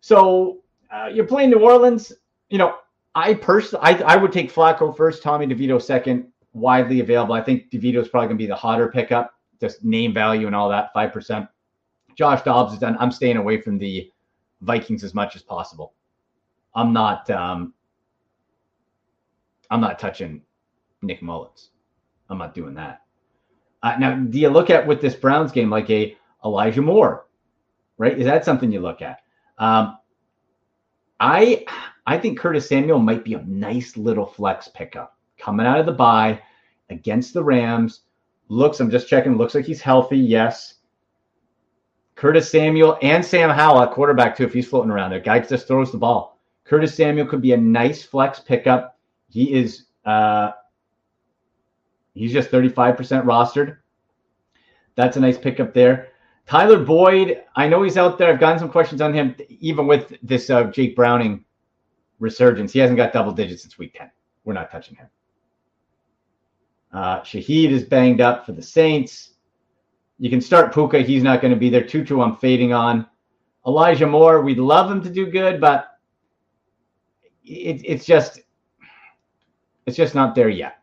So 0.00 0.58
uh, 0.90 1.06
you're 1.12 1.26
playing 1.26 1.50
New 1.50 1.60
Orleans. 1.60 2.12
You 2.50 2.58
know, 2.58 2.76
I 3.14 3.34
personally, 3.34 3.84
I, 3.84 4.14
I 4.14 4.16
would 4.16 4.32
take 4.32 4.52
Flacco 4.52 4.96
first, 4.96 5.22
Tommy 5.22 5.46
DeVito 5.46 5.80
second, 5.80 6.26
widely 6.52 7.00
available. 7.00 7.34
I 7.34 7.42
think 7.42 7.70
DeVito 7.70 8.00
is 8.00 8.08
probably 8.08 8.28
going 8.28 8.38
to 8.38 8.42
be 8.42 8.46
the 8.46 8.56
hotter 8.56 8.88
pickup, 8.88 9.34
just 9.60 9.84
name 9.84 10.12
value 10.12 10.46
and 10.46 10.56
all 10.56 10.68
that, 10.68 10.94
5%. 10.94 11.48
Josh 12.16 12.42
Dobbs 12.42 12.72
is 12.72 12.80
done. 12.80 12.96
I'm 12.98 13.12
staying 13.12 13.36
away 13.36 13.60
from 13.60 13.78
the 13.78 14.10
Vikings 14.62 15.04
as 15.04 15.14
much 15.14 15.36
as 15.36 15.42
possible. 15.42 15.94
I'm 16.74 16.92
not 16.92 17.28
um, 17.30 17.74
I'm 19.70 19.80
not 19.80 19.98
touching 19.98 20.42
Nick 21.02 21.22
Mullens. 21.22 21.70
I'm 22.28 22.38
not 22.38 22.54
doing 22.54 22.74
that. 22.74 23.02
Uh, 23.82 23.96
now, 23.98 24.14
do 24.16 24.38
you 24.38 24.48
look 24.48 24.70
at 24.70 24.86
with 24.86 25.00
this 25.00 25.14
Browns 25.14 25.52
game 25.52 25.70
like 25.70 25.88
a 25.90 26.16
Elijah 26.44 26.82
Moore, 26.82 27.26
right? 27.96 28.18
Is 28.18 28.26
that 28.26 28.44
something 28.44 28.72
you 28.72 28.80
look 28.80 29.02
at? 29.02 29.20
Um, 29.58 29.98
I 31.20 31.64
I 32.06 32.18
think 32.18 32.38
Curtis 32.38 32.68
Samuel 32.68 32.98
might 32.98 33.24
be 33.24 33.34
a 33.34 33.42
nice 33.42 33.96
little 33.96 34.26
flex 34.26 34.68
pickup 34.68 35.16
coming 35.36 35.66
out 35.66 35.80
of 35.80 35.86
the 35.86 35.92
bye 35.92 36.40
against 36.90 37.34
the 37.34 37.42
Rams. 37.42 38.00
Looks, 38.48 38.80
I'm 38.80 38.90
just 38.90 39.08
checking. 39.08 39.36
Looks 39.36 39.54
like 39.54 39.66
he's 39.66 39.82
healthy. 39.82 40.18
Yes. 40.18 40.74
Curtis 42.14 42.50
Samuel 42.50 42.98
and 43.02 43.24
Sam 43.24 43.50
Howell, 43.50 43.86
quarterback 43.88 44.36
too, 44.36 44.44
if 44.44 44.52
he's 44.52 44.66
floating 44.66 44.90
around 44.90 45.10
there. 45.10 45.20
Guy 45.20 45.38
just 45.38 45.68
throws 45.68 45.92
the 45.92 45.98
ball. 45.98 46.40
Curtis 46.64 46.94
Samuel 46.94 47.26
could 47.26 47.40
be 47.40 47.52
a 47.52 47.56
nice 47.56 48.02
flex 48.02 48.40
pickup. 48.40 48.98
He 49.28 49.52
is 49.52 49.84
uh, 50.04 50.52
he's 52.18 52.32
just 52.32 52.50
35% 52.50 52.96
rostered. 53.24 53.78
That's 54.94 55.16
a 55.16 55.20
nice 55.20 55.38
pickup 55.38 55.72
there. 55.72 56.08
Tyler 56.46 56.82
Boyd, 56.82 57.42
I 57.56 57.68
know 57.68 57.82
he's 57.82 57.98
out 57.98 58.18
there. 58.18 58.32
I've 58.32 58.40
gotten 58.40 58.58
some 58.58 58.70
questions 58.70 59.00
on 59.00 59.12
him, 59.12 59.36
even 59.60 59.86
with 59.86 60.14
this 60.22 60.48
uh, 60.50 60.64
Jake 60.64 60.96
Browning 60.96 61.44
resurgence. 62.18 62.72
He 62.72 62.78
hasn't 62.78 62.96
got 62.96 63.12
double 63.12 63.32
digits 63.32 63.62
since 63.62 63.78
week 63.78 63.94
10. 63.94 64.10
We're 64.44 64.54
not 64.54 64.70
touching 64.70 64.96
him. 64.96 65.08
Uh, 66.92 67.20
Shaheed 67.20 67.70
is 67.70 67.84
banged 67.84 68.20
up 68.20 68.46
for 68.46 68.52
the 68.52 68.62
Saints. 68.62 69.34
You 70.18 70.30
can 70.30 70.40
start 70.40 70.72
Puka. 70.72 71.00
He's 71.00 71.22
not 71.22 71.40
going 71.40 71.52
to 71.52 71.60
be 71.60 71.68
there. 71.68 71.84
Tutu, 71.84 72.20
I'm 72.20 72.36
fading 72.36 72.72
on. 72.72 73.06
Elijah 73.66 74.06
Moore, 74.06 74.40
we'd 74.40 74.58
love 74.58 74.90
him 74.90 75.02
to 75.02 75.10
do 75.10 75.26
good, 75.26 75.60
but 75.60 75.98
it, 77.44 77.82
it's 77.84 78.06
just 78.06 78.40
it's 79.86 79.96
just 79.96 80.14
not 80.14 80.34
there 80.34 80.48
yet. 80.48 80.77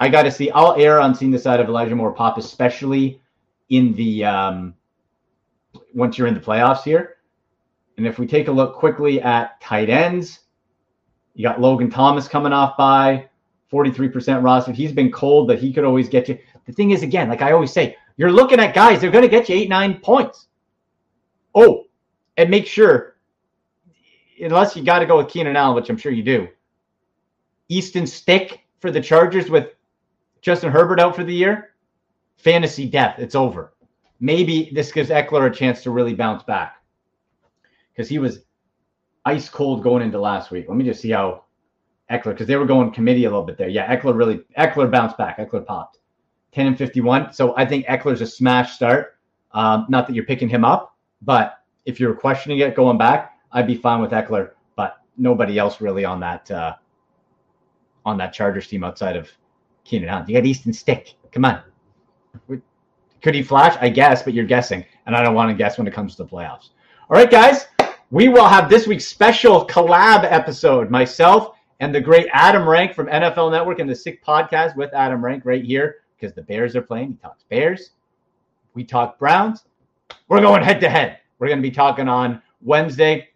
I 0.00 0.08
got 0.08 0.22
to 0.22 0.30
see. 0.30 0.50
I'll 0.50 0.74
err 0.76 1.00
on 1.00 1.14
seeing 1.14 1.30
the 1.30 1.38
side 1.38 1.60
of 1.60 1.68
Elijah 1.68 1.96
Moore 1.96 2.12
pop, 2.12 2.38
especially 2.38 3.20
in 3.70 3.94
the 3.94 4.24
um, 4.24 4.74
once 5.94 6.16
you're 6.16 6.26
in 6.28 6.34
the 6.34 6.40
playoffs 6.40 6.82
here. 6.82 7.16
And 7.96 8.06
if 8.06 8.18
we 8.18 8.26
take 8.26 8.48
a 8.48 8.52
look 8.52 8.76
quickly 8.76 9.20
at 9.20 9.60
tight 9.60 9.90
ends, 9.90 10.40
you 11.34 11.42
got 11.42 11.60
Logan 11.60 11.90
Thomas 11.90 12.28
coming 12.28 12.52
off 12.52 12.76
bye 12.76 13.28
43% 13.72 14.42
roster. 14.42 14.72
He's 14.72 14.92
been 14.92 15.10
cold, 15.10 15.48
but 15.48 15.58
he 15.58 15.72
could 15.72 15.84
always 15.84 16.08
get 16.08 16.28
you. 16.28 16.38
The 16.66 16.72
thing 16.72 16.90
is, 16.90 17.02
again, 17.02 17.28
like 17.28 17.42
I 17.42 17.52
always 17.52 17.72
say, 17.72 17.96
you're 18.16 18.32
looking 18.32 18.60
at 18.60 18.74
guys, 18.74 19.00
they're 19.00 19.10
going 19.10 19.22
to 19.22 19.28
get 19.28 19.48
you 19.48 19.56
eight, 19.56 19.68
nine 19.68 20.00
points. 20.00 20.46
Oh, 21.54 21.84
and 22.36 22.50
make 22.50 22.66
sure, 22.66 23.16
unless 24.40 24.76
you 24.76 24.84
got 24.84 25.00
to 25.00 25.06
go 25.06 25.18
with 25.18 25.28
Keenan 25.28 25.56
Allen, 25.56 25.76
which 25.76 25.90
I'm 25.90 25.96
sure 25.96 26.12
you 26.12 26.22
do, 26.22 26.48
Easton 27.68 28.06
Stick 28.06 28.60
for 28.80 28.90
the 28.90 29.00
Chargers 29.00 29.50
with 29.50 29.74
Justin 30.40 30.70
Herbert 30.70 31.00
out 31.00 31.16
for 31.16 31.24
the 31.24 31.34
year, 31.34 31.70
fantasy 32.36 32.88
death. 32.88 33.18
It's 33.18 33.34
over. 33.34 33.72
Maybe 34.20 34.70
this 34.72 34.92
gives 34.92 35.10
Ekeler 35.10 35.50
a 35.50 35.54
chance 35.54 35.82
to 35.82 35.90
really 35.90 36.14
bounce 36.14 36.42
back 36.42 36.82
because 37.92 38.08
he 38.08 38.18
was 38.18 38.40
ice 39.24 39.48
cold 39.48 39.82
going 39.82 40.02
into 40.02 40.20
last 40.20 40.50
week. 40.50 40.66
Let 40.68 40.76
me 40.76 40.84
just 40.84 41.00
see 41.00 41.10
how 41.10 41.44
Ekeler, 42.10 42.30
because 42.30 42.46
they 42.46 42.56
were 42.56 42.64
going 42.64 42.90
committee 42.90 43.24
a 43.24 43.30
little 43.30 43.44
bit 43.44 43.58
there. 43.58 43.68
Yeah, 43.68 43.94
Ekeler 43.94 44.16
really, 44.16 44.40
Ekeler 44.56 44.90
bounced 44.90 45.18
back. 45.18 45.38
Ekeler 45.38 45.66
popped 45.66 45.98
10 46.52 46.66
and 46.66 46.78
51. 46.78 47.32
So 47.32 47.56
I 47.56 47.66
think 47.66 47.86
Ekeler's 47.86 48.20
a 48.20 48.26
smash 48.26 48.72
start. 48.72 49.18
Um, 49.52 49.86
not 49.88 50.06
that 50.06 50.14
you're 50.14 50.24
picking 50.24 50.48
him 50.48 50.64
up, 50.64 50.96
but 51.22 51.58
if 51.84 52.00
you're 52.00 52.14
questioning 52.14 52.58
it 52.58 52.74
going 52.74 52.98
back, 52.98 53.38
I'd 53.52 53.66
be 53.66 53.74
fine 53.74 54.00
with 54.00 54.10
Ekeler, 54.10 54.52
but 54.76 54.98
nobody 55.16 55.58
else 55.58 55.80
really 55.80 56.04
on 56.04 56.20
that 56.20 56.50
uh, 56.50 56.74
on 58.04 58.18
that 58.18 58.32
Chargers 58.32 58.66
team 58.66 58.84
outside 58.84 59.16
of 59.16 59.30
Keenan 59.88 60.08
Allen. 60.08 60.24
You 60.28 60.34
got 60.34 60.46
Easton 60.46 60.72
Stick. 60.72 61.14
Come 61.32 61.44
on. 61.44 61.62
Could 63.22 63.34
he 63.34 63.42
flash? 63.42 63.76
I 63.80 63.88
guess, 63.88 64.22
but 64.22 64.34
you're 64.34 64.44
guessing. 64.44 64.84
And 65.06 65.16
I 65.16 65.22
don't 65.22 65.34
want 65.34 65.50
to 65.50 65.54
guess 65.54 65.78
when 65.78 65.86
it 65.86 65.94
comes 65.94 66.14
to 66.16 66.24
the 66.24 66.28
playoffs. 66.28 66.70
All 67.10 67.16
right, 67.16 67.30
guys. 67.30 67.66
We 68.10 68.28
will 68.28 68.46
have 68.48 68.70
this 68.70 68.86
week's 68.86 69.06
special 69.06 69.66
collab 69.66 70.24
episode. 70.24 70.90
Myself 70.90 71.56
and 71.80 71.94
the 71.94 72.00
great 72.00 72.26
Adam 72.32 72.68
Rank 72.68 72.94
from 72.94 73.06
NFL 73.06 73.50
Network 73.50 73.80
and 73.80 73.88
the 73.88 73.94
Sick 73.94 74.24
Podcast 74.24 74.76
with 74.76 74.92
Adam 74.94 75.24
Rank 75.24 75.44
right 75.44 75.64
here 75.64 75.96
because 76.16 76.34
the 76.34 76.42
Bears 76.42 76.74
are 76.74 76.82
playing. 76.82 77.10
He 77.10 77.14
talks 77.16 77.44
Bears. 77.44 77.90
We 78.74 78.84
talk 78.84 79.18
Browns. 79.18 79.64
We're 80.28 80.40
going 80.40 80.62
head 80.62 80.80
to 80.80 80.88
head. 80.88 81.18
We're 81.38 81.48
going 81.48 81.58
to 81.58 81.68
be 81.68 81.74
talking 81.74 82.08
on 82.08 82.42
Wednesday. 82.62 83.28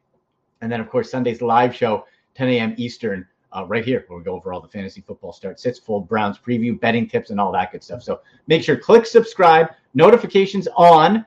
And 0.60 0.70
then, 0.70 0.80
of 0.80 0.88
course, 0.88 1.10
Sunday's 1.10 1.42
live 1.42 1.74
show, 1.74 2.06
10 2.34 2.48
a.m. 2.48 2.74
Eastern 2.76 3.26
uh, 3.52 3.64
right 3.66 3.84
here 3.84 4.04
where 4.08 4.18
we 4.18 4.24
go 4.24 4.34
over 4.34 4.52
all 4.52 4.60
the 4.60 4.68
fantasy 4.68 5.00
football 5.00 5.32
start 5.32 5.60
sits, 5.60 5.78
full 5.78 6.00
Browns 6.00 6.38
preview, 6.38 6.78
betting 6.78 7.08
tips, 7.08 7.30
and 7.30 7.40
all 7.40 7.52
that 7.52 7.72
good 7.72 7.82
stuff. 7.82 8.02
So 8.02 8.20
make 8.46 8.62
sure 8.62 8.76
click 8.76 9.06
subscribe, 9.06 9.68
notifications 9.94 10.68
on 10.76 11.26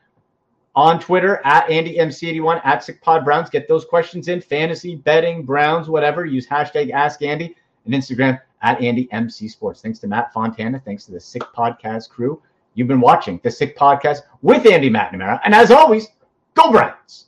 on 0.75 0.99
Twitter 0.99 1.41
at 1.45 1.67
AndyMC81 1.67 2.61
at 2.65 2.81
SickPod 2.81 3.23
Browns. 3.23 3.49
Get 3.49 3.67
those 3.67 3.85
questions 3.85 4.27
in 4.27 4.41
fantasy, 4.41 4.95
betting, 4.95 5.43
Browns, 5.43 5.87
whatever. 5.87 6.25
Use 6.25 6.45
hashtag 6.45 6.91
Ask 6.91 7.21
Andy 7.21 7.55
and 7.85 7.93
Instagram 7.93 8.41
at 8.61 8.79
AndyMC 8.79 9.49
Sports. 9.49 9.81
Thanks 9.81 9.99
to 9.99 10.07
Matt 10.07 10.33
Fontana. 10.33 10.81
Thanks 10.83 11.05
to 11.05 11.11
the 11.11 11.19
Sick 11.19 11.43
Podcast 11.55 12.09
crew. 12.09 12.41
You've 12.73 12.89
been 12.89 12.99
watching 12.99 13.39
the 13.43 13.51
Sick 13.51 13.77
Podcast 13.77 14.23
with 14.41 14.65
Andy 14.65 14.89
McNamara. 14.89 15.39
And 15.45 15.55
as 15.55 15.71
always, 15.71 16.07
go 16.55 16.71
Browns. 16.71 17.27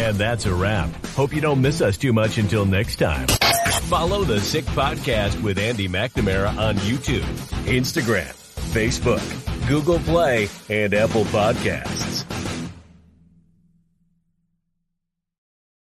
And 0.00 0.16
that's 0.16 0.46
a 0.46 0.54
wrap. 0.54 0.90
Hope 1.08 1.34
you 1.34 1.40
don't 1.40 1.60
miss 1.60 1.80
us 1.80 1.96
too 1.96 2.12
much 2.12 2.38
until 2.38 2.64
next 2.64 2.96
time. 3.00 3.26
Follow 3.88 4.22
the 4.22 4.38
Sick 4.40 4.64
Podcast 4.66 5.42
with 5.42 5.58
Andy 5.58 5.88
McNamara 5.88 6.56
on 6.56 6.76
YouTube, 6.76 7.24
Instagram, 7.66 8.32
Facebook, 8.72 9.68
Google 9.68 9.98
Play, 9.98 10.48
and 10.68 10.94
Apple 10.94 11.24
Podcasts. 11.24 12.27